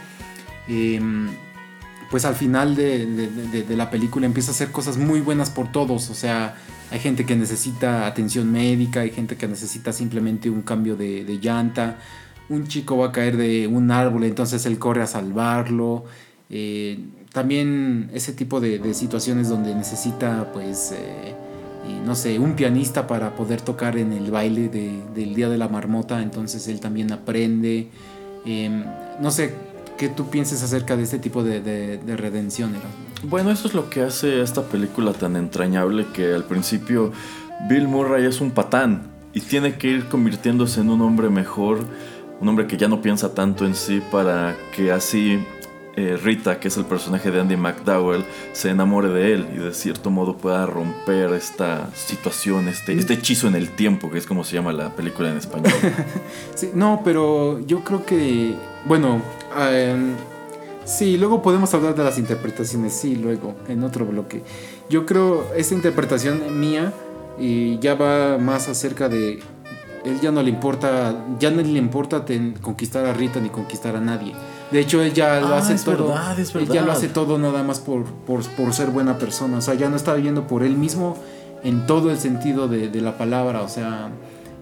eh, 0.69 1.01
pues 2.11 2.25
al 2.25 2.35
final 2.35 2.75
de, 2.75 3.65
la 3.71 3.91
película 3.91 4.27
empieza 4.27 4.51
a 4.51 4.55
hacer 4.55 4.71
cosas 4.71 4.97
muy 4.97 5.21
buenas 5.21 5.51
por 5.51 5.71
todos, 5.71 6.11
o 6.11 6.15
sea, 6.15 6.57
hay 6.91 7.01
gente 7.01 7.27
que 7.27 7.37
necesita 7.37 8.07
atención 8.07 8.51
médica, 8.51 9.01
hay 9.01 9.11
gente 9.11 9.37
que 9.37 9.47
necesita 9.47 9.93
simplemente 9.93 10.49
un 10.49 10.63
cambio 10.63 10.97
de, 10.97 11.39
llanta. 11.41 11.99
Un 12.49 12.67
chico 12.67 12.97
va 12.97 13.09
a 13.09 13.13
caer 13.13 13.37
de 13.37 13.67
un 13.67 13.91
árbol, 13.91 14.25
entonces 14.25 14.65
él 14.65 14.79
corre 14.79 15.03
a 15.03 15.07
salvarlo. 15.07 16.05
Eh, 16.49 16.99
también 17.31 18.11
ese 18.15 18.33
tipo 18.33 18.59
de, 18.59 18.95
situaciones 18.95 19.51
donde 19.51 19.75
necesita, 19.75 20.51
pues, 20.51 20.93
eh, 20.93 21.35
no 22.05 22.15
sé, 22.15 22.39
un 22.39 22.55
pianista 22.55 23.07
para 23.07 23.35
poder 23.35 23.61
tocar 23.61 23.97
en 23.97 24.13
el 24.13 24.31
baile 24.31 24.69
de, 24.69 25.03
del 25.15 25.35
Día 25.35 25.49
de 25.49 25.59
la 25.59 25.69
Marmota, 25.69 26.23
entonces 26.23 26.69
él 26.69 26.81
también 26.81 27.13
aprende. 27.13 27.89
Eh, 28.45 28.85
no 29.21 29.31
sé, 29.31 29.55
¿qué 29.97 30.09
tú 30.09 30.29
piensas 30.31 30.63
acerca 30.63 30.97
de 30.97 31.03
este 31.03 31.19
tipo 31.19 31.43
de, 31.43 31.61
de 31.61 32.17
redención? 32.17 32.71
Erasmo? 32.71 33.09
Bueno, 33.25 33.51
eso 33.51 33.67
es 33.67 33.75
lo 33.75 33.91
que 33.91 34.03
hace 34.03 34.43
esta 34.43 34.63
película 34.63 35.13
tan 35.13 35.35
entrañable 35.35 36.07
que 36.15 36.33
al 36.33 36.45
principio 36.45 37.13
Bill 37.69 37.89
Murray 37.89 38.25
es 38.25 38.41
un 38.41 38.53
patán 38.53 39.09
y 39.35 39.41
tiene 39.41 39.77
que 39.77 39.89
ir 39.89 40.05
convirtiéndose 40.09 40.81
en 40.81 40.91
un 40.91 41.01
hombre 41.01 41.29
mejor, 41.29 41.81
un 42.41 42.49
hombre 42.49 42.69
que 42.69 42.77
ya 42.77 42.87
no 42.87 43.03
piensa 43.03 43.35
tanto 43.35 43.67
en 43.67 43.75
sí 43.75 44.01
para 44.13 44.57
que 44.75 44.93
así 44.93 45.41
eh, 45.99 46.17
Rita, 46.17 46.61
que 46.61 46.69
es 46.69 46.77
el 46.77 46.85
personaje 46.85 47.31
de 47.31 47.41
Andy 47.41 47.57
McDowell, 47.57 48.25
se 48.53 48.71
enamore 48.71 49.09
de 49.09 49.35
él 49.35 49.49
y 49.55 49.59
de 49.59 49.75
cierto 49.75 50.11
modo 50.11 50.37
pueda 50.37 50.65
romper 50.67 51.33
esta 51.33 51.89
situación, 51.95 52.69
este, 52.69 52.93
este 52.93 53.15
hechizo 53.15 53.49
en 53.49 53.57
el 53.57 53.71
tiempo, 53.71 54.11
que 54.11 54.19
es 54.19 54.27
como 54.27 54.45
se 54.45 54.55
llama 54.55 54.73
la 54.73 54.95
película 54.95 55.31
en 55.31 55.39
español. 55.39 55.73
no, 56.75 57.03
pero 57.05 57.61
yo 57.67 57.83
creo 57.83 58.07
que, 58.07 58.55
bueno, 58.87 59.21
um, 59.57 60.15
Sí, 60.89 61.19
luego 61.19 61.43
podemos 61.43 61.75
hablar 61.75 61.95
de 61.95 62.03
las 62.03 62.19
interpretaciones, 62.19 62.95
sí, 62.95 63.15
luego, 63.15 63.55
en 63.69 63.85
otro 63.85 64.07
bloque. 64.07 64.43
Yo 64.89 65.05
creo, 65.05 65.45
esta 65.55 65.75
interpretación 65.75 66.59
mía 66.59 66.95
y 67.39 67.79
ya 67.79 67.95
va 67.95 68.39
más 68.39 68.71
acerca 68.71 69.11
de... 69.11 69.41
Él 70.07 70.19
ya 70.23 70.31
no 70.31 70.43
le 70.43 70.49
importa, 70.49 71.27
ya 71.39 71.51
no 71.51 71.61
le 71.61 71.79
importa 71.79 72.25
conquistar 72.63 73.05
a 73.05 73.13
Rita 73.13 73.39
ni 73.39 73.51
conquistar 73.51 73.97
a 73.97 74.01
nadie. 74.01 74.33
De 74.71 74.81
hecho, 74.81 75.03
él 75.03 75.15
ya 75.15 75.41
lo 75.41 75.55
ah, 75.55 75.59
hace 75.59 75.75
es 75.75 75.85
todo. 75.85 76.09
Verdad, 76.09 76.39
es 76.39 76.53
verdad. 76.53 76.71
Él 76.71 76.75
ya 76.75 76.83
lo 76.83 76.93
hace 76.93 77.09
todo 77.09 77.39
nada 77.39 77.63
más 77.63 77.81
por, 77.81 78.05
por, 78.05 78.45
por, 78.51 78.75
ser 78.75 78.91
buena 78.91 79.19
persona. 79.19 79.59
O 79.59 79.61
sea, 79.61 79.75
ya 79.75 79.89
no 79.89 79.97
está 79.97 80.15
viviendo 80.15 80.47
por 80.47 80.63
él 80.63 80.77
mismo 80.77 81.17
en 81.65 81.87
todo 81.87 82.11
el 82.11 82.19
sentido 82.19 82.69
de, 82.69 82.89
de 82.89 83.01
la 83.01 83.17
palabra. 83.17 83.63
O 83.63 83.69
sea, 83.69 84.11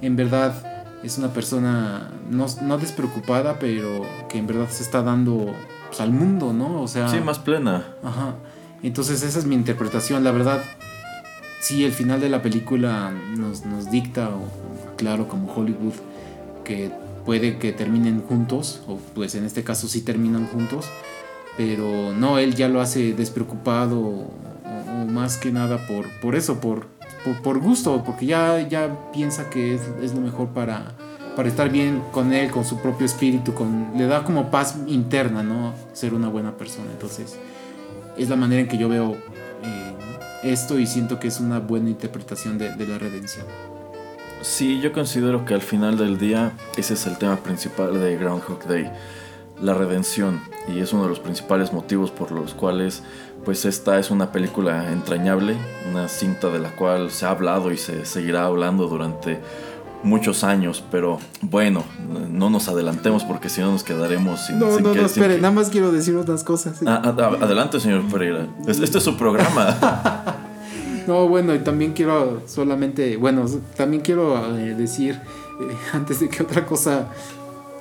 en 0.02 0.16
verdad, 0.16 0.54
es 1.02 1.18
una 1.18 1.28
persona 1.28 2.10
no, 2.30 2.46
no 2.62 2.78
despreocupada, 2.78 3.58
pero 3.58 4.06
que 4.28 4.38
en 4.38 4.46
verdad 4.46 4.68
se 4.70 4.82
está 4.82 5.02
dando 5.02 5.52
pues, 5.88 6.00
al 6.00 6.12
mundo, 6.12 6.52
¿no? 6.52 6.82
O 6.82 6.88
sea, 6.88 7.08
Sí, 7.08 7.20
más 7.20 7.38
plena. 7.38 7.86
Ajá. 8.02 8.34
Entonces 8.82 9.22
esa 9.22 9.38
es 9.38 9.46
mi 9.46 9.54
interpretación. 9.54 10.24
La 10.24 10.30
verdad, 10.30 10.62
sí, 11.60 11.84
el 11.84 11.92
final 11.92 12.20
de 12.20 12.28
la 12.28 12.42
película 12.42 13.12
nos, 13.36 13.64
nos 13.64 13.90
dicta, 13.90 14.28
o, 14.28 14.96
claro, 14.96 15.28
como 15.28 15.52
Hollywood, 15.52 15.94
que 16.64 16.90
puede 17.26 17.58
que 17.58 17.72
terminen 17.72 18.22
juntos, 18.22 18.80
o 18.86 18.96
pues 19.14 19.34
en 19.34 19.44
este 19.44 19.64
caso 19.64 19.88
sí 19.88 20.00
terminan 20.00 20.46
juntos, 20.46 20.86
pero 21.56 22.14
no, 22.14 22.38
él 22.38 22.54
ya 22.54 22.68
lo 22.68 22.80
hace 22.80 23.12
despreocupado, 23.12 23.98
o, 23.98 24.30
más 25.10 25.36
que 25.36 25.50
nada 25.50 25.86
por, 25.86 26.08
por 26.20 26.36
eso, 26.36 26.60
por, 26.60 26.86
por, 27.24 27.42
por 27.42 27.58
gusto, 27.58 28.02
porque 28.04 28.26
ya, 28.26 28.66
ya 28.66 29.10
piensa 29.12 29.50
que 29.50 29.74
es, 29.74 29.82
es 30.00 30.14
lo 30.14 30.20
mejor 30.20 30.48
para, 30.48 30.94
para 31.34 31.48
estar 31.48 31.70
bien 31.70 32.02
con 32.12 32.32
él, 32.32 32.50
con 32.50 32.64
su 32.64 32.78
propio 32.78 33.04
espíritu, 33.04 33.52
con, 33.52 33.92
le 33.96 34.06
da 34.06 34.22
como 34.22 34.50
paz 34.50 34.76
interna, 34.86 35.42
¿no? 35.42 35.74
Ser 35.92 36.14
una 36.14 36.28
buena 36.28 36.56
persona. 36.56 36.90
Entonces, 36.92 37.36
es 38.16 38.28
la 38.28 38.36
manera 38.36 38.62
en 38.62 38.68
que 38.68 38.78
yo 38.78 38.88
veo 38.88 39.16
eh, 39.62 39.94
esto 40.44 40.78
y 40.78 40.86
siento 40.86 41.18
que 41.18 41.28
es 41.28 41.40
una 41.40 41.58
buena 41.58 41.90
interpretación 41.90 42.58
de 42.58 42.86
la 42.86 42.98
redención. 42.98 43.46
Sí, 44.48 44.80
yo 44.80 44.92
considero 44.92 45.44
que 45.44 45.54
al 45.54 45.60
final 45.60 45.98
del 45.98 46.18
día 46.18 46.52
ese 46.76 46.94
es 46.94 47.06
el 47.06 47.18
tema 47.18 47.36
principal 47.36 48.00
de 48.00 48.16
Groundhog 48.16 48.64
Day, 48.68 48.90
la 49.60 49.74
redención, 49.74 50.40
y 50.68 50.78
es 50.78 50.92
uno 50.92 51.02
de 51.02 51.08
los 51.08 51.18
principales 51.18 51.72
motivos 51.72 52.10
por 52.12 52.30
los 52.30 52.54
cuales 52.54 53.02
pues 53.44 53.64
esta 53.64 53.98
es 53.98 54.10
una 54.10 54.30
película 54.32 54.92
entrañable, 54.92 55.56
una 55.90 56.08
cinta 56.08 56.48
de 56.50 56.58
la 56.60 56.70
cual 56.70 57.10
se 57.10 57.26
ha 57.26 57.30
hablado 57.30 57.72
y 57.72 57.76
se 57.76 58.04
seguirá 58.06 58.44
hablando 58.46 58.86
durante 58.86 59.40
muchos 60.04 60.44
años, 60.44 60.82
pero 60.90 61.18
bueno, 61.42 61.84
no 62.30 62.48
nos 62.48 62.68
adelantemos 62.68 63.24
porque 63.24 63.48
si 63.48 63.60
no 63.60 63.72
nos 63.72 63.82
quedaremos 63.82 64.40
sin, 64.46 64.58
No, 64.60 64.72
sin 64.74 64.84
no, 64.84 64.92
que- 64.92 65.00
no, 65.00 65.06
espere, 65.06 65.34
que- 65.36 65.40
nada 65.40 65.52
más 65.54 65.70
quiero 65.70 65.90
decir 65.90 66.16
unas 66.16 66.44
cosas. 66.44 66.78
Ah, 66.86 67.02
ah, 67.04 67.36
adelante, 67.40 67.80
señor 67.80 68.04
Pereira. 68.08 68.46
Es- 68.66 68.78
Este 68.78 68.98
es 68.98 69.04
su 69.04 69.16
programa. 69.16 69.76
No, 71.06 71.28
bueno, 71.28 71.54
y 71.54 71.60
también 71.60 71.92
quiero 71.92 72.42
solamente, 72.46 73.16
bueno, 73.16 73.44
también 73.76 74.02
quiero 74.02 74.56
eh, 74.56 74.74
decir, 74.74 75.14
eh, 75.60 75.76
antes 75.92 76.20
de 76.20 76.28
que 76.28 76.42
otra 76.42 76.66
cosa 76.66 77.08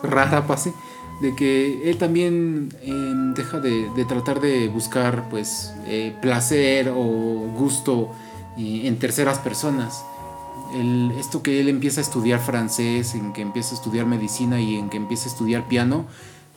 rara 0.04 0.46
pase, 0.46 0.74
de 1.22 1.36
que 1.36 1.90
él 1.90 1.98
también 1.98 2.70
eh, 2.82 2.92
deja 3.36 3.60
de, 3.60 3.90
de 3.96 4.06
tratar 4.06 4.42
de 4.42 4.68
buscar, 4.68 5.28
pues, 5.30 5.74
eh, 5.88 6.14
placer 6.22 6.90
o 6.90 7.04
gusto 7.58 8.12
en 8.58 8.98
terceras 9.00 9.40
personas. 9.40 10.04
El- 10.74 11.12
esto 11.20 11.42
que 11.42 11.60
él 11.60 11.68
empieza 11.70 12.02
a 12.02 12.04
estudiar 12.04 12.40
francés, 12.40 13.16
en 13.16 13.34
que 13.34 13.42
empieza 13.42 13.74
a 13.76 13.78
estudiar 13.78 14.06
medicina 14.06 14.60
y 14.62 14.76
en 14.76 14.90
que 14.90 14.98
empieza 14.98 15.26
a 15.30 15.32
estudiar 15.32 15.68
piano, 15.68 16.06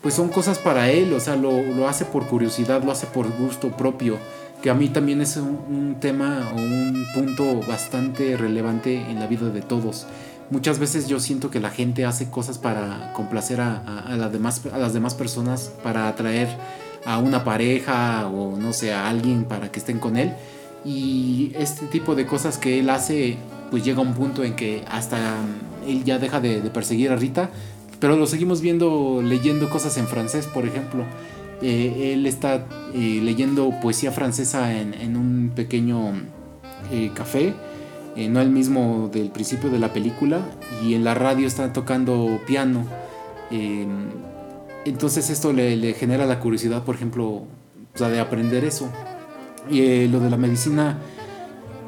pues 0.03 0.15
son 0.15 0.29
cosas 0.29 0.59
para 0.59 0.91
él, 0.91 1.13
o 1.13 1.21
sea, 1.21 1.35
lo, 1.37 1.61
lo 1.63 1.89
hace 1.89 2.05
por 2.05 2.27
curiosidad, 2.27 2.83
lo 2.85 2.93
hace 2.93 3.07
por 3.07 3.29
gusto 3.37 3.71
propio, 3.77 4.17
que 4.63 4.71
a 4.71 4.75
mí 4.75 4.89
también 4.89 5.21
es 5.21 5.37
un, 5.37 5.97
tema 6.01 6.51
o 6.55 6.57
un 6.57 7.07
punto 7.15 7.61
bastante 7.67 8.37
relevante 8.37 8.95
en 8.95 9.21
la 9.21 9.27
vida 9.27 9.51
de 9.51 9.63
todos. 9.63 10.07
Muchas 10.51 10.79
veces 10.79 11.09
yo 11.09 11.21
siento 11.21 11.51
que 11.51 11.61
la 11.61 11.71
gente 11.71 12.05
hace 12.05 12.31
cosas 12.31 12.59
para 12.59 13.13
complacer 13.13 13.61
a, 13.61 14.15
las, 14.17 14.33
demás, 14.33 14.63
a 14.73 14.79
las 14.79 14.95
demás 14.95 15.15
personas, 15.15 15.73
para 15.83 16.09
atraer 16.09 16.49
a 17.05 17.19
una 17.19 17.45
pareja 17.45 18.27
o 18.29 18.57
no 18.57 18.73
sé, 18.73 18.93
a 18.93 19.09
alguien 19.09 19.45
para 19.45 19.71
que 19.71 19.79
estén 19.79 19.99
con 19.99 20.17
él. 20.17 20.33
Y 20.85 21.53
este 21.55 21.87
tipo 21.87 22.15
de 22.15 22.27
cosas 22.27 22.59
que 22.59 22.79
él 22.79 22.91
hace, 22.91 23.37
pues 23.71 23.85
llega 23.85 23.99
a 23.99 24.03
un 24.03 24.15
punto 24.15 24.45
en 24.45 24.57
que 24.57 24.85
hasta 24.91 25.17
mm, 25.17 25.89
él 25.89 26.05
ya 26.05 26.19
deja 26.19 26.41
de, 26.41 26.61
de 26.61 26.71
perseguir 26.71 27.11
a 27.11 27.17
Rita, 27.17 27.51
pero 28.01 28.17
lo 28.17 28.27
seguimos 28.27 28.61
viendo 28.61 29.21
leyendo 29.23 29.69
cosas 29.69 29.97
en 29.99 30.07
francés, 30.07 30.47
por 30.47 30.65
ejemplo. 30.65 31.05
Eh, 31.61 32.13
él 32.15 32.27
está 32.27 32.67
eh, 32.95 33.21
leyendo 33.23 33.73
poesía 33.81 34.13
francesa 34.13 34.73
en, 34.79 35.17
un 35.17 35.53
pequeño 35.55 36.13
eh, 36.93 37.11
café, 37.15 37.55
no 38.17 38.41
el 38.41 38.51
mismo 38.51 39.11
del 39.13 39.31
principio 39.31 39.71
de 39.71 39.79
la 39.79 39.93
película, 39.93 40.41
y 40.85 40.95
en 40.95 41.05
la 41.05 41.15
radio 41.15 41.47
está 41.47 41.73
tocando 41.73 42.41
piano. 42.47 42.85
Eh, 43.51 43.87
entonces 44.85 45.31
esto 45.31 45.53
le, 45.53 45.77
le 45.77 45.95
genera 45.95 46.27
la 46.27 46.41
curiosidad, 46.41 46.85
por 46.85 46.97
ejemplo, 46.97 47.45
sea, 47.99 48.09
de 48.09 48.21
aprender 48.21 48.65
eso. 48.65 48.89
Y 49.71 50.09
lo 50.09 50.21
de 50.21 50.31
la 50.31 50.37
medicina, 50.37 50.99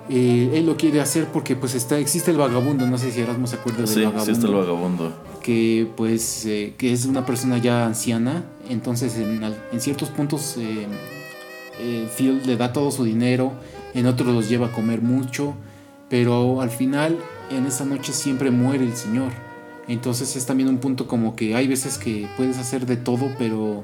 eh, 0.09 0.51
él 0.55 0.67
lo 0.67 0.77
quiere 0.77 1.01
hacer 1.01 1.27
porque 1.27 1.55
pues 1.57 1.75
está, 1.75 1.99
existe 1.99 2.31
el 2.31 2.37
vagabundo, 2.39 2.87
no 2.87 2.99
sé 2.99 3.11
si 3.13 3.21
Erasmo 3.21 3.47
se 3.47 3.57
acuerda 3.57 3.79
del 3.81 3.89
Sí, 3.89 3.97
vagabundo 4.01 4.25
sí 4.25 4.31
está 4.33 4.47
el 4.47 4.55
vagabundo. 4.55 5.13
que 5.43 5.89
pues 5.97 6.47
eh, 6.47 6.75
que 6.79 6.93
es 6.93 7.05
una 7.07 7.25
persona 7.27 7.59
ya 7.59 7.87
anciana 7.87 8.45
entonces 8.69 9.17
en, 9.17 9.41
en 9.73 9.81
ciertos 9.81 10.09
puntos 10.11 10.57
eh, 10.59 10.87
eh, 11.81 12.09
Phil 12.17 12.43
le 12.47 12.57
da 12.57 12.73
todo 12.73 12.91
su 12.91 13.05
dinero 13.05 13.53
en 13.95 14.07
otros 14.07 14.35
los 14.35 14.49
lleva 14.49 14.67
a 14.69 14.73
comer 14.73 15.01
mucho 15.03 15.55
pero 16.09 16.61
al 16.61 16.71
final 16.71 17.17
en 17.51 17.67
esa 17.67 17.85
noche 17.85 18.13
siempre 18.13 18.51
muere 18.51 18.85
el 18.85 18.97
señor. 18.97 19.31
Entonces 19.89 20.37
es 20.37 20.47
también 20.47 20.69
un 20.69 20.79
punto 20.79 21.09
como 21.09 21.35
que 21.35 21.57
hay 21.57 21.67
veces 21.67 21.99
que 21.99 22.29
puedes 22.37 22.59
hacer 22.59 22.87
de 22.87 22.97
todo 22.97 23.31
pero 23.39 23.83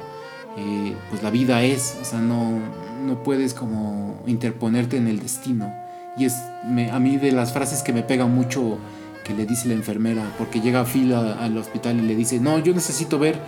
eh, 0.56 0.94
pues 1.10 1.22
la 1.22 1.30
vida 1.30 1.62
es 1.64 1.96
o 2.00 2.04
sea 2.04 2.20
no 2.20 2.58
no 3.04 3.22
puedes 3.24 3.54
como 3.54 4.22
interponerte 4.26 4.96
en 4.96 5.06
el 5.08 5.18
destino 5.20 5.72
y 6.16 6.24
es 6.24 6.34
me- 6.64 6.90
a 6.90 6.98
mí 6.98 7.16
de 7.16 7.32
las 7.32 7.52
frases 7.52 7.82
que 7.82 7.92
me 7.92 8.02
pegan 8.02 8.34
mucho 8.34 8.78
que 9.24 9.34
le 9.34 9.44
dice 9.46 9.68
la 9.68 9.74
enfermera, 9.74 10.34
porque 10.38 10.60
llega 10.60 10.84
Phil 10.84 11.12
a- 11.14 11.34
al 11.44 11.56
hospital 11.58 11.98
y 11.98 12.02
le 12.02 12.14
dice, 12.16 12.38
no, 12.40 12.58
yo 12.58 12.72
necesito 12.74 13.18
ver 13.18 13.40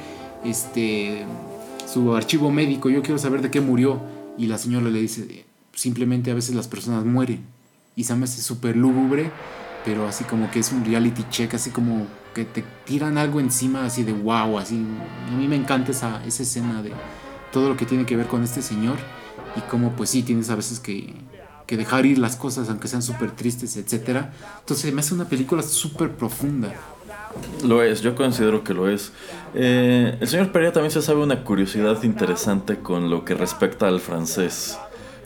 este 0.45 1.25
su 1.87 2.15
archivo 2.15 2.51
médico, 2.51 2.91
yo 2.91 3.03
quiero 3.03 3.19
saber 3.19 3.41
de 3.43 3.51
qué 3.51 3.61
murió. 3.61 4.01
Y 4.37 4.47
la 4.47 4.59
señora 4.59 4.89
le 4.89 5.01
dice, 5.01 5.45
simplemente 5.75 6.31
a 6.31 6.35
veces 6.35 6.55
las 6.55 6.69
personas 6.69 7.05
mueren. 7.05 7.41
Y 7.97 8.05
se 8.05 8.15
me 8.15 8.25
hace 8.25 8.41
súper 8.43 8.77
lúgubre, 8.77 9.31
pero 9.85 10.07
así 10.07 10.25
como 10.25 10.51
que 10.51 10.61
es 10.61 10.71
un 10.71 10.85
reality 10.85 11.25
check, 11.31 11.55
así 11.55 11.71
como 11.71 12.07
que 12.35 12.45
te 12.45 12.63
tiran 12.85 13.19
algo 13.19 13.41
encima, 13.41 13.85
así 13.85 14.05
de 14.05 14.13
wow, 14.13 14.59
así. 14.59 14.85
A 15.29 15.35
mí 15.37 15.49
me 15.49 15.57
encanta 15.57 15.91
esa, 15.93 16.23
esa 16.25 16.43
escena 16.45 16.83
de 16.83 16.93
todo 17.53 17.71
lo 17.71 17.77
que 17.77 17.87
tiene 17.87 18.05
que 18.05 18.15
ver 18.17 18.27
con 18.27 18.45
este 18.45 18.63
señor 18.63 18.97
y 19.57 19.61
cómo 19.63 19.93
pues 19.93 20.11
sí 20.11 20.23
tienes 20.23 20.51
a 20.51 20.55
veces 20.55 20.79
que, 20.79 21.15
que 21.69 21.77
dejar 21.77 22.07
ir 22.07 22.19
las 22.19 22.35
cosas 22.35 22.71
aunque 22.71 22.89
sean 22.89 23.03
súper 23.03 23.31
tristes, 23.33 23.77
etcétera. 23.77 24.33
Entonces 24.61 24.93
me 24.93 25.01
hace 25.01 25.13
una 25.13 25.29
película 25.29 25.63
súper 25.63 26.11
profunda. 26.13 26.73
Lo 27.63 27.83
es, 27.83 28.01
yo 28.01 28.17
considero 28.17 28.65
que 28.65 28.73
lo 28.73 28.89
es. 28.89 29.13
Eh, 29.55 30.17
el 30.19 30.27
señor 30.27 30.51
Pereira 30.51 30.73
también 30.73 30.91
se 30.91 31.03
sabe 31.03 31.23
una 31.23 31.45
curiosidad 31.45 32.03
interesante 32.05 32.79
con 32.79 33.11
lo 33.11 33.27
que 33.27 33.35
respecta 33.35 33.87
al 33.87 34.01
francés. 34.01 34.79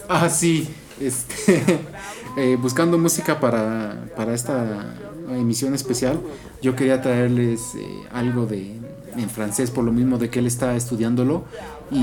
Ah, 0.08 0.28
sí, 0.28 0.68
este, 1.00 1.62
eh, 2.36 2.58
buscando 2.60 2.98
música 2.98 3.38
para, 3.38 4.06
para 4.16 4.34
esta 4.34 4.96
emisión 5.30 5.74
especial, 5.74 6.20
yo 6.60 6.74
quería 6.74 7.00
traerles 7.00 7.60
eh, 7.76 7.86
algo 8.12 8.46
de 8.46 8.80
en 9.16 9.30
francés 9.30 9.70
por 9.70 9.84
lo 9.84 9.92
mismo 9.92 10.18
de 10.18 10.28
que 10.30 10.38
él 10.38 10.46
está 10.46 10.74
estudiándolo 10.74 11.44
y 11.90 12.02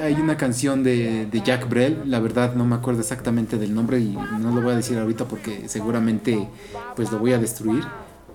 hay 0.00 0.14
una 0.14 0.36
canción 0.36 0.82
de, 0.82 1.26
de 1.26 1.40
Jacques 1.40 1.68
Brel, 1.68 2.02
la 2.06 2.20
verdad 2.20 2.54
no 2.54 2.64
me 2.64 2.74
acuerdo 2.74 3.00
exactamente 3.00 3.58
del 3.58 3.74
nombre 3.74 3.98
y 3.98 4.16
no 4.40 4.54
lo 4.54 4.60
voy 4.60 4.72
a 4.72 4.76
decir 4.76 4.98
ahorita 4.98 5.26
porque 5.26 5.68
seguramente 5.68 6.48
pues 6.94 7.10
lo 7.10 7.18
voy 7.18 7.32
a 7.32 7.38
destruir, 7.38 7.84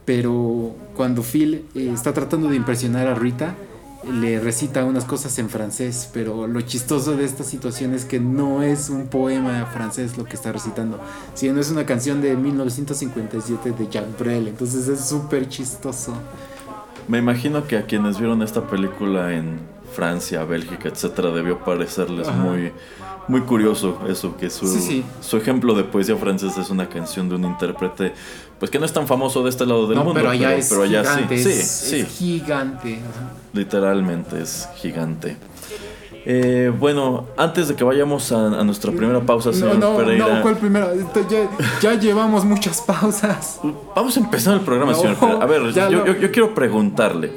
pero 0.05 0.75
cuando 0.95 1.21
Phil 1.21 1.65
eh, 1.75 1.91
está 1.93 2.13
tratando 2.13 2.49
de 2.49 2.55
impresionar 2.55 3.07
a 3.07 3.15
Rita, 3.15 3.55
le 4.11 4.39
recita 4.39 4.83
unas 4.83 5.05
cosas 5.05 5.37
en 5.37 5.49
francés, 5.49 6.09
pero 6.11 6.47
lo 6.47 6.61
chistoso 6.61 7.15
de 7.15 7.23
esta 7.23 7.43
situación 7.43 7.93
es 7.93 8.05
que 8.05 8.19
no 8.19 8.63
es 8.63 8.89
un 8.89 9.07
poema 9.07 9.67
francés 9.67 10.17
lo 10.17 10.25
que 10.25 10.35
está 10.35 10.51
recitando, 10.51 10.99
sino 11.35 11.59
es 11.59 11.69
una 11.69 11.85
canción 11.85 12.21
de 12.21 12.35
1957 12.35 13.71
de 13.71 13.87
Jacques 13.87 14.17
Brel, 14.17 14.47
entonces 14.47 14.87
es 14.87 15.05
súper 15.05 15.47
chistoso. 15.47 16.13
Me 17.07 17.19
imagino 17.19 17.67
que 17.67 17.77
a 17.77 17.85
quienes 17.85 18.17
vieron 18.17 18.41
esta 18.41 18.67
película 18.67 19.33
en 19.33 19.59
Francia, 19.93 20.43
Bélgica, 20.45 20.89
etcétera, 20.89 21.29
debió 21.31 21.59
parecerles 21.59 22.27
Ajá. 22.27 22.37
muy, 22.37 22.71
muy 23.27 23.41
curioso 23.41 23.99
eso, 24.07 24.35
que 24.37 24.49
su, 24.49 24.67
Sí, 24.67 24.79
sí. 24.79 25.05
su 25.21 25.37
ejemplo 25.37 25.73
de 25.75 25.83
poesía 25.83 26.15
francesa 26.15 26.61
es 26.61 26.69
una 26.69 26.87
canción 26.89 27.29
de 27.29 27.35
un 27.35 27.45
intérprete, 27.45 28.13
pues 28.59 28.71
que 28.71 28.79
no 28.79 28.85
es 28.85 28.93
tan 28.93 29.07
famoso 29.07 29.43
de 29.43 29.49
este 29.49 29.65
lado 29.65 29.87
del 29.87 29.97
no, 29.97 30.03
mundo, 30.03 30.19
pero 30.19 30.31
allá 30.31 30.55
es 30.55 30.69
pero 30.69 30.83
allá 30.83 31.03
gigante, 31.03 31.37
sí, 31.37 31.49
es, 31.49 31.67
sí, 31.67 31.99
es 31.99 32.07
sí, 32.07 32.39
gigante. 32.39 32.95
ajá. 32.95 33.31
literalmente 33.53 34.41
es 34.41 34.67
gigante. 34.77 35.37
Eh, 36.23 36.71
bueno, 36.79 37.25
antes 37.35 37.67
de 37.67 37.75
que 37.75 37.83
vayamos 37.83 38.31
a, 38.31 38.45
a 38.59 38.63
nuestra 38.63 38.91
primera 38.91 39.19
pausa, 39.21 39.49
No, 39.49 39.55
señor 39.55 39.77
no, 39.77 39.97
Pereira, 39.97 40.35
no, 40.35 40.41
¿cuál 40.43 40.55
primera? 40.57 40.89
Ya, 41.27 41.49
ya 41.81 41.99
llevamos 41.99 42.45
muchas 42.45 42.79
pausas. 42.81 43.59
Vamos 43.95 44.15
a 44.17 44.19
empezar 44.19 44.53
el 44.53 44.59
programa, 44.61 44.91
No, 44.91 44.99
señor. 44.99 45.17
Pereira. 45.17 45.43
A 45.43 45.45
ver, 45.47 45.73
ya 45.73 45.89
yo, 45.89 45.99
no. 45.99 46.05
yo- 46.05 46.17
yo 46.17 46.31
quiero 46.31 46.53
preguntarle. 46.53 47.31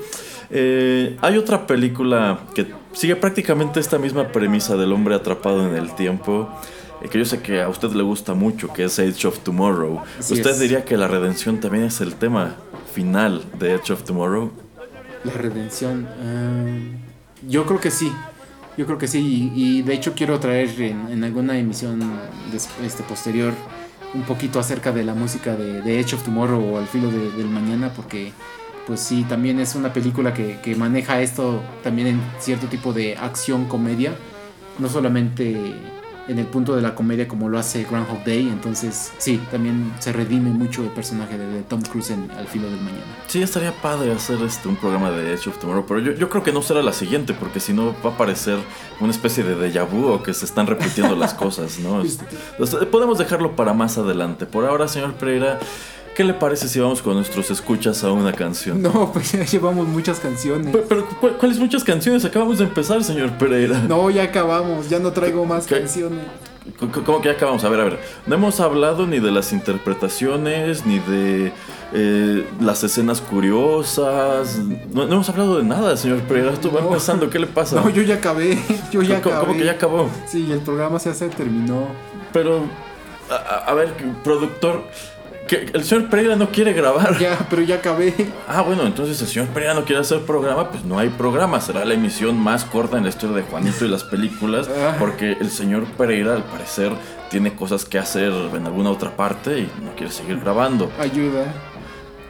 Eh, 0.51 1.17
hay 1.21 1.37
otra 1.39 1.67
película 1.67 2.41
que 2.55 2.67
sigue 2.93 3.17
prácticamente 3.17 3.81
esta 3.81 3.99
misma 3.99 4.29
premisa 4.29 4.77
del 4.77 4.93
hombre 4.93 5.15
atrapado 5.15 5.67
en 5.69 5.75
el 5.75 5.95
tiempo, 5.95 6.49
eh, 7.03 7.09
que 7.09 7.19
yo 7.19 7.25
sé 7.25 7.41
que 7.41 7.61
a 7.63 7.69
usted 7.69 7.91
le 7.93 8.03
gusta 8.03 8.35
mucho, 8.35 8.73
que 8.73 8.85
es 8.85 8.99
Age 8.99 9.27
of 9.27 9.39
Tomorrow. 9.41 10.01
Así 10.19 10.35
¿Usted 10.35 10.51
es. 10.51 10.61
diría 10.61 10.85
que 10.85 10.97
la 10.97 11.09
redención 11.09 11.61
también 11.61 11.85
es 11.85 12.01
el 12.01 12.15
tema 12.15 12.57
final 12.93 13.43
de 13.59 13.75
Edge 13.75 13.93
of 13.93 14.05
Tomorrow? 14.05 14.53
La 15.25 15.33
redención. 15.33 16.07
ah, 16.23 16.79
yo 17.49 17.65
creo 17.67 17.81
que 17.81 17.91
sí. 17.91 18.11
Yo 18.77 18.87
creo 18.87 18.99
que 18.99 19.07
sí. 19.09 19.53
Y, 19.55 19.79
y 19.79 19.83
de 19.83 19.95
hecho 19.95 20.15
quiero 20.15 20.39
traer 20.41 20.69
en, 20.81 21.09
en 21.11 21.25
alguna 21.25 21.57
emisión 21.59 22.01
este, 22.85 23.03
posterior 23.05 23.53
un 24.15 24.23
poquito 24.23 24.59
acerca 24.61 24.93
de 24.93 25.03
la 25.05 25.15
música 25.15 25.57
de, 25.57 25.81
de 25.83 26.01
Edge 26.01 26.15
of 26.15 26.23
Tomorrow 26.25 26.75
o 26.75 26.79
Al 26.79 26.87
filo 26.87 27.11
de- 27.11 27.31
del 27.33 27.49
mañana. 27.49 27.91
Porque 27.95 28.33
pues 28.87 29.01
sí, 29.01 29.25
también 29.29 29.61
es 29.61 29.75
una 29.75 29.93
película 29.93 30.35
que, 30.35 30.61
que 30.61 30.75
maneja 30.77 31.21
esto 31.21 31.63
también 31.83 32.09
en 32.09 32.21
cierto 32.39 32.67
tipo 32.67 32.93
de 32.93 33.17
acción 33.17 33.67
comedia. 33.67 34.15
No 34.79 34.89
solamente 34.89 35.75
en 36.29 36.39
el 36.39 36.47
punto 36.47 36.75
de 36.75 36.83
la 36.83 36.95
comedia 36.95 37.29
como 37.29 37.49
lo 37.49 37.59
hace 37.59 37.85
Groundhog 37.85 38.25
Day. 38.25 38.49
Entonces 38.49 39.13
sí, 39.19 39.41
también 39.51 39.93
se 39.99 40.13
redime 40.13 40.51
mucho 40.51 40.83
el 40.83 40.89
personaje 40.91 41.37
de, 41.37 41.47
de 41.47 41.63
Tom 41.63 41.83
Cruise 41.83 42.11
en 42.11 42.31
Al 42.33 42.47
filo 42.47 42.69
del 42.69 42.81
mañana. 42.81 43.03
Sí, 43.27 43.43
estaría 43.43 43.73
padre 43.73 44.13
hacer 44.13 44.41
este, 44.43 44.69
un 44.69 44.77
programa 44.77 45.11
de 45.11 45.35
Edge 45.35 45.49
of 45.49 45.59
Tomorrow, 45.59 45.85
pero 45.87 46.01
yo, 46.01 46.13
yo 46.13 46.29
creo 46.29 46.43
que 46.43 46.53
no 46.53 46.63
será 46.63 46.83
la 46.83 46.93
siguiente, 46.93 47.35
porque 47.35 47.61
si 47.61 47.73
no 47.73 47.95
va 48.05 48.11
a 48.11 48.17
parecer 48.17 48.59
una 49.01 49.11
especie 49.11 49.45
de 49.45 49.57
déjà 49.57 49.85
vu 49.89 50.07
o 50.09 50.23
que 50.23 50.33
se 50.35 50.45
están 50.45 50.67
repitiendo 50.67 51.17
las 51.17 51.35
cosas, 51.35 51.79
¿no? 51.79 52.03
Este, 52.65 52.87
podemos 52.87 53.19
dejarlo 53.19 53.57
para 53.57 53.73
más 53.73 53.99
adelante. 53.99 54.47
Por 54.47 54.65
ahora, 54.65 54.89
señor 54.89 55.15
Pereira, 55.15 55.59
¿qué 56.15 56.25
le 56.25 56.35
parece 56.35 56.69
si 56.69 56.79
vamos 56.81 57.03
con 57.03 57.15
nuestros 57.15 57.51
escuchas 57.51 58.03
a 58.05 58.13
una 58.13 58.33
canción? 58.33 58.81
No, 58.83 59.11
pues 59.13 59.33
ya 59.33 59.45
llevamos 59.45 59.87
muchas 59.89 60.21
canciones. 60.21 60.69
Pero, 60.73 60.85
pero, 60.89 61.07
¿cu- 61.21 61.39
¿cuáles 61.39 61.59
muchas 61.59 61.85
canciones 61.85 62.25
acabamos 62.25 62.59
de 62.59 62.65
empezar, 62.65 63.03
señor 63.05 63.31
Pereira? 63.33 63.81
No, 63.89 64.11
ya 64.11 64.25
acabamos, 64.25 64.89
ya 64.89 64.99
no 64.99 65.13
traigo 65.13 65.45
más 65.45 65.67
¿Qué? 65.67 65.79
canciones. 65.81 66.21
¿Cómo 67.05 67.21
que 67.21 67.29
ya 67.29 67.35
acabamos? 67.35 67.63
A 67.65 67.69
ver, 67.69 67.81
a 67.81 67.85
ver. 67.85 67.99
No 68.27 68.37
hemos 68.37 68.59
hablado 68.59 69.07
ni 69.07 69.21
de 69.21 69.31
las 69.31 69.53
interpretaciones, 69.53 70.87
ni 70.87 70.99
de 70.99 71.53
eh, 71.93 72.47
las 72.59 72.83
escenas 72.83 73.21
curiosas. 73.21 74.59
No, 74.93 75.07
no 75.07 75.13
hemos 75.15 75.29
hablado 75.29 75.59
de 75.59 75.65
nada, 75.65 75.95
señor 75.99 76.21
Pereira. 76.21 76.53
Esto 76.53 76.73
va 76.73 76.81
No. 76.81 76.87
empezando. 76.89 77.29
¿Qué 77.29 77.39
le 77.39 77.47
pasa? 77.47 77.77
No, 77.77 77.91
yo 77.91 78.01
ya 78.03 78.15
acabé, 78.15 78.59
yo 78.91 79.03
ya 79.03 79.21
¿Cómo, 79.21 79.35
acabé. 79.37 79.47
cómo 79.47 79.59
que 79.59 79.65
ya 79.67 79.73
acabó? 79.73 80.09
Sí, 80.27 80.51
el 80.51 80.61
programa 80.61 80.97
ya 80.99 81.13
se 81.13 81.29
terminó. 81.29 81.87
Pero, 82.33 82.61
a 83.67 83.75
ver, 83.75 83.93
productor, 84.23 84.85
que 85.49 85.67
el 85.75 85.85
señor 85.85 86.09
Pereira 86.09 86.37
no 86.37 86.49
quiere 86.51 86.73
grabar. 86.73 87.19
Ya, 87.19 87.47
pero 87.51 87.63
ya 87.63 87.77
acabé. 87.77 88.15
Ah, 88.49 88.63
bueno, 88.63 88.85
entonces 88.87 89.21
el 89.21 89.29
señor 89.29 89.49
Pereira 89.49 89.75
no 89.75 89.85
quiere 89.85 90.01
hacer 90.01 90.21
programa, 90.21 90.71
pues 90.71 90.85
no 90.85 90.99
hay 90.99 91.09
programa. 91.11 91.61
Será 91.61 91.85
la 91.85 91.95
emisión 91.95 92.39
más 92.39 92.65
corta 92.65 92.97
en 92.97 93.05
la 93.05 93.11
historia 93.11 93.37
de 93.37 93.43
Juanito 93.43 93.85
y 93.85 93.89
las 93.89 94.05
películas, 94.05 94.69
Ah. 94.69 94.97
porque 94.99 95.33
el 95.41 95.51
señor 95.51 95.85
Pereira, 95.99 96.35
al 96.35 96.45
parecer, 96.45 96.93
tiene 97.31 97.55
cosas 97.55 97.85
que 97.85 97.99
hacer 97.99 98.33
en 98.55 98.67
alguna 98.67 98.91
otra 98.91 99.17
parte 99.17 99.59
y 99.61 99.71
no 99.83 99.95
quiere 99.97 100.13
seguir 100.13 100.41
grabando. 100.41 100.91
Ayuda. 100.99 101.53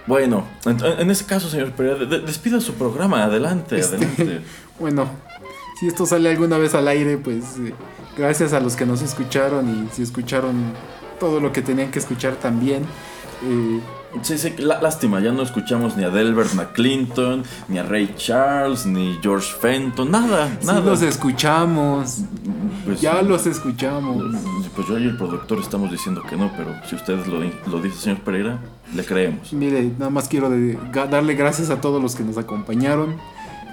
Bueno, 0.06 0.44
en, 0.66 0.84
en 0.84 1.10
ese 1.10 1.24
caso, 1.24 1.48
señor 1.48 1.70
Pereira, 1.72 1.98
de- 2.00 2.06
de- 2.06 2.20
despida 2.20 2.60
su 2.60 2.74
programa. 2.74 3.24
Adelante, 3.24 3.78
Este, 3.78 3.96
adelante. 3.96 4.40
Bueno, 4.78 5.08
si 5.78 5.86
esto 5.86 6.04
sale 6.04 6.28
alguna 6.30 6.58
vez 6.58 6.74
al 6.74 6.88
aire, 6.88 7.16
pues 7.16 7.44
eh, 7.64 7.72
gracias 8.18 8.52
a 8.52 8.58
los 8.60 8.74
que 8.76 8.84
nos 8.86 9.02
escucharon 9.02 9.68
y 9.70 9.94
si 9.94 10.02
escucharon 10.02 10.72
todo 11.18 11.40
lo 11.40 11.52
que 11.52 11.62
tenían 11.62 11.90
que 11.90 11.98
escuchar 11.98 12.34
también. 12.36 12.82
Eh, 13.44 13.80
Sí, 14.22 14.38
sí, 14.38 14.54
lá- 14.58 14.80
lástima, 14.80 15.18
ya 15.18 15.32
no 15.32 15.42
escuchamos 15.42 15.96
ni 15.96 16.04
a 16.04 16.08
Delbert 16.08 16.54
McClinton, 16.54 17.42
ni 17.66 17.78
a 17.78 17.82
Ray 17.82 18.14
Charles, 18.16 18.86
ni 18.86 19.18
George 19.20 19.52
Fenton, 19.60 20.08
nada, 20.08 20.56
sí 20.60 20.66
nada. 20.68 20.78
los 20.82 21.02
escuchamos, 21.02 22.18
Pues, 22.84 23.00
ya 23.00 23.22
los 23.22 23.44
escuchamos. 23.46 24.22
Pues 24.76 24.86
yo 24.86 25.00
y 25.00 25.04
el 25.08 25.16
productor 25.16 25.58
estamos 25.58 25.90
diciendo 25.90 26.22
que 26.30 26.36
no, 26.36 26.52
pero 26.56 26.70
si 26.88 26.94
ustedes 26.94 27.26
lo, 27.26 27.40
lo 27.40 27.82
dice, 27.82 27.96
señor 27.98 28.20
Pereira, 28.20 28.60
le 28.94 29.04
creemos. 29.04 29.52
Mire, 29.52 29.82
nada 29.98 30.10
más 30.10 30.28
quiero 30.28 30.48
de- 30.48 30.78
darle 31.10 31.34
gracias 31.34 31.70
a 31.70 31.80
todos 31.80 32.00
los 32.00 32.14
que 32.14 32.22
nos 32.22 32.38
acompañaron. 32.38 33.16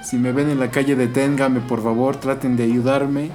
Si 0.03 0.17
me 0.17 0.31
ven 0.31 0.49
en 0.49 0.59
la 0.59 0.71
calle, 0.71 0.95
deténgame, 0.95 1.59
por 1.59 1.83
favor, 1.83 2.15
traten 2.15 2.57
de 2.57 2.63
ayudarme. 2.63 3.29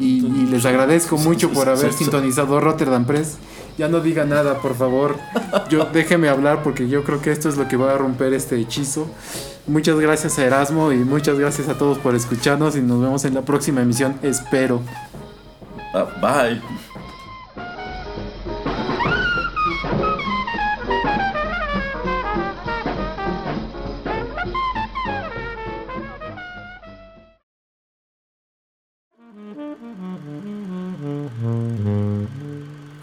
Y, 0.00 0.24
y 0.26 0.46
les 0.46 0.64
agradezco 0.64 1.16
mucho 1.18 1.50
por 1.50 1.68
haber 1.68 1.92
sintonizado 1.92 2.60
Rotterdam 2.60 3.04
Press. 3.04 3.38
Ya 3.78 3.88
no 3.88 4.00
diga 4.00 4.24
nada, 4.24 4.60
por 4.60 4.74
favor. 4.74 5.16
Yo 5.70 5.84
déjeme 5.92 6.28
hablar 6.28 6.62
porque 6.62 6.88
yo 6.88 7.04
creo 7.04 7.22
que 7.22 7.30
esto 7.30 7.48
es 7.48 7.56
lo 7.56 7.68
que 7.68 7.76
va 7.76 7.94
a 7.94 7.98
romper 7.98 8.32
este 8.32 8.56
hechizo. 8.56 9.08
Muchas 9.68 10.00
gracias 10.00 10.38
a 10.38 10.44
Erasmo 10.46 10.92
y 10.92 10.96
muchas 10.96 11.38
gracias 11.38 11.68
a 11.68 11.78
todos 11.78 11.98
por 11.98 12.14
escucharnos 12.14 12.74
y 12.74 12.80
nos 12.80 13.00
vemos 13.00 13.24
en 13.24 13.34
la 13.34 13.42
próxima 13.42 13.82
emisión, 13.82 14.18
espero. 14.22 14.80
Ah, 15.94 16.06
bye. 16.20 16.60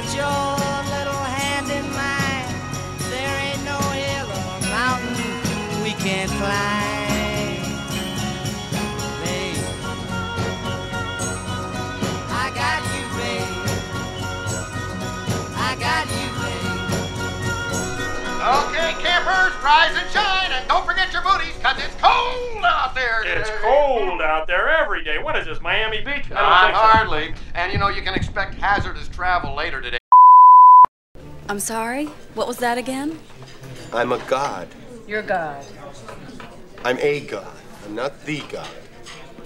Put 0.00 0.14
your 0.14 0.54
little 0.94 1.22
hand 1.38 1.66
in 1.72 1.84
mine. 1.90 2.46
There 3.10 3.34
ain't 3.46 3.64
no 3.64 3.80
hill 3.98 4.30
or 4.30 4.60
mountain 4.70 5.82
we 5.82 5.90
can't 6.04 6.30
climb. 6.38 7.58
Babe, 9.24 9.58
I 12.30 12.46
got 12.62 12.80
you, 12.94 13.04
babe. 13.18 13.54
I 15.56 15.70
got 15.86 16.06
you, 16.18 16.28
babe. 16.42 16.78
Okay, 18.54 18.90
campers, 19.02 19.54
rise 19.64 19.96
and 20.00 20.08
shine, 20.12 20.27
there. 22.98 23.38
It's 23.38 23.50
cold 23.62 24.20
out 24.20 24.46
there 24.46 24.68
every 24.68 25.04
day. 25.04 25.18
What 25.18 25.36
is 25.36 25.46
this, 25.46 25.60
Miami 25.60 25.98
Beach? 25.98 26.06
I 26.06 26.12
don't 26.16 26.24
think 26.24 26.32
so. 26.32 26.82
hardly. 26.82 27.34
And 27.54 27.72
you 27.72 27.78
know, 27.78 27.88
you 27.88 28.02
can 28.02 28.14
expect 28.14 28.54
hazardous 28.54 29.08
travel 29.08 29.54
later 29.54 29.80
today. 29.80 29.98
I'm 31.48 31.60
sorry? 31.60 32.06
What 32.34 32.46
was 32.46 32.58
that 32.58 32.76
again? 32.76 33.18
I'm 33.92 34.12
a 34.12 34.18
god. 34.26 34.68
You're 35.06 35.22
God. 35.22 35.64
I'm 36.84 36.98
a 36.98 37.20
god. 37.20 37.56
I'm 37.86 37.94
not 37.94 38.22
the 38.24 38.40
god. 38.50 38.68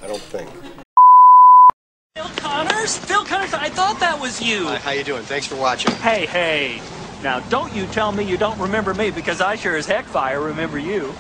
I 0.03 0.09
don't 0.09 0.21
think. 0.21 0.51
Phil 2.17 2.29
Connors? 2.37 2.99
Phil 2.99 3.25
Connors, 3.25 3.55
I 3.55 3.69
thought 3.69 4.01
that 4.01 4.21
was 4.21 4.43
you. 4.43 4.67
Hi, 4.67 4.77
how 4.79 4.91
you 4.91 5.05
doing? 5.05 5.23
Thanks 5.23 5.47
for 5.47 5.57
watching. 5.57 5.93
Hey, 5.97 6.27
hey. 6.27 6.83
Now, 7.23 7.39
don't 7.49 7.73
you 7.73 7.87
tell 7.87 8.11
me 8.11 8.25
you 8.25 8.37
don't 8.37 8.59
remember 8.59 8.95
me 8.95 9.13
because 9.13 9.41
I 9.41 9.55
sure 9.55 9.77
as 9.77 9.87
heck 9.87 10.05
fire 10.05 10.41
remember 10.41 10.79
you. 10.79 11.15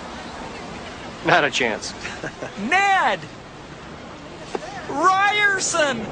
Not 1.24 1.44
a 1.44 1.50
chance. 1.50 1.94
Ned! 2.68 3.20
Ryerson! 4.88 6.04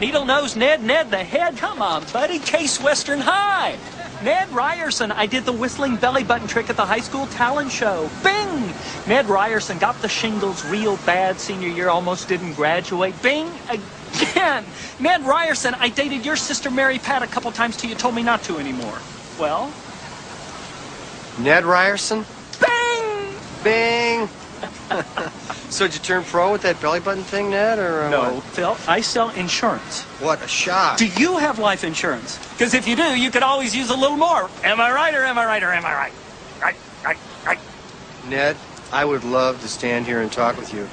Needle 0.00 0.24
Nose 0.24 0.56
Ned, 0.56 0.82
Ned 0.82 1.10
the 1.10 1.22
Head. 1.22 1.56
Come 1.56 1.82
on, 1.82 2.04
buddy. 2.12 2.38
Case 2.38 2.80
Western 2.80 3.20
High. 3.20 3.76
Ned 4.22 4.50
Ryerson, 4.50 5.12
I 5.12 5.26
did 5.26 5.44
the 5.44 5.52
whistling 5.52 5.96
belly 5.96 6.24
button 6.24 6.46
trick 6.46 6.68
at 6.68 6.76
the 6.76 6.84
high 6.84 7.00
school 7.00 7.26
talent 7.28 7.72
show. 7.72 8.10
Bing! 8.22 8.74
Ned 9.06 9.26
Ryerson 9.26 9.78
got 9.78 10.00
the 10.02 10.08
shingles 10.08 10.64
real 10.66 10.98
bad 11.06 11.38
senior 11.38 11.68
year, 11.68 11.88
almost 11.88 12.28
didn't 12.28 12.54
graduate. 12.54 13.14
Bing! 13.22 13.50
Again! 13.70 14.64
Ned 14.98 15.22
Ryerson, 15.22 15.74
I 15.74 15.88
dated 15.88 16.26
your 16.26 16.36
sister 16.36 16.70
Mary 16.70 16.98
Pat 16.98 17.22
a 17.22 17.26
couple 17.26 17.50
times 17.52 17.78
till 17.78 17.88
you 17.88 17.96
told 17.96 18.14
me 18.14 18.22
not 18.22 18.42
to 18.42 18.58
anymore. 18.58 18.98
Well? 19.38 19.72
Ned 21.38 21.64
Ryerson? 21.64 22.26
Bing! 23.62 24.28
So 25.70 25.86
did 25.86 25.94
you 25.94 26.00
turn 26.00 26.24
pro 26.24 26.50
with 26.50 26.62
that 26.62 26.80
belly 26.80 26.98
button 26.98 27.22
thing, 27.22 27.50
Ned, 27.50 27.78
or 27.78 28.02
uh, 28.02 28.10
No, 28.10 28.34
what? 28.34 28.42
Phil, 28.42 28.76
I 28.88 29.00
sell 29.00 29.30
insurance. 29.30 30.02
What 30.18 30.42
a 30.42 30.48
shock! 30.48 30.98
Do 30.98 31.06
you 31.06 31.36
have 31.38 31.60
life 31.60 31.84
insurance? 31.84 32.38
Because 32.54 32.74
if 32.74 32.88
you 32.88 32.96
do, 32.96 33.16
you 33.16 33.30
could 33.30 33.44
always 33.44 33.74
use 33.74 33.88
a 33.88 33.94
little 33.94 34.16
more. 34.16 34.50
Am 34.64 34.80
I 34.80 34.90
right 34.90 35.14
or 35.14 35.22
am 35.24 35.38
I 35.38 35.46
right 35.46 35.62
or 35.62 35.72
am 35.72 35.86
I 35.86 35.94
right? 35.94 36.12
Right, 36.60 36.74
right, 37.04 37.16
right. 37.46 37.58
Ned, 38.28 38.56
I 38.92 39.04
would 39.04 39.22
love 39.22 39.60
to 39.62 39.68
stand 39.68 40.06
here 40.06 40.20
and 40.20 40.32
talk 40.32 40.56
with 40.56 40.74
you, 40.74 40.88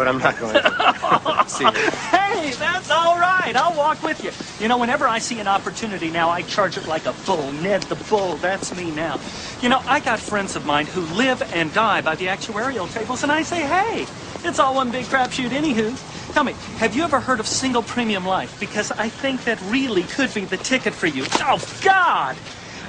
but 0.00 0.08
I'm 0.08 0.16
not 0.16 0.38
going 0.38 0.54
to. 0.54 1.44
See 1.46 1.62
you. 1.62 1.70
Hey, 1.70 2.52
that's 2.52 2.90
all 2.90 3.18
right. 3.18 3.52
I'll 3.54 3.76
walk 3.76 4.02
with 4.02 4.24
you. 4.24 4.30
You 4.58 4.66
know, 4.66 4.78
whenever 4.78 5.06
I 5.06 5.18
see 5.18 5.38
an 5.40 5.46
opportunity 5.46 6.08
now, 6.08 6.30
I 6.30 6.40
charge 6.40 6.78
it 6.78 6.88
like 6.88 7.04
a 7.04 7.12
bull. 7.26 7.52
Ned 7.52 7.82
the 7.82 7.96
Bull, 8.08 8.36
that's 8.36 8.74
me 8.74 8.90
now. 8.92 9.20
You 9.60 9.68
know, 9.68 9.82
I 9.86 10.00
got 10.00 10.18
friends 10.18 10.56
of 10.56 10.64
mine 10.64 10.86
who 10.86 11.02
live 11.14 11.42
and 11.52 11.70
die 11.74 12.00
by 12.00 12.16
the 12.16 12.28
actuarial 12.28 12.90
tables, 12.90 13.24
and 13.24 13.30
I 13.30 13.42
say, 13.42 13.60
hey, 13.60 14.06
it's 14.42 14.58
all 14.58 14.74
one 14.74 14.90
big 14.90 15.04
crapshoot, 15.04 15.50
anywho. 15.50 16.32
Tell 16.32 16.44
me, 16.44 16.54
have 16.78 16.96
you 16.96 17.04
ever 17.04 17.20
heard 17.20 17.38
of 17.38 17.46
single 17.46 17.82
premium 17.82 18.24
life? 18.24 18.58
Because 18.58 18.90
I 18.92 19.10
think 19.10 19.44
that 19.44 19.60
really 19.66 20.04
could 20.04 20.32
be 20.32 20.46
the 20.46 20.56
ticket 20.56 20.94
for 20.94 21.08
you. 21.08 21.26
Oh, 21.40 21.62
God! 21.84 22.38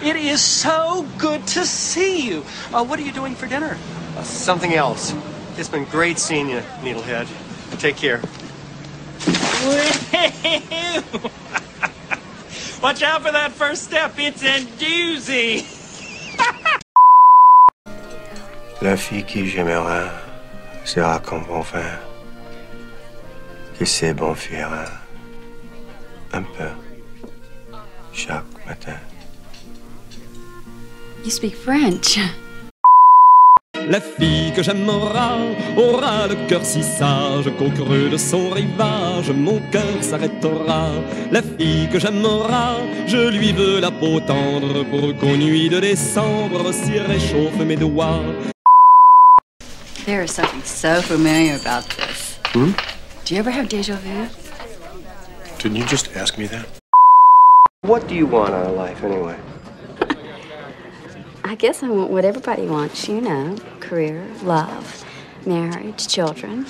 It 0.01 0.15
is 0.15 0.39
so 0.39 1.05
good 1.17 1.45
to 1.47 1.65
see 1.65 2.25
you. 2.25 2.45
Uh, 2.71 2.85
what 2.85 2.99
are 2.99 3.03
you 3.03 3.11
doing 3.11 3.35
for 3.35 3.47
dinner? 3.47 3.77
Uh, 4.15 4.23
something 4.23 4.73
else. 4.73 5.13
It's 5.57 5.69
been 5.69 5.85
great 5.85 6.17
seeing 6.17 6.49
you, 6.49 6.61
Needlehead. 6.81 7.27
Take 7.79 7.97
care. 7.97 8.17
Watch 12.81 13.03
out 13.03 13.21
for 13.21 13.31
that 13.31 13.51
first 13.51 13.83
step. 13.83 14.13
It's 14.17 14.41
a 14.43 14.61
doozy. 14.79 15.63
La 18.81 18.97
fille 18.97 19.23
qui 19.23 19.47
j'aimerai 19.47 20.09
sera 20.83 21.19
comme 21.19 21.45
bon 21.45 21.61
frère, 21.61 21.99
que 23.77 23.85
ses 23.85 24.13
bons 24.13 24.33
fuira 24.33 24.85
un 26.33 26.43
peu 26.43 26.69
chaque 28.13 28.43
matin. 28.65 28.97
You 31.23 31.29
speak 31.29 31.55
French. 31.55 32.17
La 33.89 33.99
fille 33.99 34.51
que 34.53 34.63
j'aimera 34.63 35.37
aura 35.77 36.27
le 36.27 36.35
cœur 36.47 36.63
si 36.63 36.83
sage 36.83 37.49
qu'au 37.57 37.69
creux 37.69 38.09
de 38.09 38.17
son 38.17 38.49
rivage, 38.49 39.31
mon 39.31 39.59
cœur 39.71 40.01
s'arrêtera. 40.01 40.89
La 41.31 41.41
fille 41.41 41.89
que 41.91 41.99
j'aimera, 41.99 42.77
je 43.07 43.29
lui 43.29 43.51
veux 43.51 43.79
la 43.79 43.91
peau 43.91 44.19
tendre 44.19 44.83
pour 44.85 45.15
qu'aux 45.19 45.35
nuits 45.35 45.69
de 45.69 45.79
décembre 45.79 46.71
s'y 46.71 46.99
réchauffe 46.99 47.59
mes 47.65 47.75
doigts. 47.75 48.23
There 50.05 50.23
is 50.23 50.31
something 50.31 50.63
so 50.63 51.01
familiar 51.01 51.55
about 51.55 51.83
this. 51.89 52.39
Hmm? 52.53 52.71
Do 53.25 53.35
you 53.35 53.39
ever 53.39 53.51
have 53.51 53.67
deja 53.69 53.95
vu? 53.95 54.27
Didn't 55.59 55.77
you 55.77 55.85
just 55.85 56.15
ask 56.15 56.37
me 56.37 56.47
that? 56.47 56.65
What 57.83 58.07
do 58.07 58.15
you 58.15 58.25
want 58.25 58.53
out 58.53 58.67
of 58.67 58.75
life, 58.75 59.03
anyway? 59.03 59.35
I 61.51 61.55
guess 61.55 61.83
I 61.83 61.89
want 61.89 62.11
what 62.11 62.23
everybody 62.23 62.65
wants, 62.65 63.09
you 63.09 63.19
know 63.19 63.57
career, 63.81 64.25
love, 64.43 65.03
marriage, 65.45 66.07
children. 66.07 66.65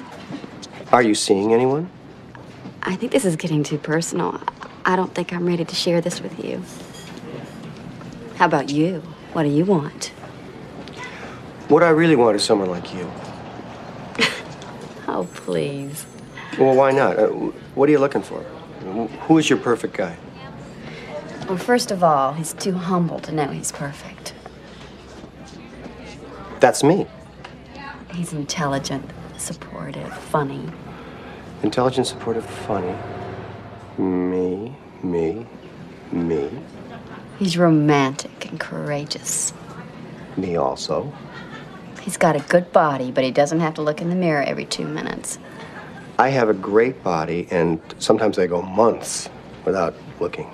Are 0.92 1.04
you 1.04 1.14
seeing 1.14 1.54
anyone? 1.54 1.88
I 2.82 2.96
think 2.96 3.12
this 3.12 3.24
is 3.24 3.36
getting 3.36 3.62
too 3.62 3.78
personal. 3.78 4.42
I 4.84 4.96
don't 4.96 5.14
think 5.14 5.34
I'm 5.34 5.46
ready 5.46 5.66
to 5.66 5.76
share 5.76 6.02
this 6.02 6.20
with 6.20 6.44
you. 6.44 6.64
How 8.38 8.46
about 8.46 8.72
you? 8.72 9.04
What 9.34 9.44
do 9.44 9.50
you 9.50 9.66
want? 9.66 10.08
What 11.68 11.84
I 11.84 11.90
really 11.90 12.16
want 12.16 12.36
is 12.36 12.44
someone 12.44 12.72
like 12.72 12.92
you. 12.92 13.12
Oh, 15.08 15.28
please. 15.36 16.08
Well, 16.58 16.74
why 16.74 16.92
not? 16.92 17.20
Uh, 17.20 17.28
what 17.76 17.88
are 17.88 17.92
you 17.92 18.00
looking 18.00 18.24
for? 18.24 18.42
Who 19.28 19.38
is 19.38 19.48
your 19.48 19.60
perfect 19.60 19.96
guy? 19.96 20.18
Well, 21.48 21.58
first 21.58 21.92
of 21.92 22.04
all, 22.04 22.34
he's 22.34 22.54
too 22.54 22.72
humble 22.72 23.20
to 23.20 23.32
know 23.32 23.50
he's 23.50 23.72
perfect. 23.72 24.34
That's 26.62 26.84
me. 26.84 27.08
He's 28.14 28.34
intelligent, 28.34 29.10
supportive, 29.38 30.14
funny. 30.16 30.70
Intelligent, 31.64 32.06
supportive, 32.06 32.46
funny. 32.46 32.96
Me, 33.98 34.76
me, 35.02 35.48
me, 36.12 36.50
He's 37.40 37.58
romantic 37.58 38.46
and 38.48 38.60
courageous. 38.60 39.54
me 40.38 40.56
also. 40.56 41.12
He's 42.00 42.18
got 42.18 42.36
a 42.36 42.40
good 42.42 42.72
body, 42.72 43.10
but 43.10 43.24
he 43.24 43.32
doesn't 43.32 43.60
have 43.60 43.74
to 43.76 43.82
look 43.82 44.00
in 44.00 44.12
the 44.12 44.16
mirror 44.16 44.44
every 44.44 44.66
two 44.66 44.86
minutes. 44.88 45.40
I 46.20 46.30
have 46.30 46.48
a 46.48 46.54
great 46.54 47.04
body, 47.04 47.48
and 47.50 47.80
sometimes 47.98 48.38
I 48.38 48.46
go 48.46 48.62
months 48.62 49.30
without 49.66 49.96
looking. 50.20 50.48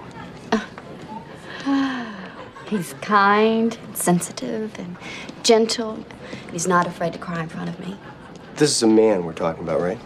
He's 2.69 2.93
kind, 3.01 3.77
and 3.85 3.97
sensitive, 3.97 4.77
and 4.77 4.97
gentle. 5.43 6.05
He's 6.51 6.67
not 6.67 6.85
afraid 6.85 7.13
to 7.13 7.19
cry 7.19 7.41
in 7.41 7.49
front 7.49 7.69
of 7.69 7.79
me. 7.79 7.97
This 8.57 8.75
is 8.75 8.83
a 8.83 8.87
man 8.87 9.23
we're 9.23 9.33
talking 9.33 9.63
about, 9.63 9.79
right? 9.79 9.99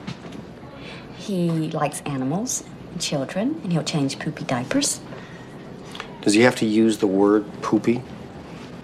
He 1.17 1.49
likes 1.71 2.01
animals 2.01 2.63
and 2.91 3.01
children, 3.01 3.59
and 3.63 3.71
he'll 3.71 3.83
change 3.83 4.19
poopy 4.19 4.43
diapers. 4.43 4.99
Does 6.21 6.33
he 6.33 6.41
have 6.41 6.55
to 6.57 6.65
use 6.65 6.99
the 6.99 7.07
word 7.07 7.45
poopy? 7.61 8.03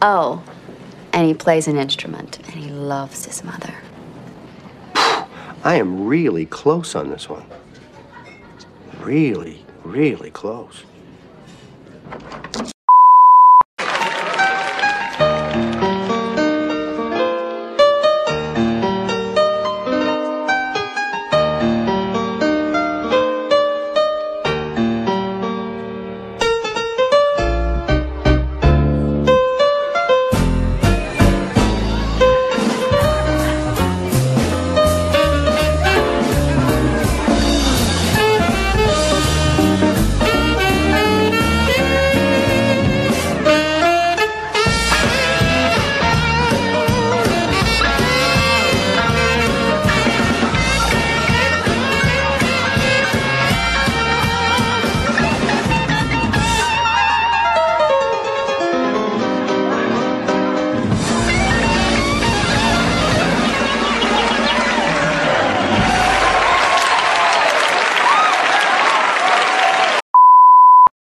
Oh, 0.02 0.44
and 1.14 1.28
he 1.28 1.34
plays 1.34 1.68
an 1.68 1.78
instrument, 1.78 2.40
and 2.46 2.56
he 2.56 2.70
loves 2.70 3.26
his 3.26 3.44
mother. 3.44 3.76
I 5.64 5.76
am 5.76 6.06
really 6.06 6.46
close 6.46 6.96
on 6.96 7.10
this 7.10 7.28
one. 7.28 7.46
Really, 9.02 9.66
really 9.84 10.32
close. 10.32 10.84